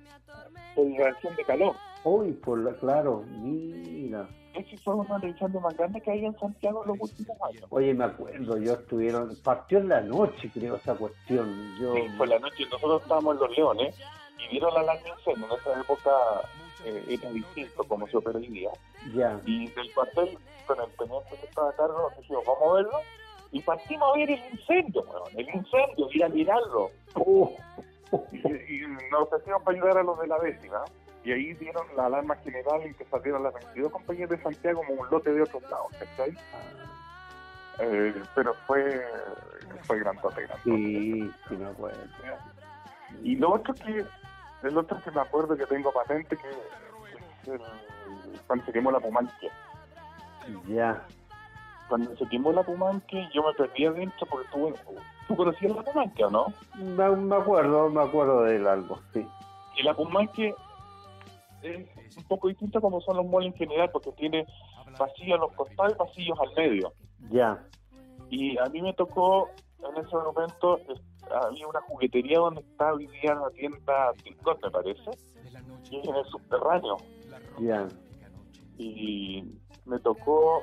por 0.74 0.86
reacción 0.92 1.34
de 1.36 1.44
calor. 1.44 1.74
Uy, 2.04 2.32
por 2.32 2.59
la, 2.59 2.74
claro, 2.74 3.24
mira. 3.26 4.28
Ese 4.59 4.76
fue 4.78 4.94
uno 4.94 5.18
de 5.18 5.26
los 5.28 5.34
incendios 5.36 5.62
más 5.62 5.76
grandes 5.76 6.02
que 6.02 6.11
hay 6.11 6.24
en 6.24 6.38
Santiago 6.38 6.84
los 6.84 6.96
últimos 7.00 7.36
años. 7.42 7.64
Oye, 7.70 7.94
me 7.94 8.04
acuerdo, 8.04 8.59
yo 8.59 8.72
estuvieron, 8.72 9.36
partió 9.44 9.78
en 9.78 9.88
la 9.88 10.00
noche, 10.00 10.50
creo, 10.52 10.76
esa 10.76 10.94
cuestión. 10.96 11.76
Yo, 11.80 11.94
Sí, 11.94 12.09
fue 12.16 12.26
la 12.26 12.38
noche, 12.38 12.64
nosotros 12.70 13.02
estábamos 13.02 13.34
en 13.34 13.40
Los 13.40 13.56
Leones 13.56 13.96
y 14.38 14.50
vieron 14.50 14.74
la 14.74 14.80
alarma 14.80 15.09
incendio. 15.16 15.46
En 15.46 15.61
esa 15.61 15.80
época 15.80 16.11
eh, 16.84 17.04
era 17.09 17.30
distinto 17.30 17.84
como 17.84 18.06
se 18.09 18.16
opera 18.16 18.38
hoy 18.38 18.48
día. 18.48 18.70
Ya. 19.14 19.40
Y 19.46 19.68
del 19.68 19.94
cuartel, 19.94 20.36
con 20.66 20.80
el 20.80 20.90
teniente 20.96 21.36
que 21.40 21.46
estaba 21.46 21.70
a 21.70 21.72
cargo, 21.74 22.11
dijimos, 22.18 22.44
vamos 22.46 22.62
a 22.70 22.74
verlo. 22.74 22.98
Y 23.52 23.61
partimos 23.62 24.09
a 24.12 24.18
ver 24.18 24.30
el 24.30 24.40
incendio, 24.52 25.02
weón, 25.02 25.32
el 25.36 25.48
incendio, 25.48 26.09
ir 26.12 26.24
a 26.24 26.28
mirarlo. 26.28 26.90
Oh, 27.14 27.54
Y, 28.32 28.36
y 28.36 28.80
nos 29.11 29.22
ofrecieron 29.22 29.62
para 29.62 29.76
ayudar 29.76 29.98
a 29.98 30.02
los 30.02 30.18
de 30.20 30.26
la 30.26 30.38
décima. 30.38 30.84
Y 31.25 31.33
ahí 31.33 31.53
dieron 31.55 31.87
la 31.97 32.07
alarma 32.07 32.37
general 32.37 32.83
en 32.83 32.95
que 32.95 33.05
salieron 33.07 33.43
las 33.43 33.55
22 33.55 33.93
compañías 33.93 34.31
de 34.31 34.43
Santiago 34.43 34.83
como 34.87 35.03
un 35.03 35.11
lote 35.11 35.33
de 35.33 35.43
otros 35.43 35.62
lados, 35.64 35.89
¿cachai? 35.99 36.37
Eh, 37.81 38.23
pero 38.35 38.55
fue, 38.66 39.05
fue 39.83 39.99
grandote, 40.01 40.43
grandote. 40.43 40.64
sí, 40.64 41.31
sí 41.49 41.57
me 41.57 41.66
acuerdo. 41.66 41.99
Y 43.23 43.37
lo 43.37 43.53
otro 43.53 43.75
que, 43.75 44.05
el 44.62 44.79
otro 44.79 45.01
que 45.03 45.11
me 45.11 45.21
acuerdo 45.21 45.57
que 45.57 45.66
tengo 45.66 45.93
patente 45.93 46.37
que 46.37 46.49
es 46.49 47.49
el, 47.49 47.61
cuando 48.47 48.64
se 48.64 48.73
quemó 48.73 48.91
la 48.91 49.01
Pumanque. 49.01 49.51
Ya. 50.66 51.05
Cuando 51.89 52.16
se 52.16 52.27
quemó 52.29 52.53
la 52.53 52.62
Pumanque, 52.62 53.29
yo 53.33 53.43
me 53.43 53.55
perdí 53.55 53.87
adentro 53.87 54.27
porque 54.29 54.49
tú, 54.53 54.75
tú 55.27 55.37
conocías 55.37 55.75
la 55.75 55.83
Pumanque, 55.83 56.25
¿o 56.25 56.31
no? 56.31 56.47
Me, 56.75 57.09
me 57.11 57.37
acuerdo, 57.37 57.89
me 57.91 58.03
acuerdo 58.03 58.43
de 58.43 58.57
él 58.57 58.66
algo, 58.66 58.99
sí. 59.12 59.27
Y 59.77 59.83
la 59.83 59.95
Pumanque 59.95 60.55
es 61.62 62.16
un 62.16 62.24
poco 62.24 62.48
distinta 62.48 62.80
como 62.80 63.00
son 63.00 63.16
los 63.16 63.26
malls 63.26 63.46
en 63.46 63.54
general 63.54 63.90
porque 63.92 64.12
tiene 64.12 64.46
pasillos 64.96 65.38
a 65.38 65.40
los 65.42 65.52
costados 65.52 65.92
y 65.92 65.96
pasillos 65.96 66.38
al 66.40 66.54
medio. 66.54 66.92
Ya. 67.30 67.64
Y 68.30 68.59
a 68.59 68.64
mí 68.66 68.82
me 68.82 68.92
tocó, 68.94 69.48
en 69.80 69.96
ese 70.04 70.14
momento, 70.16 70.78
es- 70.78 71.00
había 71.30 71.66
una 71.66 71.80
juguetería 71.82 72.38
donde 72.38 72.61
está 72.62 72.92
hoy 72.94 73.06
día 73.09 73.34
la 73.34 73.50
tienda 73.50 74.12
Tincot, 74.24 74.62
me 74.62 74.70
parece, 74.70 75.11
y 75.90 75.98
es 75.98 76.09
en 76.09 76.14
el 76.16 76.24
subterráneo. 76.26 76.96
Ya. 77.61 77.86
Y 78.78 79.44
me 79.84 79.98
tocó, 80.00 80.62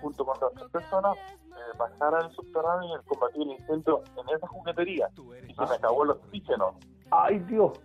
junto 0.00 0.24
con 0.24 0.36
otras 0.42 0.70
personas, 0.70 1.16
eh, 1.32 1.76
bajar 1.78 2.14
al 2.14 2.30
subterráneo 2.32 3.00
y 3.00 3.06
combatir 3.08 3.42
el 3.42 3.50
incendio 3.52 4.02
en 4.16 4.36
esa 4.36 4.46
juguetería. 4.46 5.08
Y 5.48 5.54
se 5.54 5.60
me 5.66 5.74
acabó 5.74 6.04
el 6.04 6.10
oxígeno. 6.10 6.78
Ay, 7.10 7.38
Dios. 7.40 7.80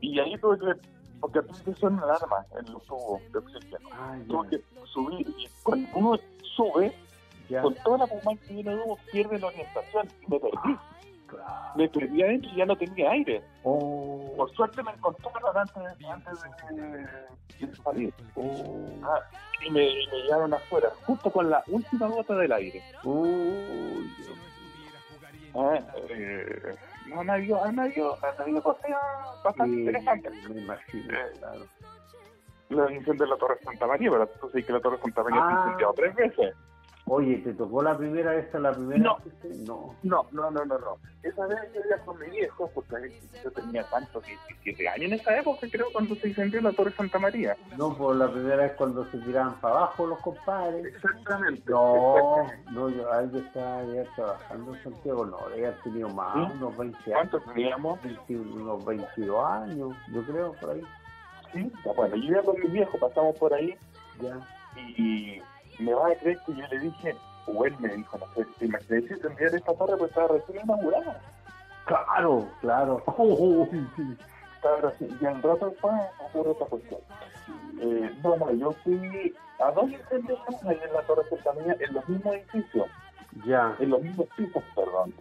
Y 0.00 0.20
ahí 0.20 0.36
tuve 0.38 0.58
que, 0.58 0.80
porque 1.20 1.38
a 1.40 1.42
ti 1.42 1.72
son 1.78 1.98
alarmas 1.98 2.46
en 2.58 2.72
los 2.72 2.82
tubos 2.84 3.20
de 3.32 3.38
oxígeno. 3.38 3.88
Ay, 3.92 4.22
Tuve 4.28 4.48
ya. 4.50 4.58
que 4.58 4.86
subir 4.86 5.28
y 5.38 5.48
cuando 5.62 5.88
uno 5.94 6.18
sube, 6.56 6.92
ya. 7.48 7.62
con 7.62 7.74
toda 7.76 7.98
la 7.98 8.06
pulmón 8.06 8.38
que 8.38 8.54
viene 8.54 8.74
de 8.74 8.82
humo, 8.82 8.98
pierde 9.12 9.38
la 9.38 9.46
orientación 9.48 10.08
y 10.22 10.30
me 10.30 10.40
perdí. 10.40 10.76
Me 11.76 11.88
perdí 11.90 12.22
adentro 12.22 12.50
y 12.52 12.56
ya 12.56 12.64
no 12.64 12.74
tenía 12.76 13.10
aire. 13.10 13.42
Oh, 13.62 14.32
Por 14.36 14.50
suerte 14.54 14.82
me 14.82 14.92
encontraron 14.92 15.56
antes, 15.58 16.06
antes 16.08 16.38
de, 17.60 17.66
de 17.66 17.76
salir. 17.76 18.14
oh, 18.34 18.86
Ah, 19.04 19.20
y 19.66 19.70
me, 19.70 19.80
me 19.80 20.22
llevaron 20.22 20.54
afuera, 20.54 20.90
justo 21.06 21.30
con 21.30 21.50
la 21.50 21.62
última 21.68 22.06
gota 22.08 22.34
del 22.34 22.52
aire. 22.52 22.82
oh, 23.04 23.24
Dios. 23.24 24.38
Ah, 25.54 25.78
eh, 26.10 26.74
no, 27.08 27.20
han 27.20 27.30
habido, 27.30 27.64
han 27.64 27.78
habido, 27.78 28.16
han 28.24 28.40
habido 28.42 28.62
cosas 28.62 28.90
bastante 29.44 29.74
Sí, 29.74 29.80
interesantes. 29.80 30.32
me 30.50 30.60
imagino, 30.60 31.12
Eh, 31.14 31.32
claro. 31.38 31.60
Los 32.70 32.90
incendios 32.90 33.18
de 33.18 33.26
la 33.28 33.36
Torre 33.38 33.58
Santa 33.64 33.86
María, 33.86 34.10
pero 34.10 34.26
tú 34.26 34.48
sabes 34.50 34.66
que 34.66 34.72
la 34.72 34.80
Torre 34.80 34.98
Santa 34.98 35.22
María 35.22 35.40
Ah. 35.42 35.48
se 35.50 35.62
incendió 35.70 35.92
tres 35.94 36.14
veces. 36.14 36.54
Oye, 37.08 37.38
¿te 37.38 37.54
tocó 37.54 37.82
la 37.82 37.96
primera 37.96 38.32
vez 38.32 38.52
la 38.54 38.74
primera 38.74 39.02
No. 39.02 39.18
vez? 39.24 39.34
que- 39.40 39.48
No. 39.48 39.94
No, 40.02 40.26
no, 40.32 40.50
no, 40.50 40.64
no, 40.64 40.78
no. 40.78 40.96
Esa 41.22 41.46
vez 41.46 41.58
yo 41.74 41.80
iba 41.86 41.98
con 42.04 42.18
mi 42.20 42.30
viejo, 42.30 42.70
porque 42.74 42.96
yo 43.42 43.50
tenía 43.52 43.84
tanto, 43.88 44.20
17 44.20 44.88
años 44.88 45.12
en 45.12 45.12
esa 45.14 45.36
época, 45.38 45.66
creo, 45.70 45.86
cuando 45.92 46.14
se 46.16 46.28
incendió 46.28 46.60
la 46.60 46.72
Torre 46.72 46.92
Santa 46.96 47.18
María. 47.18 47.56
No, 47.76 47.96
por 47.96 48.16
la 48.16 48.30
primera 48.30 48.56
vez 48.56 48.72
cuando 48.76 49.04
se 49.10 49.18
tiraban 49.18 49.60
para 49.60 49.76
abajo 49.76 50.06
los 50.06 50.18
compadres. 50.20 50.86
Exactamente. 50.86 51.62
No, 51.70 51.96
exactamente. 52.16 52.70
no, 52.72 52.88
yo 52.90 53.38
estaba 53.40 53.84
ya 53.84 54.04
trabajando 54.14 54.74
en 54.74 54.82
Santiago, 54.84 55.26
no, 55.26 55.38
había 55.38 55.72
tenido 55.82 56.08
más, 56.10 56.34
¿Sí? 56.34 56.52
unos 56.58 56.76
20 56.76 56.96
años, 57.14 57.30
¿Cuántos 57.30 57.54
teníamos? 57.54 58.02
20 58.02 58.36
unos 58.38 58.84
22 58.84 59.44
años, 59.46 59.96
yo 60.12 60.22
creo, 60.24 60.52
por 60.54 60.70
ahí, 60.70 60.82
Sí, 61.52 61.72
bueno, 61.96 62.16
yo 62.16 62.24
iba 62.24 62.42
con 62.42 62.60
mi 62.60 62.68
viejo, 62.68 62.98
pasamos 62.98 63.36
por 63.38 63.54
ahí 63.54 63.74
ya. 64.20 64.38
y 64.76 65.40
me 65.78 65.94
va 65.94 66.08
a 66.08 66.14
creer 66.16 66.38
que 66.44 66.54
yo 66.54 66.66
le 66.70 66.78
dije, 66.80 67.16
o 67.46 67.64
él 67.64 67.74
me 67.78 67.88
dijo, 67.88 68.18
no 68.18 68.26
sé, 68.34 68.46
¿te 68.58 68.66
imaginas 68.66 69.04
si 69.06 69.56
esta 69.56 69.74
torre? 69.74 69.96
Pues 69.96 70.10
estaba 70.10 70.28
recién 70.28 70.64
inaugurada. 70.64 71.20
Claro, 71.86 72.48
claro. 72.60 73.02
Recién, 74.82 75.16
y 75.20 75.24
al 75.24 75.40
rato 75.40 75.72
fue 75.80 75.92
hacer 75.92 76.46
otra 76.46 76.66
cuestión. 76.66 77.00
Eh, 77.80 78.12
no, 78.24 78.36
no, 78.36 78.52
yo 78.52 78.72
fui 78.84 79.34
a 79.60 79.70
dos 79.70 79.90
incendios 79.90 80.38
ahí 80.66 80.78
en 80.84 80.92
la 80.92 81.02
Torre 81.02 81.22
María, 81.44 81.76
en 81.78 81.94
los 81.94 82.08
mismos 82.08 82.34
edificios. 82.34 82.86
ya, 83.46 83.76
en 83.78 83.90
los 83.90 84.02
mismos 84.02 84.26
pisos, 84.36 84.62
perdón. 84.74 85.14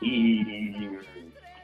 Y 0.00 0.96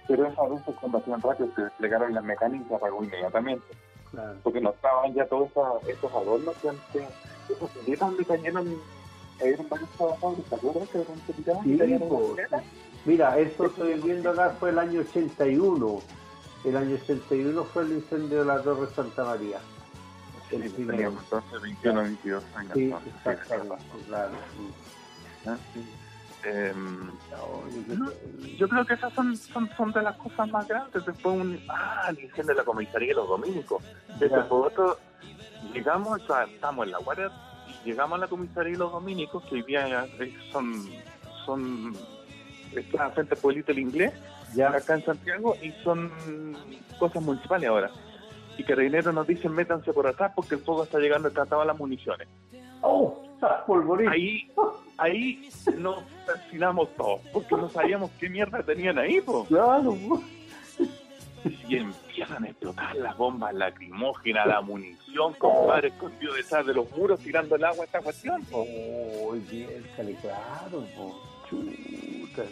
pero 0.07 0.27
esas 0.27 0.51
veces 0.51 0.75
cuando 0.81 0.99
hacían 0.99 1.21
rápido 1.21 1.49
se 1.55 1.63
desplegaron 1.63 2.15
las 2.15 2.25
mecánicas 2.25 2.73
apagó 2.73 3.03
inmediatamente, 3.03 3.67
claro. 4.11 4.39
porque 4.43 4.61
no 4.61 4.71
estaban 4.71 5.15
ya 5.15 5.27
todos 5.27 5.51
esos 5.89 6.13
adornos 6.13 6.57
que 6.59 6.69
antes, 6.69 7.09
piletas 7.55 8.09
donde 8.09 8.25
cayeron, 8.25 8.81
cayeron 9.39 9.69
varios 9.69 9.91
trabajadores, 9.91 10.45
¿te 10.45 10.55
acuerdas 10.55 10.89
que 10.89 10.99
eran 10.99 11.21
tirados? 11.21 11.65
Sí, 11.65 11.79
cayeron 11.79 12.09
po, 12.09 12.21
las 12.21 12.31
piletas? 12.31 12.65
Mira, 13.07 13.39
esto 13.39 13.67
estoy 13.67 13.95
viendo 14.01 14.31
acá 14.31 14.51
fue 14.59 14.71
el 14.71 14.79
año 14.79 15.01
81. 15.01 16.01
El 16.65 16.77
año 16.77 16.97
81 16.97 17.65
fue 17.65 17.85
el 17.85 17.93
incendio 17.93 18.41
de 18.41 18.45
la 18.45 18.61
Torre 18.61 18.89
Santa 18.95 19.25
María. 19.25 19.59
Sí, 20.51 20.57
El 20.57 20.63
pues, 20.63 20.73
primero. 20.73 20.97
teníamos 20.97 21.23
entonces 21.23 21.63
21, 21.63 22.03
22 22.03 22.45
años. 22.57 22.73
Sí, 22.75 22.95
exactamente, 23.25 23.77
Yo 28.59 28.69
creo 28.69 28.85
que 28.85 28.95
esas 28.95 29.13
son, 29.13 29.37
son, 29.37 29.71
son 29.77 29.93
de 29.93 30.03
las 30.03 30.17
cosas 30.17 30.49
más 30.51 30.67
grandes. 30.67 31.07
Después 31.07 31.37
un. 31.37 31.61
Ah, 31.69 32.07
el 32.11 32.19
incendio 32.19 32.47
de 32.47 32.55
la 32.55 32.65
comisaría 32.65 33.09
de 33.09 33.15
los 33.15 33.29
dominicos. 33.29 33.85
Fue 34.19 34.59
otro. 34.59 34.99
Llegamos, 35.73 36.23
o 36.23 36.27
sea, 36.27 36.45
estamos 36.45 36.87
en 36.87 36.93
la 36.93 36.99
guardia 36.99 37.31
y 37.69 37.89
llegamos 37.89 38.19
a 38.19 38.21
la 38.23 38.29
comisaría 38.29 38.73
de 38.73 38.79
los 38.79 38.93
dominicos, 38.93 39.43
que 39.45 39.57
hoy 39.57 39.63
día 39.63 40.07
eh, 40.21 40.35
son. 40.53 40.89
son 41.45 41.97
está 42.75 43.11
frente 43.11 43.35
al 43.35 43.41
pueblito 43.41 43.73
el 43.73 43.79
inglés, 43.79 44.13
Ya, 44.55 44.69
acá 44.69 44.95
en 44.95 45.05
Santiago, 45.05 45.57
y 45.63 45.71
son 45.83 46.13
cosas 46.99 47.23
municipales 47.23 47.69
ahora. 47.69 47.91
Y 48.59 48.65
carabineros 48.65 49.15
nos 49.15 49.27
dicen 49.27 49.53
métanse 49.53 49.93
por 49.93 50.07
atrás 50.07 50.33
porque 50.35 50.55
el 50.55 50.61
fuego 50.63 50.85
está 50.85 50.99
llegando 50.99 51.29
hasta 51.29 51.47
todas 51.47 51.67
las 51.67 51.79
municiones. 51.79 52.29
¡Oh! 52.83 53.23
Polvorín. 53.67 54.09
Ahí, 54.09 54.51
ahí 54.97 55.51
nos 55.79 56.03
persinamos 56.27 56.89
todos, 56.97 57.21
porque 57.33 57.55
no 57.55 57.69
sabíamos 57.69 58.11
qué 58.19 58.29
mierda 58.29 58.63
tenían 58.63 58.99
ahí, 58.99 59.21
pues. 59.21 59.49
Claro. 59.49 59.97
Y 61.69 61.77
empiezan 61.77 62.45
a 62.45 62.49
explotar 62.49 62.97
las 62.97 63.17
bombas 63.17 63.55
lacrimógenas, 63.55 64.47
la 64.47 64.61
munición, 64.61 65.35
compadre, 65.35 65.89
escondido 65.89 66.35
detrás 66.35 66.67
de 66.67 66.75
los 66.75 66.91
muros 66.93 67.21
tirando 67.21 67.57
el 67.57 67.65
agua 67.65 67.83
a 67.83 67.87
esta 67.87 68.01
cuestión. 68.01 68.45
po. 68.45 68.67
Oh, 68.69 69.33
bien, 69.51 69.85
claro, 70.21 70.85
po. 70.97 71.21
Chuta. 71.49 72.43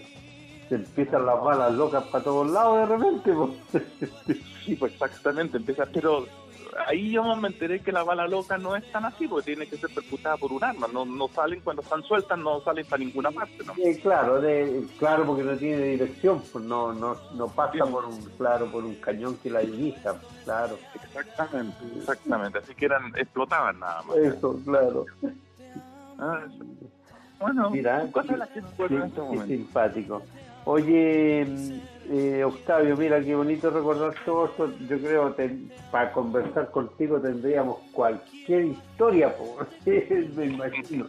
Se 0.68 0.74
empiezan 0.76 1.26
las 1.26 1.42
balas 1.42 1.74
locas 1.74 2.05
para 2.05 2.24
todos 2.24 2.51
lados 2.51 2.88
de 2.88 2.97
repente, 2.97 3.32
po. 3.32 3.55
Sí, 4.64 4.76
pues 4.76 4.95
exactamente, 4.95 5.59
empieza, 5.59 5.84
pero 5.84 6.26
ahí 6.87 7.12
yo 7.12 7.22
me 7.37 7.49
enteré 7.49 7.81
que 7.81 7.93
la 7.93 8.03
bala 8.03 8.27
loca 8.27 8.59
no 8.59 8.77
es 8.77 8.91
tan 8.91 9.05
así, 9.05 9.27
porque 9.27 9.55
tiene 9.55 9.66
que 9.66 9.77
ser 9.77 9.91
percutada 9.95 10.37
por 10.37 10.53
un 10.53 10.62
arma, 10.62 10.87
no, 10.93 11.05
no 11.05 11.29
salen 11.29 11.61
cuando 11.61 11.83
están 11.83 12.03
sueltas, 12.03 12.39
no 12.39 12.61
salen 12.62 12.87
para 12.87 13.03
ninguna 13.03 13.31
parte, 13.31 13.59
¿no? 13.64 13.72
Eh, 13.77 13.99
claro, 14.01 14.41
de, 14.41 14.85
claro, 14.99 15.25
porque 15.27 15.43
no 15.43 15.57
tiene 15.57 15.83
dirección, 15.83 16.43
pues 16.53 16.64
no, 16.64 16.93
no, 16.93 17.16
no 17.35 17.49
pasa 17.49 17.85
por 17.87 18.05
un, 18.05 18.20
claro, 18.37 18.70
por 18.70 18.85
un 18.85 18.95
cañón 18.97 19.37
que 19.43 19.51
la 19.51 19.61
dirija, 19.61 20.14
claro. 20.45 20.79
Exactamente, 20.95 21.77
exactamente, 21.97 22.59
así 22.59 22.75
que 22.75 22.87
eran, 22.87 23.12
explotaban 23.16 23.79
nada 23.79 24.03
más. 24.03 24.16
Eso, 24.16 24.59
claro. 24.64 25.07
Ah, 26.18 26.45
bueno, 27.41 27.70
Mira, 27.70 28.07
cosas 28.12 28.39
las 28.39 28.49
que 28.51 28.61
acuerdo 28.61 28.97
en 28.97 29.05
este 29.05 29.47
simpático. 29.47 30.22
Oye, 30.66 31.46
eh, 32.10 32.44
Octavio, 32.44 32.96
mira 32.96 33.20
qué 33.20 33.34
bonito 33.34 33.70
recordar 33.70 34.14
todo 34.24 34.46
esto. 34.46 34.72
Yo 34.88 34.98
creo 34.98 35.36
que 35.36 35.58
para 35.90 36.12
conversar 36.12 36.70
contigo 36.70 37.20
tendríamos 37.20 37.78
cualquier 37.92 38.64
historia, 38.66 39.34
me 40.36 40.46
imagino. 40.46 41.06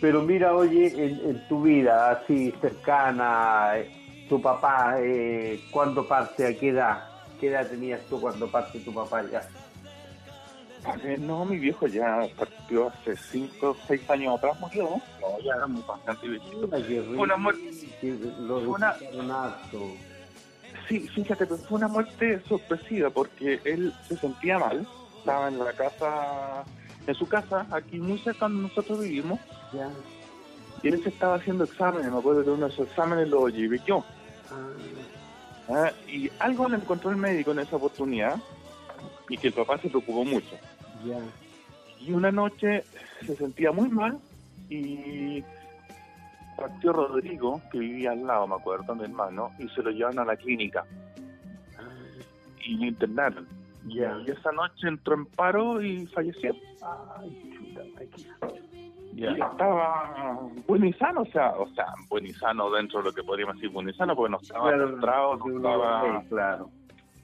Pero 0.00 0.22
mira, 0.22 0.54
oye, 0.54 0.86
en, 0.86 1.30
en 1.30 1.48
tu 1.48 1.62
vida 1.62 2.10
así 2.10 2.52
cercana, 2.60 3.78
eh, 3.78 3.90
tu 4.28 4.40
papá, 4.40 4.96
eh, 5.00 5.60
¿cuándo 5.70 6.06
parte? 6.06 6.46
¿A 6.46 6.54
qué 6.56 6.68
edad? 6.70 7.04
¿Qué 7.40 7.48
edad 7.48 7.68
tenías 7.68 8.00
tú 8.06 8.20
cuando 8.20 8.50
parte 8.50 8.80
tu 8.80 8.92
papá 8.92 9.22
ya? 9.30 9.42
No, 11.18 11.44
mi 11.44 11.58
viejo 11.58 11.86
ya 11.86 12.26
partió 12.36 12.88
hace 12.88 13.16
5 13.16 13.70
o 13.70 13.76
6 13.86 14.08
años 14.10 14.36
atrás, 14.38 14.58
murió. 14.60 14.84
No, 15.20 15.40
ya 15.44 15.54
éramos 15.56 15.86
bastante 15.86 16.28
viejitos. 16.28 16.62
Mira, 16.62 16.78
qué 16.86 17.00
rico, 17.00 17.22
Una 17.22 17.36
muerte- 17.36 17.70
lo 18.40 18.58
una- 18.70 18.96
sí, 20.88 21.00
fíjate, 21.00 21.46
pero 21.46 21.58
fue 21.58 21.78
una 21.78 21.88
muerte 21.88 22.40
sorpresiva 22.48 23.10
porque 23.10 23.60
él 23.64 23.92
se 24.08 24.16
sentía 24.16 24.58
mal, 24.58 24.86
estaba 25.18 25.48
en 25.48 25.58
la 25.58 25.72
casa, 25.72 26.64
en 27.06 27.14
su 27.14 27.26
casa, 27.28 27.66
aquí 27.70 27.98
muy 27.98 28.18
cerca 28.18 28.46
donde 28.48 28.62
nosotros 28.68 29.00
vivimos, 29.00 29.38
Ya. 29.72 29.90
y 30.82 30.88
él 30.88 31.02
se 31.02 31.10
estaba 31.10 31.34
haciendo 31.36 31.64
exámenes, 31.64 32.10
me 32.10 32.18
acuerdo 32.18 32.44
que 32.44 32.50
uno 32.50 32.66
de 32.66 32.72
esos 32.72 32.88
exámenes 32.88 33.28
lo 33.28 33.48
llevé 33.48 33.80
yo. 33.86 34.04
Ah, 34.50 34.68
¿ah? 35.70 35.92
Y 36.08 36.30
algo 36.38 36.68
le 36.68 36.76
encontró 36.76 37.10
el 37.10 37.16
médico 37.16 37.50
en 37.52 37.58
esa 37.60 37.76
oportunidad 37.76 38.36
y 39.28 39.36
que 39.36 39.48
el 39.48 39.52
papá 39.54 39.78
se 39.78 39.88
preocupó 39.90 40.24
mucho. 40.24 40.56
Y 42.00 42.12
una 42.12 42.30
noche 42.30 42.84
se 43.26 43.34
sentía 43.36 43.72
muy 43.72 43.88
mal 43.88 44.18
y 44.68 45.42
partió 46.56 46.92
Rodrigo, 46.92 47.60
que 47.70 47.78
vivía 47.78 48.12
al 48.12 48.26
lado, 48.26 48.46
me 48.46 48.54
acuerdo, 48.56 48.94
mi 48.94 49.04
hermano, 49.04 49.50
y 49.58 49.68
se 49.70 49.82
lo 49.82 49.90
llevaron 49.90 50.20
a 50.20 50.24
la 50.24 50.36
clínica 50.36 50.84
y 52.64 52.76
lo 52.76 52.86
internaron. 52.86 53.46
Y 53.88 54.02
esa 54.30 54.52
noche 54.52 54.88
entró 54.88 55.14
en 55.14 55.24
paro 55.26 55.80
y 55.82 56.06
falleció. 56.08 56.54
Ay, 57.16 57.52
chuta, 57.56 57.82
Y 59.14 59.24
estaba 59.24 60.40
bueno 60.66 60.86
y 60.86 60.92
sano, 60.94 61.22
o 61.22 61.26
sea, 61.26 61.50
o 61.52 61.68
sea, 61.70 61.86
bueno 62.08 62.26
y 62.28 62.34
sano 62.34 62.70
dentro 62.70 62.98
de 62.98 63.06
lo 63.06 63.12
que 63.14 63.22
podríamos 63.22 63.54
decir 63.56 63.70
bueno 63.70 63.90
y 63.90 63.94
sano, 63.94 64.14
porque 64.14 64.30
no 64.32 64.38
estaba 64.42 64.68
Claro, 64.68 64.88
frustrado, 64.88 65.36
no 65.36 65.56
estaba, 65.56 66.22
claro. 66.28 66.70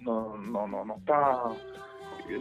no, 0.01 0.37
no, 0.39 0.67
no, 0.67 0.85
no 0.85 0.97
estaba 0.97 1.53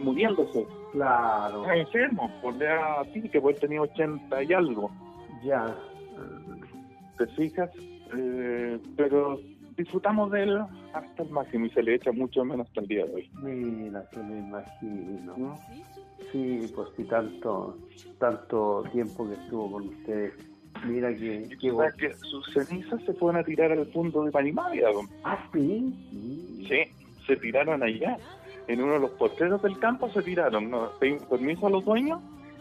muriéndose. 0.02 0.66
Claro, 0.92 1.62
Estaba 1.62 1.76
enfermo, 1.76 2.30
por 2.42 2.54
a 2.64 3.04
ti, 3.12 3.22
que 3.28 3.40
pues 3.40 3.58
tenía 3.58 3.82
80 3.82 4.42
y 4.44 4.52
algo. 4.52 4.90
ya. 5.44 5.76
te 7.18 7.26
fijas, 7.28 7.70
eh, 8.16 8.78
pero 8.96 9.40
disfrutamos 9.76 10.30
de 10.30 10.42
él 10.44 10.58
hasta 10.92 11.22
el 11.22 11.30
máximo 11.30 11.66
y 11.66 11.70
se 11.70 11.82
le 11.82 11.94
echa 11.96 12.12
mucho 12.12 12.44
menos 12.44 12.66
hasta 12.68 12.80
el 12.80 12.86
día 12.88 13.04
de 13.06 13.14
hoy. 13.14 13.30
Mira, 13.42 14.04
que 14.10 14.18
me 14.20 14.38
imagino. 14.38 15.34
¿no? 15.36 15.58
Sí, 16.32 16.70
pues 16.74 16.88
sí, 16.96 17.04
tanto, 17.04 17.76
tanto 18.18 18.84
tiempo 18.92 19.28
que 19.28 19.34
estuvo 19.34 19.72
con 19.72 19.88
ustedes. 19.88 20.34
Mira 20.86 21.14
que... 21.14 21.48
Y 21.50 21.56
que 21.56 22.14
sus 22.14 22.52
cenizas 22.52 23.00
se 23.04 23.14
fueron 23.14 23.40
a 23.40 23.44
tirar 23.44 23.72
al 23.72 23.86
punto 23.86 24.24
de 24.24 24.30
Panimavia. 24.30 24.90
don. 24.92 25.06
Ah. 25.22 25.48
Sí. 25.52 25.94
Sí, 26.68 26.82
se 27.26 27.36
tiraron 27.36 27.82
allá. 27.82 28.18
En 28.68 28.82
uno 28.82 28.94
de 28.94 29.00
los 29.00 29.10
porteros 29.12 29.60
del 29.62 29.78
campo 29.78 30.10
se 30.10 30.22
tiraron. 30.22 30.70
¿no? 30.70 30.90
Pedimos 30.98 31.24
permiso 31.24 31.66
a 31.66 31.70
los 31.70 31.84
dueños 31.84 32.20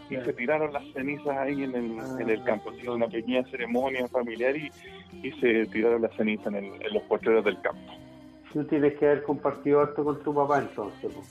y 0.09 0.15
se 0.17 0.33
tiraron 0.33 0.73
las 0.73 0.83
cenizas 0.93 1.37
ahí 1.37 1.63
en 1.63 1.75
el, 1.75 1.99
Ah. 1.99 2.17
en 2.19 2.29
el 2.29 2.43
campo. 2.43 2.71
Hizo 2.73 2.93
una 2.93 3.07
pequeña 3.07 3.43
ceremonia 3.49 4.07
familiar 4.09 4.55
y, 4.55 4.69
y 5.23 5.31
se 5.39 5.65
tiraron 5.67 6.01
las 6.01 6.13
cenizas 6.15 6.47
en, 6.47 6.55
el- 6.55 6.81
en 6.85 6.93
los 6.93 7.03
porteros 7.03 7.43
del 7.45 7.59
campo. 7.61 7.93
Tú 8.51 8.63
tienes 8.65 8.93
que 8.99 9.05
haber 9.07 9.23
compartido 9.23 9.79
harto 9.81 10.03
con 10.03 10.21
tu 10.21 10.33
papá 10.33 10.59
entonces. 10.59 11.11
pues. 11.13 11.27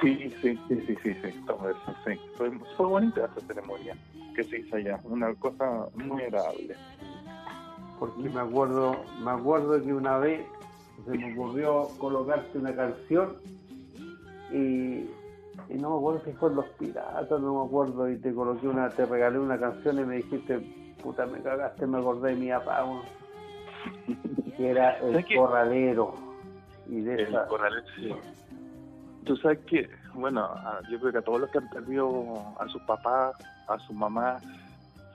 Sí, 0.00 0.32
sí, 0.42 0.58
sí, 0.68 0.80
sí, 0.86 0.96
sí, 1.02 1.14
sí, 1.22 1.28
eso, 1.28 1.94
sí. 2.06 2.12
Fue, 2.36 2.50
fue 2.76 2.86
bonita 2.86 3.24
esa 3.26 3.46
ceremonia 3.46 3.96
que 4.34 4.44
se 4.44 4.60
hizo 4.60 4.76
allá, 4.76 4.98
una 5.04 5.34
cosa 5.34 5.86
muy 5.96 6.22
agradable. 6.22 6.74
Porque 7.98 8.28
me 8.28 8.40
acuerdo, 8.40 8.96
me 9.24 9.30
acuerdo 9.32 9.82
que 9.82 9.92
una 9.92 10.18
vez 10.18 10.46
se 11.04 11.10
me 11.18 11.32
ocurrió 11.32 11.88
colocarte 11.98 12.58
una 12.58 12.74
canción 12.74 13.36
y, 14.52 15.10
y 15.68 15.74
no 15.78 15.90
me 15.90 15.96
acuerdo 15.96 16.22
si 16.24 16.32
fue 16.32 16.54
Los 16.54 16.66
Piratas, 16.78 17.40
no 17.40 17.60
me 17.60 17.66
acuerdo, 17.66 18.10
y 18.10 18.18
te 18.18 18.32
coloqué 18.34 18.68
una, 18.68 18.88
te 18.90 19.04
regalé 19.06 19.38
una 19.38 19.58
canción 19.58 19.98
y 19.98 20.04
me 20.04 20.16
dijiste, 20.16 20.58
puta 21.02 21.26
me 21.26 21.40
cagaste, 21.40 21.86
me 21.86 21.98
acordé 21.98 22.30
de 22.30 22.36
mi 22.36 22.50
papá, 22.50 22.84
weón". 22.84 23.02
que 24.56 24.70
era 24.70 24.98
El. 24.98 25.24
Corralero. 25.36 26.14
Y 26.88 27.00
de 27.00 27.14
El 27.14 27.20
esa, 27.20 27.46
corral, 27.46 27.84
sí. 27.96 28.12
Tú 29.24 29.36
sabes 29.36 29.58
que, 29.66 29.88
bueno, 30.14 30.48
yo 30.90 30.98
creo 30.98 31.12
que 31.12 31.18
a 31.18 31.22
todos 31.22 31.40
los 31.40 31.50
que 31.50 31.58
han 31.58 31.68
perdido 31.68 32.34
a 32.58 32.66
sus 32.68 32.82
papás, 32.82 33.34
a 33.68 33.78
su 33.80 33.92
mamá, 33.92 34.40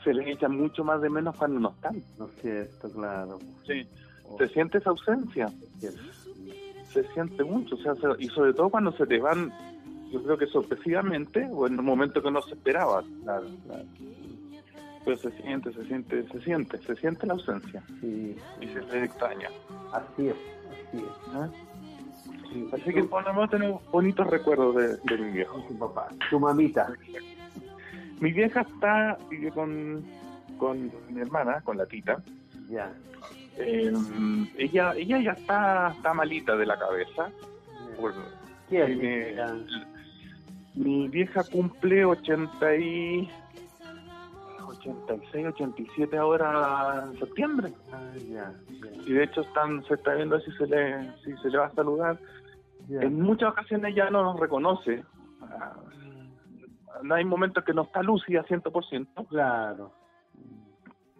se 0.04 0.14
les 0.14 0.28
echa 0.28 0.48
mucho 0.48 0.84
más 0.84 1.02
de 1.02 1.10
menos 1.10 1.36
cuando 1.36 1.60
no 1.60 1.70
están. 1.70 2.02
¿no 2.20 2.26
es 2.26 2.42
cierto? 2.42 2.90
Claro. 2.92 3.40
Sí. 3.66 3.88
Se 4.38 4.48
siente 4.50 4.78
esa 4.78 4.92
ausencia, 4.92 5.48
se 6.94 7.04
siente 7.14 7.44
mucho, 7.44 7.76
o 7.76 7.78
sea, 7.80 7.96
se- 7.96 8.24
y 8.24 8.28
sobre 8.30 8.54
todo 8.54 8.70
cuando 8.70 8.91
se 8.94 9.06
te 9.06 9.20
van, 9.20 9.52
yo 10.12 10.22
creo 10.24 10.38
que 10.38 10.46
sorpresivamente, 10.48 11.48
o 11.52 11.66
en 11.68 11.80
un 11.80 11.86
momento 11.86 12.22
que 12.22 12.32
no 12.32 12.41
se 12.41 12.54
esperaba, 12.54 13.04
claro. 13.24 13.48
pero 15.06 15.18
se 15.18 15.32
siente, 15.41 15.74
se 15.74 15.84
siente, 15.86 16.24
se 16.30 16.41
siente, 16.41 16.78
se 16.82 16.96
siente 16.96 17.28
la 17.28 17.34
ausencia 17.34 17.84
Sí, 18.00 18.38
y 18.62 18.68
se 18.68 18.82
les 18.82 19.04
extraña. 19.06 19.50
así 19.91 20.28
es, 20.30 20.36
así 20.72 20.98
es. 20.98 21.04
¿eh? 21.04 21.50
Sí. 22.54 22.70
Así 22.72 22.94
que 22.94 23.04
por 23.04 23.24
lo 23.26 23.34
menos 23.34 23.50
tenemos 23.50 23.91
bonitos 23.91 24.28
recuerdos 24.28 24.76
de, 24.76 24.88
de 24.98 25.18
mi 25.24 25.32
viejo. 25.32 25.60
tu 25.68 25.78
papá, 25.80 26.08
tu 26.30 26.39
mamita. 26.39 26.94
Mi 28.20 28.32
vieja 28.32 28.62
está, 28.62 29.18
vive 29.30 29.52
con, 29.52 30.02
con 30.58 30.89
mi 31.10 31.20
hermana, 31.20 31.60
con 31.62 31.78
la 31.78 31.86
tita. 31.86 32.24
Ya. 32.70 32.94
Eh, 33.58 33.93
ella 34.58 34.93
ella 34.95 35.20
ya 35.22 35.32
está, 35.32 35.89
está 35.95 36.14
malita 36.14 36.56
de 36.56 36.66
la 36.66 36.78
cabeza. 36.78 37.30
Por- 37.97 38.14
mi 40.76 41.08
vieja 41.08 41.43
cumple 41.43 42.04
80 42.04 42.76
y, 42.78 43.30
86, 44.66 45.47
87 45.47 46.18
ahora 46.18 47.04
en 47.12 47.20
septiembre. 47.20 47.74
Ah, 47.91 48.12
Y 49.06 49.14
de 49.14 49.24
hecho 49.24 49.41
están, 49.41 49.84
se 49.86 49.93
está 49.95 50.16
viendo 50.16 50.39
si 50.39 50.51
se 50.54 50.66
le, 50.66 51.12
si 51.24 51.36
se 51.38 51.49
le 51.49 51.58
va 51.60 51.68
a 51.68 51.72
saludar. 51.74 52.18
En 52.89 53.22
muchas 53.22 53.51
ocasiones 53.51 53.93
ya 53.95 54.10
no 54.10 54.24
nos 54.24 54.39
reconoce. 54.39 55.04
Ah, 55.41 55.74
No 57.04 57.16
hay 57.16 57.26
momentos 57.26 57.64
que 57.64 57.74
no 57.74 57.84
está 57.84 58.01
lúcida 58.01 58.43
100%, 58.45 59.28
Claro. 59.28 59.91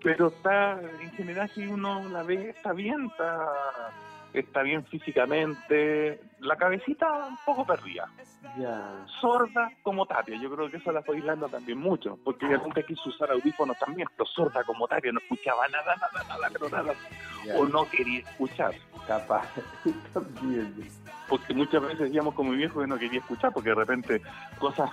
Pero 0.04 0.28
está, 0.28 0.80
en 0.82 1.12
general, 1.12 1.50
si 1.56 1.66
uno 1.66 2.08
la 2.10 2.24
ve, 2.24 2.50
está 2.50 2.74
bien, 2.74 3.06
está, 3.06 3.50
está 4.34 4.62
bien 4.62 4.86
físicamente. 4.86 6.20
La 6.40 6.58
cabecita 6.58 7.28
un 7.28 7.38
poco 7.46 7.66
perdida. 7.66 8.10
Sorda 9.22 9.72
como 9.82 10.06
Tapia. 10.06 10.38
Yo 10.40 10.54
creo 10.54 10.70
que 10.70 10.78
eso 10.78 10.92
la 10.92 11.02
fue 11.02 11.16
aislando 11.16 11.48
también 11.48 11.78
mucho, 11.78 12.20
porque 12.24 12.46
nunca 12.46 12.84
quiso 12.84 13.10
usar 13.10 13.32
audífonos 13.32 13.80
también, 13.80 14.08
pero 14.16 14.28
sorda 14.30 14.64
como 14.66 14.88
Tapia, 14.88 15.14
no 15.14 15.20
escuchaba 15.20 15.68
nada, 15.70 15.96
nada, 15.96 16.24
nada, 16.28 16.50
pero 16.52 16.70
nada, 16.70 16.94
o 17.58 17.66
no 17.66 17.90
quería 17.90 18.20
escuchar. 18.20 18.74
Capaz. 19.08 19.48
También. 20.14 20.74
porque 21.28 21.54
muchas 21.54 21.82
veces 21.82 22.00
decíamos 22.00 22.34
con 22.36 22.50
mi 22.50 22.56
viejo 22.56 22.80
que 22.80 22.88
no 22.88 22.98
quería 22.98 23.20
escuchar, 23.20 23.52
porque 23.52 23.70
de 23.70 23.76
repente 23.76 24.22
cosas 24.60 24.90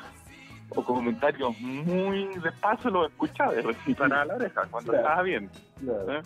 o 0.77 0.85
comentarios 0.85 1.59
muy 1.61 2.27
despacio 2.39 2.91
los 2.91 3.11
escuchaba 3.11 3.53
de 3.53 3.63
recitar 3.63 4.13
a 4.13 4.25
la 4.25 4.35
oreja 4.37 4.63
cuando 4.71 4.93
Claro. 4.93 5.07
estaba 5.07 5.23
bien. 5.23 5.51
Claro. 5.81 6.13
¿eh? 6.19 6.23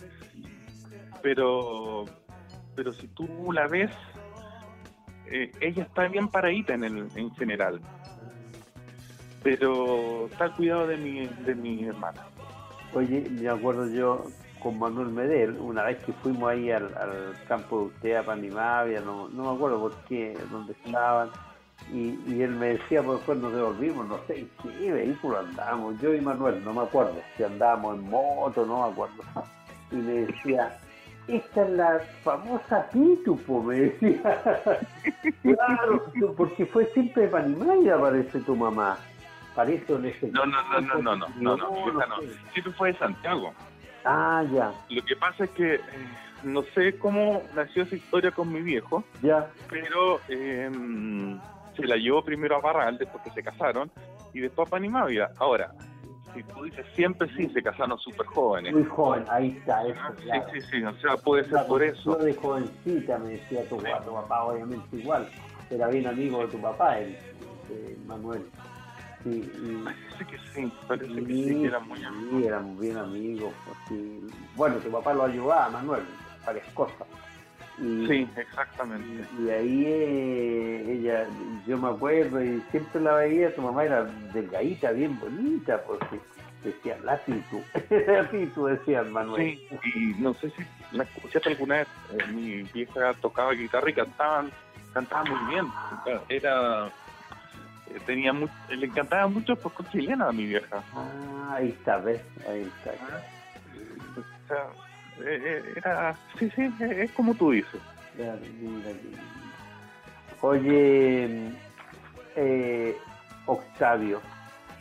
Pero, 1.21 2.05
pero 2.75 2.93
si 2.93 3.07
tú 3.07 3.51
la 3.51 3.67
ves, 3.67 3.91
eh, 5.27 5.51
ella 5.59 5.83
está 5.83 6.07
bien 6.07 6.27
paradita 6.27 6.73
en, 6.75 6.83
el, 6.83 7.07
en 7.15 7.33
general, 7.35 7.81
pero 9.43 10.27
está 10.27 10.45
al 10.45 10.55
cuidado 10.55 10.87
de 10.87 10.97
mi, 10.97 11.27
de 11.27 11.55
mi 11.55 11.83
hermana. 11.85 12.21
Oye, 12.93 13.27
me 13.29 13.49
acuerdo 13.49 13.87
yo 13.89 14.25
con 14.59 14.79
Manuel 14.79 15.09
Medel, 15.09 15.57
una 15.59 15.83
vez 15.83 15.97
que 16.03 16.13
fuimos 16.13 16.49
ahí 16.49 16.71
al, 16.71 16.85
al 16.97 17.35
campo 17.47 17.79
de 17.79 17.85
usted, 17.85 18.15
a 18.15 18.23
Panimavia, 18.23 19.01
no, 19.01 19.27
no 19.29 19.43
me 19.51 19.55
acuerdo 19.55 19.79
por 19.79 19.95
qué, 20.05 20.35
dónde 20.49 20.73
estaban, 20.83 21.29
y, 21.91 22.19
y 22.27 22.41
él 22.41 22.51
me 22.51 22.69
decía, 22.77 23.03
pues 23.03 23.17
después 23.19 23.37
nos 23.39 23.53
devolvimos, 23.53 24.07
no 24.07 24.19
sé 24.27 24.39
en 24.39 24.49
qué 24.61 24.91
vehículo 24.91 25.39
andábamos, 25.39 25.99
yo 26.01 26.13
y 26.13 26.21
Manuel, 26.21 26.63
no 26.63 26.73
me 26.73 26.81
acuerdo, 26.81 27.15
si 27.37 27.43
andábamos 27.43 27.95
en 27.97 28.09
moto, 28.09 28.65
no 28.65 28.85
me 28.87 28.91
acuerdo, 28.91 29.23
y 29.91 29.95
me 29.95 30.13
decía, 30.25 30.77
esta 31.27 31.63
es 31.63 31.69
la 31.71 31.99
famosa 32.23 32.87
Pitupo, 32.91 33.63
me 33.63 33.75
decía. 33.79 34.41
claro, 35.41 36.11
porque 36.37 36.65
fue 36.65 36.85
siempre 36.93 37.23
de 37.23 37.29
Panimavia, 37.29 37.99
parece 37.99 38.39
tu 38.41 38.55
mamá. 38.55 38.97
Parece 39.55 39.93
en 39.93 40.05
ese 40.05 40.27
No, 40.31 40.45
no, 40.45 40.61
no, 40.63 40.81
no, 40.81 41.01
no, 41.01 41.15
no, 41.15 41.27
no, 41.37 41.57
no, 41.57 41.93
no. 41.93 42.21
sé. 42.21 42.27
Siempre 42.53 42.73
fue 42.73 42.91
de 42.91 42.99
Santiago. 42.99 43.53
Ah, 44.03 44.43
ya, 44.53 44.71
Lo 44.89 45.03
que 45.03 45.15
pasa 45.15 45.45
es 45.45 45.49
que 45.51 45.75
eh, 45.75 45.81
no 46.43 46.61
sé 46.75 46.97
cómo 46.99 47.41
nació 47.55 47.83
esa 47.83 47.95
historia 47.95 48.31
con 48.31 48.51
mi 48.53 48.61
viejo, 48.61 49.03
ya. 49.23 49.49
pero 49.69 50.19
eh, 50.29 50.69
la 51.95 52.01
llevó 52.01 52.21
primero 52.23 52.57
a 52.57 52.59
Barral 52.59 52.97
después 52.97 53.23
que 53.23 53.31
se 53.31 53.41
casaron 53.41 53.89
y 54.33 54.41
después 54.41 54.67
a 54.67 54.71
Panimavia. 54.71 55.29
Ahora, 55.37 55.71
si 56.33 56.43
tú 56.43 56.63
dices 56.63 56.85
siempre 56.93 57.29
sí, 57.35 57.47
se 57.49 57.63
casaron 57.63 57.97
súper 57.99 58.25
jóvenes. 58.27 58.73
Muy 58.73 58.83
joven, 58.83 59.23
ahí 59.29 59.55
está, 59.57 59.87
eso, 59.87 59.99
Ah, 60.03 60.11
Sí, 60.17 60.23
claro. 60.25 60.45
sí, 60.53 60.61
sí, 60.69 60.83
o 60.83 60.93
sea, 60.97 61.15
puede 61.17 61.45
ser 61.49 61.65
por 61.67 61.81
eso. 61.81 62.17
Yo 62.19 62.25
de 62.25 62.33
jovencita 62.35 63.17
me 63.19 63.29
decía 63.29 63.67
tu, 63.69 63.79
Sí. 63.79 63.85
tu 64.05 64.13
papá, 64.13 64.43
obviamente 64.43 64.97
igual. 64.97 65.29
Era 65.69 65.87
bien 65.87 66.05
amigo 66.07 66.41
de 66.41 66.47
tu 66.49 66.59
papá, 66.61 66.99
el, 66.99 67.13
eh, 67.71 67.97
Manuel. 68.05 68.45
Sí, 69.23 69.51
y, 69.63 69.83
Parece 69.83 70.25
que 70.29 70.37
sí, 70.53 70.71
parece 70.87 71.13
que 71.15 71.33
sí, 71.33 71.45
que 71.61 71.65
eran 71.65 71.87
muy 71.87 72.03
amigos. 72.03 72.29
sí, 72.41 72.45
éramos 72.47 72.79
bien 72.79 72.97
amigos. 72.97 73.53
pues. 73.65 74.01
Bueno, 74.55 74.75
tu 74.77 74.91
papá 74.91 75.13
lo 75.13 75.23
ayudaba, 75.23 75.69
Manuel, 75.69 76.03
varias 76.45 76.67
cosas. 76.73 77.07
Y, 77.77 78.07
sí, 78.07 78.29
exactamente. 78.37 79.27
Y, 79.39 79.49
ahí 79.49 79.83
eh, 79.85 80.93
ella, 80.93 81.27
yo 81.67 81.77
me 81.77 81.89
acuerdo 81.89 82.43
y 82.43 82.61
siempre 82.71 83.01
la 83.01 83.15
veía, 83.15 83.53
tu 83.53 83.61
mamá 83.61 83.83
era 83.83 84.05
delgadita, 84.33 84.91
bien 84.91 85.19
bonita, 85.19 85.81
porque 85.83 86.19
decía 86.63 86.97
la 87.03 87.17
Pitu, 87.17 87.61
la 88.07 88.29
Pitu 88.29 88.65
decía 88.65 89.03
Manuel. 89.03 89.59
Sí, 89.83 89.89
y 89.95 90.21
no 90.21 90.33
sé 90.35 90.49
si 90.51 90.63
la 90.91 91.03
escuchaste 91.03 91.49
alguna 91.49 91.77
vez, 91.77 91.87
eh, 92.13 92.27
mi 92.31 92.63
vieja 92.63 93.13
tocaba 93.21 93.53
guitarra 93.53 93.89
y 93.89 93.93
cantaban, 93.93 94.51
cantaba 94.93 95.25
muy 95.25 95.53
bien, 95.53 95.65
era 96.29 96.91
eh, 97.95 97.99
tenía 98.05 98.33
le 98.33 98.85
encantaba 98.85 99.27
mucho 99.27 99.55
por 99.55 99.71
chilena 99.89 100.27
a 100.27 100.31
mi 100.31 100.45
vieja. 100.45 100.83
Ah, 100.93 101.55
ahí 101.55 101.69
está, 101.69 101.97
¿ves? 101.97 102.21
Ahí 102.47 102.61
está. 102.61 102.91
o 104.17 104.47
sea, 104.47 104.63
eh, 104.63 104.67
eh, 104.67 104.84
era, 105.23 106.17
sí, 106.37 106.49
sí, 106.55 106.69
es 106.79 107.11
como 107.11 107.35
tú 107.35 107.51
dices. 107.51 107.81
Oye, 110.41 111.51
eh, 112.35 112.97
Octavio, 113.45 114.21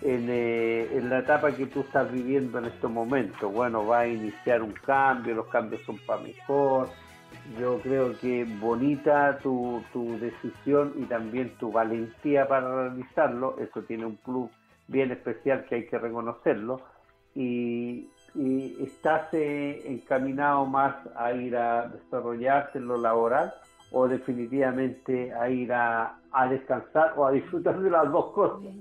en, 0.02 0.28
en, 0.28 1.08
la 1.08 1.20
etapa 1.20 1.52
que 1.52 1.66
tú 1.66 1.80
estás 1.80 2.10
viviendo 2.12 2.58
en 2.58 2.66
estos 2.66 2.90
momentos, 2.90 3.52
bueno, 3.52 3.86
va 3.86 4.00
a 4.00 4.06
iniciar 4.06 4.62
un 4.62 4.72
cambio, 4.72 5.34
los 5.34 5.46
cambios 5.46 5.82
son 5.82 5.98
para 6.06 6.22
mejor. 6.22 6.88
Yo 7.58 7.78
creo 7.80 8.18
que 8.20 8.44
bonita 8.44 9.38
tu, 9.38 9.82
tu 9.92 10.18
decisión 10.18 10.94
y 10.96 11.04
también 11.04 11.50
tu 11.58 11.70
valentía 11.70 12.48
para 12.48 12.88
realizarlo. 12.88 13.56
Eso 13.58 13.82
tiene 13.82 14.06
un 14.06 14.16
plus 14.16 14.50
bien 14.88 15.10
especial 15.10 15.64
que 15.66 15.76
hay 15.76 15.86
que 15.86 15.98
reconocerlo. 15.98 16.80
Y, 17.34 18.08
y 18.34 18.82
estás 18.82 19.32
eh, 19.32 19.82
encaminado 19.86 20.66
más 20.66 20.96
a 21.16 21.32
ir 21.32 21.56
a 21.56 21.88
desarrollarte 21.88 22.78
en 22.78 22.88
lo 22.88 22.96
laboral 22.96 23.54
o 23.92 24.08
definitivamente 24.08 25.32
a 25.32 25.48
ir 25.48 25.72
a, 25.72 26.18
descansar 26.50 27.14
o 27.16 27.26
a 27.26 27.30
disfrutar 27.30 27.80
de 27.80 27.90
las 27.90 28.10
dos 28.10 28.32
cosas? 28.32 28.72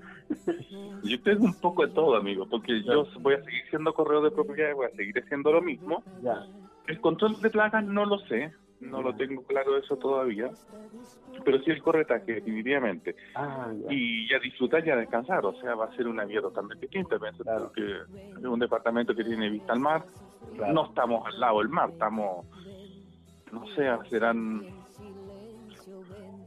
Yo 1.04 1.22
tengo 1.22 1.46
un 1.46 1.54
poco 1.60 1.86
de 1.86 1.94
todo, 1.94 2.16
amigo, 2.16 2.48
porque 2.50 2.82
yo 2.84 3.06
voy 3.20 3.36
a 3.36 3.44
seguir 3.44 3.62
siendo 3.70 3.94
correo 3.94 4.22
de 4.22 4.32
propiedad, 4.32 4.74
voy 4.74 4.88
a 4.88 4.96
seguir 4.96 5.20
haciendo 5.20 5.52
lo 5.52 5.62
mismo. 5.62 6.04
El 6.88 7.00
control 7.00 7.40
de 7.42 7.50
plagas 7.52 7.84
no 7.84 8.06
lo 8.06 8.18
sé, 8.20 8.52
no 8.84 9.02
lo 9.02 9.16
tengo 9.16 9.44
claro 9.44 9.78
eso 9.78 9.98
todavía, 9.98 10.50
pero 11.44 11.60
sí 11.60 11.72
el 11.72 11.82
corretaje, 11.82 12.34
definitivamente. 12.34 13.16
Ah, 13.36 13.72
y 13.90 14.30
ya 14.30 14.40
disfrutar 14.40 14.86
y 14.86 14.92
a 14.92 14.96
descansar, 14.96 15.46
o 15.46 15.54
sea, 15.60 15.76
va 15.76 15.86
a 15.86 15.96
ser 15.96 16.08
una 16.08 16.26
vida 16.26 16.42
totalmente 16.42 16.88
distinta, 16.88 17.18
porque 17.18 18.02
es 18.38 18.46
un 18.46 18.60
departamento 18.60 19.16
que 19.16 19.24
tiene 19.24 19.50
vista 19.50 19.74
al 19.74 19.80
mar, 19.80 20.06
no 20.58 20.86
estamos 20.86 21.26
al 21.26 21.40
lado 21.40 21.60
del 21.60 21.70
mar, 21.70 21.90
estamos, 21.92 22.46
no 23.52 23.68
sé, 23.68 23.90
serán, 24.10 24.62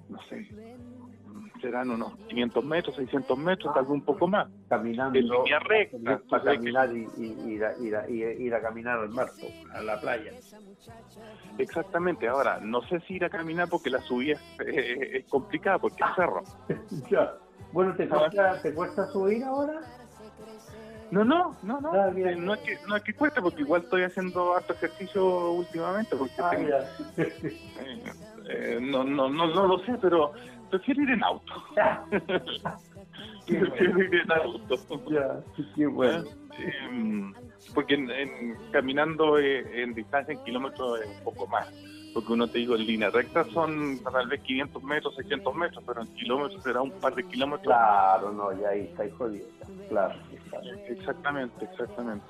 no 0.09 0.23
sé, 0.29 0.47
serán 1.67 1.91
unos 1.91 2.17
500 2.29 2.65
metros, 2.65 2.95
600 2.95 3.39
metros, 3.39 3.75
tal 3.75 3.83
vez 3.83 3.93
un 3.93 4.03
poco 4.03 4.29
más. 4.29 4.49
Caminando. 4.69 5.19
En 5.19 5.27
línea 5.27 5.59
recta. 5.59 6.21
Para 6.29 6.55
caminar 6.55 6.91
y, 6.93 7.09
ir, 7.49 7.65
a, 7.65 8.09
ir, 8.09 8.55
a, 8.55 8.63
caminar 8.63 9.01
al 9.01 9.09
mar, 9.09 9.29
a 9.75 9.83
la 9.83 10.01
playa. 10.01 10.31
Exactamente. 11.59 12.29
Ahora, 12.29 12.61
no 12.63 12.83
sé 12.83 13.01
si 13.01 13.15
ir 13.15 13.25
a 13.25 13.31
caminar 13.31 13.69
porque 13.69 13.91
la 13.91 14.01
subida 14.03 14.39
es, 14.65 15.25
complicada, 15.27 15.81
porque 15.81 16.05
es 16.05 16.11
cerro. 16.15 16.43
ya. 17.11 17.35
Bueno, 17.73 17.97
¿te 17.97 18.09
cuesta, 18.09 18.63
¿te 18.63 18.73
cuesta 18.73 19.07
subir 19.07 19.43
ahora? 19.43 19.81
No, 21.11 21.25
no, 21.25 21.57
no, 21.63 21.81
no. 21.81 21.93
Ah, 21.93 22.11
no, 22.11 22.55
es 22.55 22.61
que, 22.61 22.79
no 22.87 22.97
es 22.97 23.03
que 23.03 23.15
cuesta, 23.15 23.41
porque 23.41 23.63
igual 23.63 23.83
estoy 23.83 24.03
haciendo 24.03 24.57
harto 24.57 24.73
ejercicio 24.75 25.53
últimamente. 25.53 26.17
Porque 26.17 26.35
ah, 26.43 26.51
eh, 27.17 28.03
eh, 28.49 28.79
no, 28.81 29.05
no, 29.05 29.29
no, 29.29 29.47
no 29.47 29.67
lo 29.67 29.79
sé, 29.85 29.97
pero 30.01 30.33
prefiero 30.71 31.03
ir 31.03 31.11
en 31.11 31.23
auto. 31.23 31.53
prefiero 33.47 34.03
ir 34.03 34.15
en 34.15 34.33
auto. 34.33 34.77
Ya, 35.11 35.41
qué 35.77 35.87
bueno. 35.87 36.25
Eh, 36.59 37.33
porque 37.75 37.95
en, 37.95 38.57
caminando 38.73 39.39
eh, 39.39 39.83
en 39.83 39.95
distancia 39.95 40.33
en 40.33 40.43
kilómetros 40.45 41.01
es 41.01 41.19
un 41.19 41.25
poco 41.25 41.47
más. 41.47 41.69
Porque 42.17 42.33
uno 42.33 42.49
te 42.49 42.61
digo, 42.61 42.75
en 42.77 42.87
línea 42.87 43.11
recta 43.11 43.45
son 43.53 43.99
tal 43.99 44.27
vez 44.27 44.41
500 44.41 44.83
metros, 44.83 45.15
600 45.17 45.55
metros, 45.55 45.85
pero 45.87 46.01
en 46.01 46.07
kilómetros 46.15 46.63
será 46.63 46.81
un 46.81 46.93
par 46.93 47.15
de 47.15 47.23
kilómetros. 47.25 47.67
Claro, 47.67 48.33
no, 48.33 48.59
ya 48.59 48.71
ahí 48.71 48.89
está 48.91 49.05
jodido. 49.19 49.45
Claro, 49.91 50.15
Exactamente, 50.89 51.67
exactamente. 51.67 52.25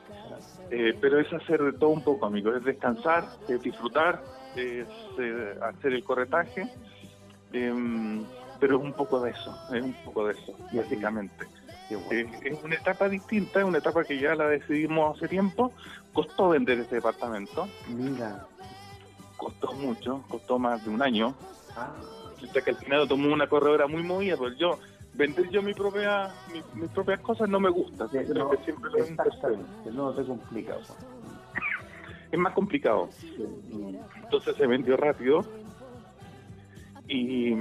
Eh, 0.73 0.93
pero 1.01 1.21
es 1.21 1.33
hacer 1.33 1.63
de 1.63 1.73
todo 1.75 1.91
un 1.91 2.03
poco, 2.03 2.27
amigo. 2.27 2.53
Es 2.53 2.65
descansar, 2.65 3.29
es 3.47 3.63
disfrutar, 3.63 4.21
es 4.57 4.89
hacer 5.63 5.93
el 5.93 6.03
corretaje 6.03 6.69
Em, 7.53 8.25
pero 8.59 8.79
es 8.79 8.83
un 8.83 8.93
poco 8.93 9.21
de 9.21 9.31
eso, 9.31 9.57
es 9.73 9.85
un 9.85 9.95
poco 10.05 10.27
de 10.27 10.35
eso, 10.35 10.53
básicamente. 10.73 11.47
Eh, 12.11 12.27
es 12.43 12.65
una 12.65 12.75
etapa 12.75 13.09
distinta, 13.09 13.61
es 13.61 13.65
una 13.65 13.79
etapa 13.79 14.03
que 14.03 14.19
ya 14.19 14.35
la 14.35 14.49
decidimos 14.49 15.17
hace 15.17 15.29
tiempo. 15.29 15.73
Costó 16.13 16.49
vender 16.49 16.81
ese 16.81 16.97
departamento. 16.97 17.69
Mira. 17.89 18.45
Costó 19.37 19.73
mucho, 19.73 20.25
costó 20.29 20.59
más 20.59 20.85
de 20.85 20.91
un 20.91 21.03
año. 21.03 21.35
Ah. 21.77 21.93
que 22.65 22.71
al 22.71 22.77
final 22.77 23.09
tomó 23.09 23.33
una 23.33 23.49
corredora 23.49 23.87
muy 23.87 24.03
movida, 24.03 24.37
pues 24.37 24.57
yo 24.57 24.79
vender 25.15 25.49
yo 25.51 25.63
mi 25.63 25.73
propia 25.73 26.31
mis 26.75 26.91
propias 26.91 27.21
cosas 27.21 27.49
no 27.49 27.59
me 27.59 27.71
gusta. 27.71 28.09
siempre 28.09 28.35
lo 28.35 28.51
no 29.93 30.13
te 30.13 30.25
complica. 30.25 30.77
es 32.31 32.39
más 32.39 32.53
complicado. 32.53 33.09
Entonces 34.23 34.57
se 34.57 34.67
vendió 34.67 34.97
rápido 34.97 35.45
y, 37.09 37.53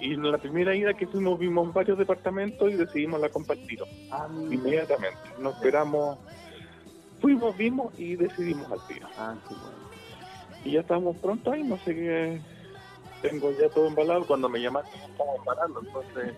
y 0.00 0.14
en 0.14 0.30
la 0.30 0.38
primera 0.38 0.74
ida 0.74 0.94
que 0.94 1.06
fuimos 1.06 1.38
vimos 1.38 1.72
varios 1.72 1.98
departamentos 1.98 2.70
y 2.70 2.74
decidimos 2.74 3.20
la 3.20 3.28
compartir 3.28 3.80
ah, 4.10 4.28
inmediatamente. 4.50 5.18
Nos 5.38 5.54
esperamos, 5.54 6.18
fuimos, 7.20 7.56
vimos 7.56 7.98
y 7.98 8.16
decidimos 8.16 8.70
al 8.70 8.86
tiro. 8.86 9.08
Ah, 9.16 9.34
y 10.64 10.72
ya 10.72 10.80
estamos 10.80 11.16
pronto 11.18 11.52
ahí, 11.52 11.62
no 11.62 11.78
sé 11.78 11.94
qué. 11.94 12.40
Tengo 13.20 13.50
ya 13.52 13.68
todo 13.68 13.86
embalado. 13.88 14.26
Cuando 14.26 14.48
me 14.48 14.60
llamaste, 14.60 14.96
estamos 14.96 15.36
embalando, 15.38 15.80
entonces 15.80 16.34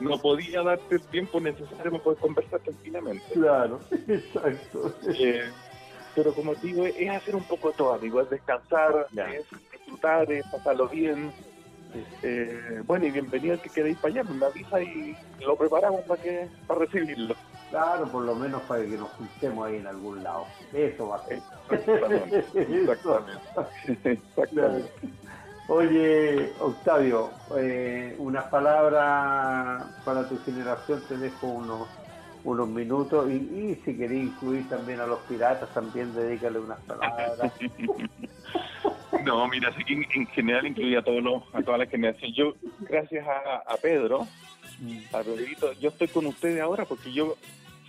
no 0.00 0.18
podía 0.18 0.62
darte 0.62 0.96
el 0.96 1.02
tiempo 1.02 1.40
necesario 1.40 1.90
para 1.92 2.02
poder 2.02 2.18
conversar 2.18 2.60
tranquilamente. 2.60 3.24
Claro, 3.32 3.80
exacto. 4.08 4.94
Eh, 5.08 5.50
pero 6.14 6.34
como 6.34 6.54
digo, 6.56 6.86
es 6.86 7.10
hacer 7.10 7.36
un 7.36 7.44
poco 7.44 7.68
de 7.68 7.74
todo, 7.74 7.94
amigo, 7.94 8.20
es 8.20 8.30
descansar, 8.30 9.06
es 9.12 9.46
disfrutar, 9.72 10.26
pasarlo 10.50 10.88
bien. 10.88 11.32
Eh, 11.94 12.82
bueno, 12.86 13.06
y 13.06 13.10
bienvenido 13.10 13.54
al 13.54 13.60
que 13.60 13.70
queréis 13.70 13.98
para 13.98 14.14
allá, 14.14 14.24
me 14.24 14.46
avisa 14.46 14.82
y 14.82 15.16
lo 15.44 15.56
preparamos 15.56 16.04
para 16.06 16.22
que 16.22 16.48
para 16.66 16.80
recibirlo. 16.80 17.34
Claro, 17.68 18.10
por 18.10 18.24
lo 18.24 18.34
menos 18.34 18.62
para 18.62 18.84
que 18.84 18.96
nos 18.96 19.10
juntemos 19.10 19.66
ahí 19.66 19.76
en 19.76 19.86
algún 19.86 20.22
lado. 20.22 20.48
Eso 20.72 21.08
va 21.08 21.16
a 21.16 21.26
ser. 21.26 21.42
Exactamente. 22.54 23.44
Oye, 25.68 26.52
Octavio, 26.58 27.30
eh, 27.56 28.16
unas 28.18 28.46
palabras 28.46 29.86
para 30.04 30.28
tu 30.28 30.42
generación, 30.44 31.02
te 31.08 31.16
dejo 31.16 31.46
unos 31.46 31.88
unos 32.42 32.68
minutos 32.68 33.30
y, 33.30 33.74
si 33.84 33.96
queréis 33.96 34.32
incluir 34.32 34.68
también 34.68 35.00
a 35.00 35.06
los 35.06 35.20
piratas, 35.20 35.72
también 35.74 36.14
dedícale 36.14 36.58
unas 36.58 36.80
palabras. 36.80 37.52
No, 39.24 39.46
mira, 39.48 39.68
así 39.68 39.84
que 39.84 39.94
en, 39.94 40.26
general 40.28 40.66
incluía 40.66 41.00
a, 41.00 41.02
todos 41.02 41.22
los, 41.22 41.42
a 41.52 41.62
toda 41.62 41.78
la 41.78 41.86
generación. 41.86 42.32
Yo, 42.32 42.54
gracias 42.80 43.26
a, 43.26 43.76
Pedro, 43.76 44.26
mm. 44.80 45.14
a 45.14 45.22
Pedrito, 45.22 45.72
yo 45.74 45.90
estoy 45.90 46.08
con 46.08 46.26
ustedes 46.26 46.60
ahora 46.60 46.84
porque 46.84 47.12
yo, 47.12 47.36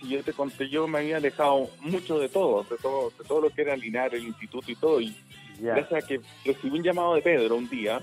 si 0.00 0.08
yo 0.08 0.22
te 0.22 0.32
conté, 0.32 0.68
yo 0.68 0.86
me 0.86 0.98
había 0.98 1.16
alejado 1.16 1.70
mucho 1.80 2.18
de 2.18 2.28
todo, 2.28 2.64
de 2.64 2.76
todo, 2.76 3.12
de 3.18 3.24
todo 3.24 3.40
lo 3.40 3.50
que 3.50 3.62
era 3.62 3.76
Linar, 3.76 4.14
el 4.14 4.24
instituto 4.24 4.70
y 4.70 4.76
todo. 4.76 5.00
Y 5.00 5.14
gracias 5.60 6.04
a 6.04 6.06
que 6.06 6.20
recibí 6.44 6.78
un 6.78 6.84
llamado 6.84 7.14
de 7.14 7.22
Pedro 7.22 7.56
un 7.56 7.68
día, 7.68 8.00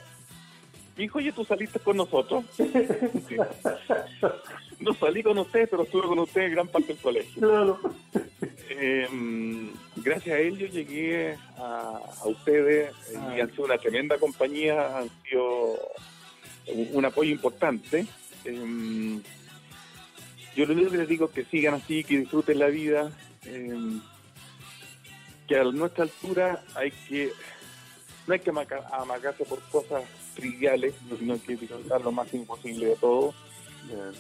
dijo, 1.04 1.20
oye, 1.20 1.32
tú 1.32 1.46
saliste 1.46 1.80
con 1.80 1.98
nosotros. 1.98 2.46
no 4.80 4.94
salí 4.94 5.24
con 5.24 5.38
ustedes, 5.38 5.70
pero 5.70 5.84
estuve 5.84 6.08
con 6.08 6.20
ustedes 6.20 6.52
gran 6.52 6.68
parte 6.68 6.90
del 6.90 6.98
colegio. 6.98 7.42
Claro. 7.42 7.80
Em, 8.70 9.72
gracias 9.98 10.36
a 10.36 10.40
él 10.40 10.58
yo 10.58 10.68
llegué 10.68 11.38
a, 11.58 12.02
ustedes 12.26 12.94
y 13.12 13.16
ah. 13.16 13.38
han 13.42 13.52
sido 13.52 13.66
una 13.66 13.78
tremenda 13.78 14.18
compañía, 14.18 14.98
han 14.98 15.10
sido 15.24 15.80
un, 16.94 17.06
apoyo 17.06 17.32
importante. 17.32 18.06
Em, 18.46 19.22
yo 20.56 20.66
lo 20.66 20.74
único 20.74 20.92
que 20.92 20.98
les 20.98 21.08
digo 21.08 21.26
es 21.26 21.32
que 21.32 21.46
sigan 21.46 21.76
así, 21.76 22.04
que 22.04 22.20
disfruten 22.20 22.60
la 22.60 22.68
vida, 22.68 23.12
em, 23.46 24.02
que 25.48 25.58
a 25.58 25.64
nuestra 25.64 26.04
altura 26.04 26.64
hay 26.76 26.92
que 26.92 27.32
no 28.28 28.34
hay 28.34 28.40
que 28.40 28.52
amagarse 28.92 29.44
por 29.46 29.60
cosas 29.72 30.04
triviales, 30.40 30.94
sino 31.18 31.42
que 31.42 31.56
disfrutar 31.56 32.02
lo 32.02 32.12
más 32.12 32.34
imposible 32.34 32.88
de 32.88 32.96
todo 32.96 33.34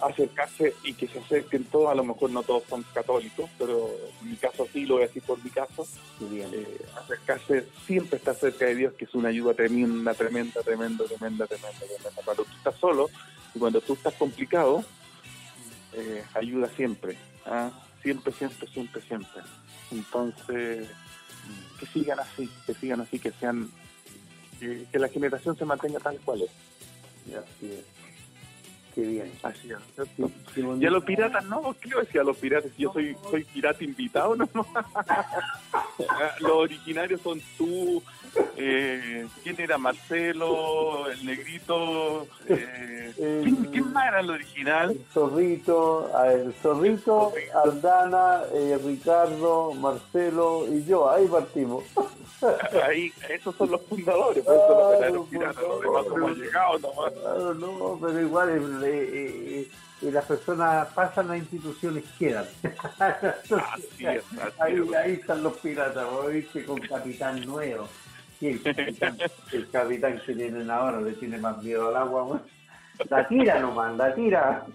acercarse 0.01 0.75
y 0.83 0.93
que 0.93 1.07
se 1.07 1.19
acerquen 1.19 1.65
todos, 1.65 1.89
a 1.89 1.95
lo 1.95 2.03
mejor 2.03 2.31
no 2.31 2.43
todos 2.43 2.63
son 2.67 2.83
católicos, 2.93 3.49
pero 3.57 3.89
en 4.21 4.31
mi 4.31 4.35
caso 4.35 4.67
sí, 4.71 4.85
lo 4.85 4.95
voy 4.95 5.03
a 5.03 5.07
decir 5.07 5.21
por 5.23 5.43
mi 5.43 5.49
caso, 5.49 5.87
eh, 6.21 6.81
acercarse 6.97 7.65
siempre 7.85 8.17
está 8.17 8.33
cerca 8.33 8.65
de 8.65 8.75
Dios, 8.75 8.93
que 8.93 9.05
es 9.05 9.13
una 9.13 9.29
ayuda 9.29 9.53
tremenda, 9.53 10.13
tremenda, 10.13 10.61
tremenda, 10.61 11.05
tremenda, 11.05 11.45
tremenda, 11.45 11.79
tremenda. 11.79 12.21
Cuando 12.25 12.43
tú 12.45 12.51
estás 12.57 12.75
solo 12.75 13.09
y 13.53 13.59
cuando 13.59 13.81
tú 13.81 13.93
estás 13.93 14.13
complicado, 14.15 14.83
eh, 15.93 16.23
ayuda 16.33 16.69
siempre, 16.75 17.17
¿ah? 17.45 17.69
siempre, 18.01 18.33
siempre, 18.33 18.67
siempre, 18.67 19.01
siempre. 19.01 19.41
Entonces, 19.91 20.87
que 21.79 21.85
sigan 21.87 22.19
así, 22.19 22.49
que 22.65 22.73
sigan 22.73 23.01
así, 23.01 23.19
que 23.19 23.31
sean, 23.33 23.69
que, 24.59 24.85
que 24.91 24.99
la 24.99 25.07
generación 25.07 25.57
se 25.57 25.65
mantenga 25.65 25.99
tal 25.99 26.17
cual 26.19 26.43
es. 26.43 26.51
Así 27.35 27.71
es. 27.71 27.98
Qué 28.99 29.07
bien. 29.07 29.31
Así 29.43 29.69
es. 29.71 30.81
y 30.81 30.85
a 30.85 30.89
los 30.89 31.03
piratas 31.05 31.45
no, 31.45 31.73
¿qué 31.79 31.89
le 31.89 32.01
decía 32.01 32.21
a 32.21 32.23
los 32.25 32.35
piratas? 32.35 32.71
Yo 32.77 32.91
soy, 32.91 33.15
soy 33.29 33.45
pirata 33.45 33.81
invitado, 33.81 34.35
¿no? 34.35 34.49
los 36.39 36.51
originarios 36.51 37.21
son 37.21 37.41
tú, 37.57 38.03
eh, 38.57 39.25
¿quién 39.43 39.55
era? 39.59 39.77
Marcelo, 39.77 41.09
el 41.09 41.25
negrito, 41.25 42.27
eh, 42.47 43.13
¿quién, 43.71 43.93
más 43.93 44.07
era 44.07 44.19
el 44.19 44.29
original? 44.29 44.91
El 44.91 45.05
zorrito, 45.13 46.11
el 46.25 46.53
zorrito, 46.55 47.31
Aldana, 47.63 48.41
eh, 48.53 48.77
Ricardo, 48.83 49.73
Marcelo 49.75 50.65
y 50.69 50.83
yo, 50.83 51.09
ahí 51.09 51.25
partimos. 51.27 51.83
Ahí, 52.87 53.11
esos 53.29 53.53
son 53.57 53.71
los 53.71 53.81
fundadores, 53.81 54.41
eso 54.43 54.97
los, 55.01 55.13
los 55.13 55.27
piratas, 55.27 55.61
los 55.61 55.81
demás 55.81 56.05
somos 56.07 56.37
llegados 56.37 56.81
nomás. 56.81 57.13
no, 57.57 57.99
pero 58.01 58.21
igual 58.21 58.49
eh, 58.91 59.67
eh, 60.01 60.11
las 60.11 60.25
personas 60.25 60.87
pasan, 60.93 61.27
las 61.27 61.37
instituciones 61.37 62.03
quedan. 62.17 62.45
así 62.99 64.05
es, 64.05 64.23
ahí, 64.59 64.79
ahí, 64.97 65.13
están 65.13 65.43
los 65.43 65.57
piratas, 65.57 66.05
viste, 66.31 66.65
con 66.65 66.79
capitán 66.79 67.41
nuevo. 67.45 67.87
el, 68.41 68.61
capitán, 68.61 69.17
el 69.51 69.69
capitán 69.69 70.21
que 70.25 70.33
tienen 70.33 70.69
ahora 70.69 71.01
le 71.01 71.13
tiene 71.13 71.37
más 71.37 71.61
miedo 71.61 71.89
al 71.89 71.97
agua, 71.97 72.41
la 73.09 73.27
tira 73.27 73.59
nomás, 73.59 73.95
la 73.95 74.13
tira. 74.13 74.65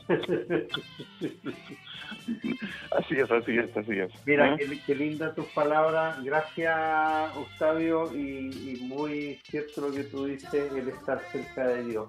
Así 2.97 3.17
es, 3.19 3.31
así 3.31 3.59
es, 3.59 3.77
así 3.77 3.99
es. 3.99 4.11
Mira, 4.25 4.55
¿Eh? 4.55 4.81
qué, 4.87 4.95
linda 4.95 5.35
tus 5.35 5.47
palabras. 5.47 6.23
Gracias, 6.25 7.37
Octavio, 7.37 8.15
y, 8.15 8.79
muy 8.83 9.41
cierto 9.45 9.83
lo 9.83 9.93
que 9.93 10.05
tú 10.05 10.25
dices, 10.25 10.73
el 10.73 10.89
estar 10.89 11.21
cerca 11.31 11.67
de 11.67 11.85
Dios. 11.85 12.09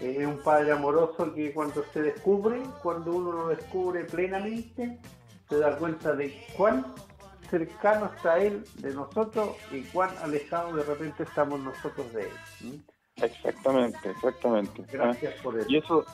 Es 0.00 0.26
un 0.26 0.38
padre 0.38 0.72
amoroso 0.72 1.34
que 1.34 1.52
cuando 1.52 1.84
se 1.92 2.02
descubre, 2.02 2.60
cuando 2.82 3.12
uno 3.12 3.32
lo 3.32 3.48
descubre 3.48 4.04
plenamente, 4.04 4.98
se 5.48 5.58
da 5.58 5.76
cuenta 5.76 6.14
de 6.14 6.34
cuán 6.56 6.86
cercano 7.50 8.10
está 8.16 8.38
Él 8.38 8.64
de 8.76 8.94
nosotros 8.94 9.56
y 9.72 9.82
cuán 9.82 10.10
alejado 10.22 10.74
de 10.76 10.84
repente 10.84 11.24
estamos 11.24 11.60
nosotros 11.60 12.10
de 12.14 12.22
Él. 12.22 12.82
Exactamente, 13.22 14.10
exactamente. 14.10 14.84
Gracias 14.90 15.34
por 15.42 15.58
eso. 15.58 15.66
Y 15.68 15.76
eso 15.76 16.04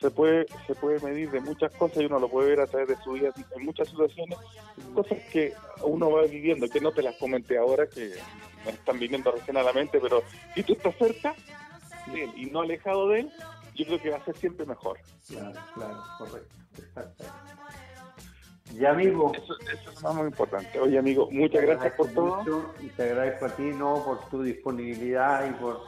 se 0.00 0.10
puede 0.10 0.46
se 0.66 0.74
puede 0.74 1.00
medir 1.00 1.30
de 1.30 1.40
muchas 1.40 1.72
cosas 1.74 2.02
y 2.02 2.06
uno 2.06 2.18
lo 2.18 2.28
puede 2.28 2.50
ver 2.50 2.60
a 2.60 2.66
través 2.66 2.88
de 2.88 2.96
su 3.02 3.12
vida 3.12 3.30
en 3.56 3.64
muchas 3.64 3.88
situaciones, 3.88 4.38
cosas 4.94 5.18
que 5.32 5.54
uno 5.82 6.10
va 6.10 6.22
viviendo, 6.22 6.68
que 6.68 6.80
no 6.80 6.92
te 6.92 7.02
las 7.02 7.16
comenté 7.16 7.56
ahora, 7.56 7.86
que 7.86 8.12
me 8.64 8.72
están 8.72 8.98
viniendo 8.98 9.30
recién 9.32 9.56
a 9.56 9.62
la 9.62 9.72
mente, 9.72 9.98
pero 10.00 10.22
si 10.54 10.62
tú 10.62 10.74
estás 10.74 10.94
cerca 10.96 11.34
de 12.12 12.24
él 12.24 12.32
y 12.36 12.46
no 12.46 12.60
alejado 12.60 13.08
de 13.08 13.20
él, 13.20 13.32
yo 13.74 13.86
creo 13.86 14.02
que 14.02 14.10
va 14.10 14.16
a 14.16 14.24
ser 14.24 14.36
siempre 14.36 14.66
mejor. 14.66 14.98
Claro, 15.28 15.60
claro, 15.74 16.02
correcto, 16.18 16.54
exacto. 16.78 17.24
Y 18.74 18.84
amigo. 18.84 19.32
Eso, 19.34 19.54
es 19.92 20.02
más 20.02 20.14
muy 20.14 20.26
importante. 20.26 20.78
Oye, 20.80 20.98
amigo, 20.98 21.28
muchas 21.30 21.62
gracias 21.62 21.94
por 21.94 22.08
todo. 22.12 22.74
Y 22.80 22.88
te 22.88 23.04
agradezco 23.04 23.46
a 23.46 23.56
ti, 23.56 23.62
no, 23.62 24.02
por 24.04 24.28
tu 24.28 24.42
disponibilidad 24.42 25.48
y 25.48 25.52
por 25.54 25.82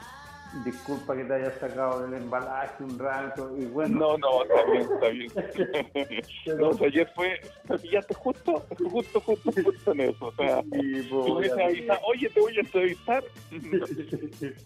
disculpa 0.65 1.15
que 1.17 1.25
te 1.25 1.35
haya 1.35 1.59
sacado 1.59 2.07
del 2.07 2.23
embalaje 2.23 2.83
un 2.83 2.99
rato 2.99 3.55
y 3.57 3.67
bueno. 3.67 3.99
No, 3.99 4.19
no, 4.19 4.43
está 4.43 4.65
bien, 4.71 4.83
está 4.83 5.09
bien. 5.09 6.23
no, 6.59 6.69
o 6.69 6.75
sea, 6.75 6.87
ayer 6.87 7.11
fue, 7.15 7.41
me 7.69 7.79
pillaste 7.79 8.15
justo, 8.15 8.67
justo, 8.91 9.21
justo, 9.21 9.53
justo 9.53 9.93
en 9.93 10.01
eso. 10.01 10.27
O 10.27 10.33
sea, 10.33 10.63
sí, 10.63 11.09
hubiese 11.13 11.63
avisado, 11.63 12.01
oye, 12.07 12.31
te 12.31 12.41
voy 12.41 12.57
a 12.57 12.61
entrevistar. 12.61 13.25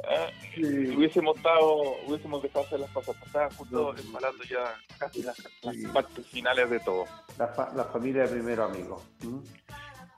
ah, 0.08 0.26
sí. 0.54 0.62
Hubiésemos 0.96 1.36
estado, 1.36 1.96
hubiésemos 2.06 2.42
dejado 2.42 2.64
hacer 2.64 2.80
las 2.80 2.90
cosas 2.90 3.16
pasadas, 3.16 3.56
justo 3.56 3.96
embalando 3.96 4.44
ya 4.44 4.74
casi 4.98 5.22
las, 5.22 5.36
las 5.62 5.76
partes 5.92 6.26
finales 6.26 6.70
de 6.70 6.80
todo. 6.80 7.04
La, 7.38 7.48
fa 7.48 7.72
la 7.74 7.84
familia 7.84 8.24
primero, 8.26 8.64
amigo. 8.64 9.02
¿Mm? 9.22 9.38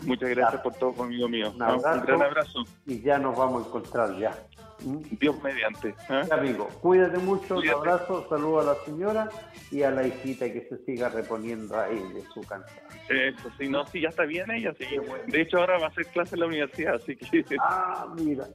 Muchas 0.00 0.30
gracias 0.30 0.60
por 0.60 0.74
todo 0.74 0.92
conmigo 0.92 1.28
mío. 1.28 1.52
Un, 1.54 1.62
un 1.62 1.80
gran 1.80 2.22
abrazo. 2.22 2.64
Y 2.86 3.00
ya 3.00 3.18
nos 3.18 3.36
vamos 3.36 3.64
a 3.64 3.68
encontrar 3.68 4.18
ya. 4.18 4.34
Dios 4.80 5.42
mediante. 5.42 5.94
¿eh? 6.10 6.22
Amigo, 6.30 6.68
cuídate 6.80 7.18
mucho, 7.18 7.56
un 7.56 7.68
abrazo, 7.68 8.26
saludo 8.28 8.60
a 8.60 8.64
la 8.64 8.74
señora 8.84 9.28
y 9.70 9.82
a 9.82 9.90
la 9.90 10.06
hijita 10.06 10.52
que 10.52 10.66
se 10.68 10.78
siga 10.84 11.08
reponiendo 11.08 11.78
ahí 11.80 11.98
de 12.12 12.22
su 12.32 12.40
cansancio. 12.42 12.82
Eso, 13.08 13.50
sí, 13.58 13.68
no, 13.68 13.86
sí, 13.86 14.00
ya 14.00 14.08
está 14.08 14.24
bien 14.24 14.50
ella, 14.50 14.74
sí. 14.78 14.86
De 15.26 15.40
hecho, 15.40 15.58
ahora 15.58 15.78
va 15.78 15.86
a 15.86 15.88
hacer 15.88 16.06
clase 16.06 16.34
en 16.34 16.40
la 16.40 16.46
universidad, 16.46 16.94
así 16.96 17.16
que... 17.16 17.44
Ah, 17.60 18.06
mira. 18.14 18.46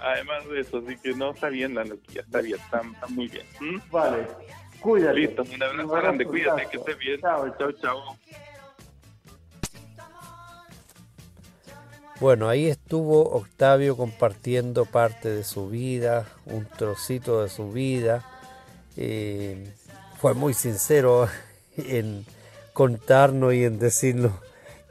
Además 0.00 0.48
de 0.48 0.60
eso, 0.60 0.78
así 0.78 0.96
que 0.96 1.12
no, 1.14 1.30
está 1.30 1.48
bien 1.48 1.74
la 1.74 1.84
noticia, 1.84 2.22
está 2.22 2.40
bien, 2.40 2.58
está, 2.58 2.82
muy 3.08 3.28
bien. 3.28 3.46
Vale, 3.90 4.26
cuídate. 4.80 5.14
Listo, 5.14 5.42
un 5.42 5.62
abrazo, 5.62 5.88
grande, 5.88 6.24
cuídate, 6.24 6.66
que 6.66 6.76
estés 6.78 6.98
bien. 6.98 7.20
Chao, 7.20 7.56
chao, 7.58 7.72
chao. 7.72 8.16
Bueno, 12.20 12.50
ahí 12.50 12.66
estuvo 12.66 13.30
Octavio 13.30 13.96
compartiendo 13.96 14.84
parte 14.84 15.30
de 15.30 15.42
su 15.42 15.70
vida, 15.70 16.26
un 16.44 16.66
trocito 16.66 17.42
de 17.42 17.48
su 17.48 17.72
vida. 17.72 18.26
Eh, 18.98 19.72
fue 20.18 20.34
muy 20.34 20.52
sincero 20.52 21.28
en 21.78 22.26
contarnos 22.74 23.54
y 23.54 23.64
en 23.64 23.78
decirnos 23.78 24.32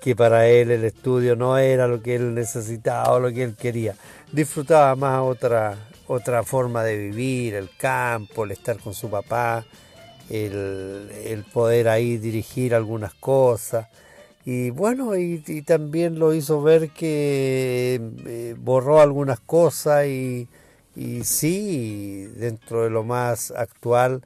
que 0.01 0.15
para 0.15 0.47
él 0.47 0.71
el 0.71 0.83
estudio 0.83 1.35
no 1.35 1.59
era 1.59 1.87
lo 1.87 2.01
que 2.01 2.15
él 2.15 2.33
necesitaba 2.33 3.19
lo 3.19 3.31
que 3.31 3.43
él 3.43 3.55
quería. 3.55 3.93
Disfrutaba 4.31 4.95
más 4.95 5.21
otra, 5.21 5.77
otra 6.07 6.41
forma 6.41 6.83
de 6.83 6.97
vivir, 6.97 7.53
el 7.53 7.69
campo, 7.77 8.43
el 8.43 8.53
estar 8.53 8.79
con 8.79 8.95
su 8.95 9.07
papá, 9.07 9.63
el, 10.31 11.11
el 11.25 11.43
poder 11.43 11.89
ahí 11.89 12.17
dirigir 12.17 12.73
algunas 12.73 13.13
cosas. 13.13 13.87
Y 14.51 14.71
bueno, 14.71 15.15
y, 15.15 15.61
también 15.61 16.17
lo 16.17 16.33
hizo 16.33 16.63
ver 16.63 16.89
que 16.89 18.01
eh, 18.25 18.55
borró 18.57 18.99
algunas 18.99 19.39
cosas 19.39 20.07
y, 20.07 20.47
y, 20.95 21.23
sí, 21.23 22.25
dentro 22.35 22.83
de 22.83 22.89
lo 22.89 23.03
más 23.03 23.51
actual, 23.51 24.23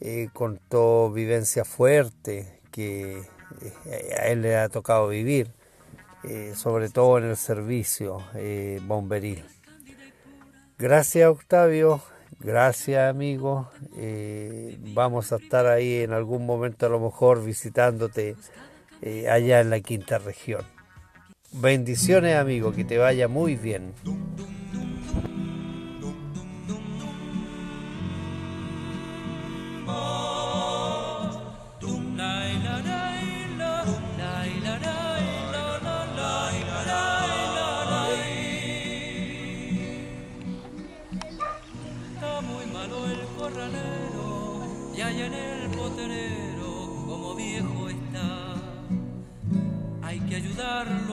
eh, 0.00 0.28
contó 0.32 1.12
vivencia 1.12 1.64
fuerte 1.64 2.58
que 2.72 3.18
eh, 3.20 4.14
a 4.20 4.26
él 4.26 4.42
le 4.42 4.56
ha 4.56 4.68
tocado 4.68 5.06
vivir, 5.06 5.52
sobre 6.56 6.88
todo 6.88 7.18
en 7.18 7.26
el 7.26 7.36
servicio 7.36 8.24
bomberil. 8.88 9.44
Gracias 10.80 11.30
Octavio, 11.30 12.02
gracias 12.40 13.08
amigo, 13.08 13.70
vamos 14.94 15.32
a 15.32 15.36
estar 15.36 15.68
ahí 15.68 16.02
en 16.02 16.12
algún 16.12 16.44
momento 16.44 16.86
a 16.86 16.88
lo 16.88 16.98
mejor 16.98 17.44
visitándote 17.44 18.34
eh, 19.02 19.28
allá 19.28 19.60
en 19.60 19.70
la 19.70 19.80
quinta 19.80 20.18
región. 20.18 20.64
Bendiciones 21.52 22.36
amigo, 22.36 22.72
que 22.72 22.84
te 22.84 22.98
vaya 22.98 23.26
muy 23.28 23.56
bien. 23.56 23.92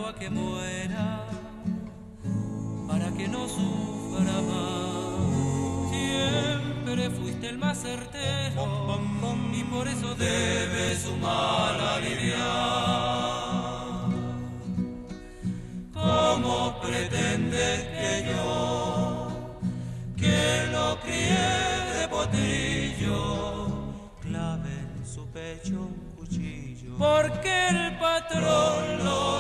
A 0.07 0.15
que 0.15 0.29
muera 0.29 1.25
para 2.87 3.11
que 3.11 3.27
no 3.27 3.47
sufra 3.47 4.41
más. 4.49 5.89
Siempre 5.91 7.09
fuiste 7.09 7.49
el 7.49 7.57
más 7.57 7.77
certero 7.81 9.01
y 9.53 9.63
por 9.63 9.87
eso 9.87 10.15
debe 10.15 10.95
su 10.95 11.15
mal 11.17 11.79
aliviar. 11.95 12.37
¿Cómo 15.93 16.79
pretendes 16.81 17.83
que 17.97 18.25
yo, 18.31 19.27
que 20.15 20.69
lo 20.71 20.99
crié 21.01 21.99
de 21.99 22.07
potrillo, 22.07 23.57
cuchillo. 26.15 26.97
Porque 26.97 27.67
el 27.69 27.97
patrón 27.97 29.03
lo 29.03 29.36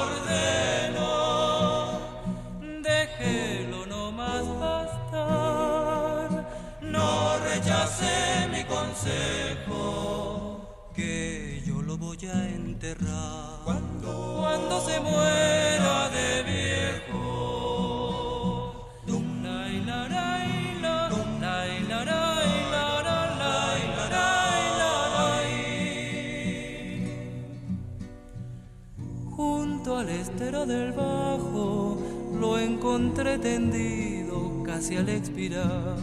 del 30.67 30.91
bajo 30.91 31.97
lo 32.39 32.59
encontré 32.59 33.37
tendido 33.37 34.63
casi 34.63 34.97
al 34.97 35.07
expirar. 35.07 35.97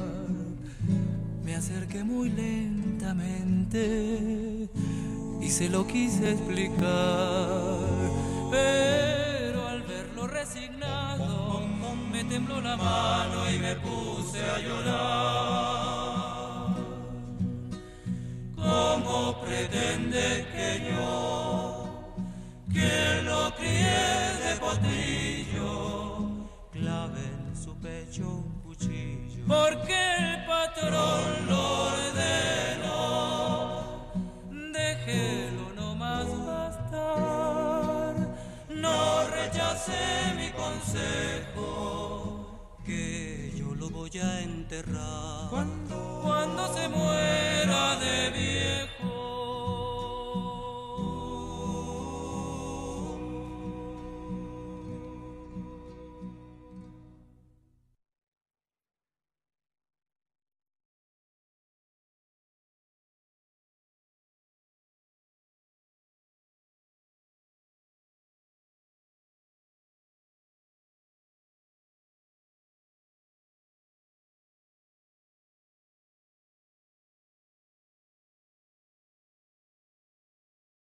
Me 1.44 1.54
acerqué 1.54 2.02
muy 2.02 2.30
lentamente 2.30 3.80
y 5.40 5.50
se 5.50 5.68
lo 5.68 5.86
quise 5.86 6.30
explicar. 6.32 8.23
Pero 8.50 9.68
al 9.68 9.82
verlo 9.82 10.26
resignado, 10.26 11.62
me 12.10 12.24
tembló 12.24 12.60
la 12.60 12.76
mano 12.76 13.50
y 13.50 13.58
me 13.58 13.74
puse 13.76 14.40
a 14.42 14.58
llorar. 14.58 16.04
¿Cómo 18.56 19.40
pretende 19.40 20.46
que 20.52 20.90
yo, 20.90 22.14
que 22.72 23.22
lo 23.22 23.54
crié 23.56 24.38
de 24.44 24.56
potrillo, 24.60 26.48
clave 26.72 27.20
en 27.20 27.56
su 27.62 27.76
pecho 27.78 28.28
un 28.28 28.60
cuchillo? 28.62 29.44
Porque 29.46 30.16
el 30.18 30.46
patrón 30.46 31.33
ya 44.14 44.42
enterrado. 44.42 45.50
Cuando, 45.50 46.20
cuando 46.22 46.72
se 46.72 46.88
muera 46.88 47.98
de 47.98 48.30
vida. 48.30 48.53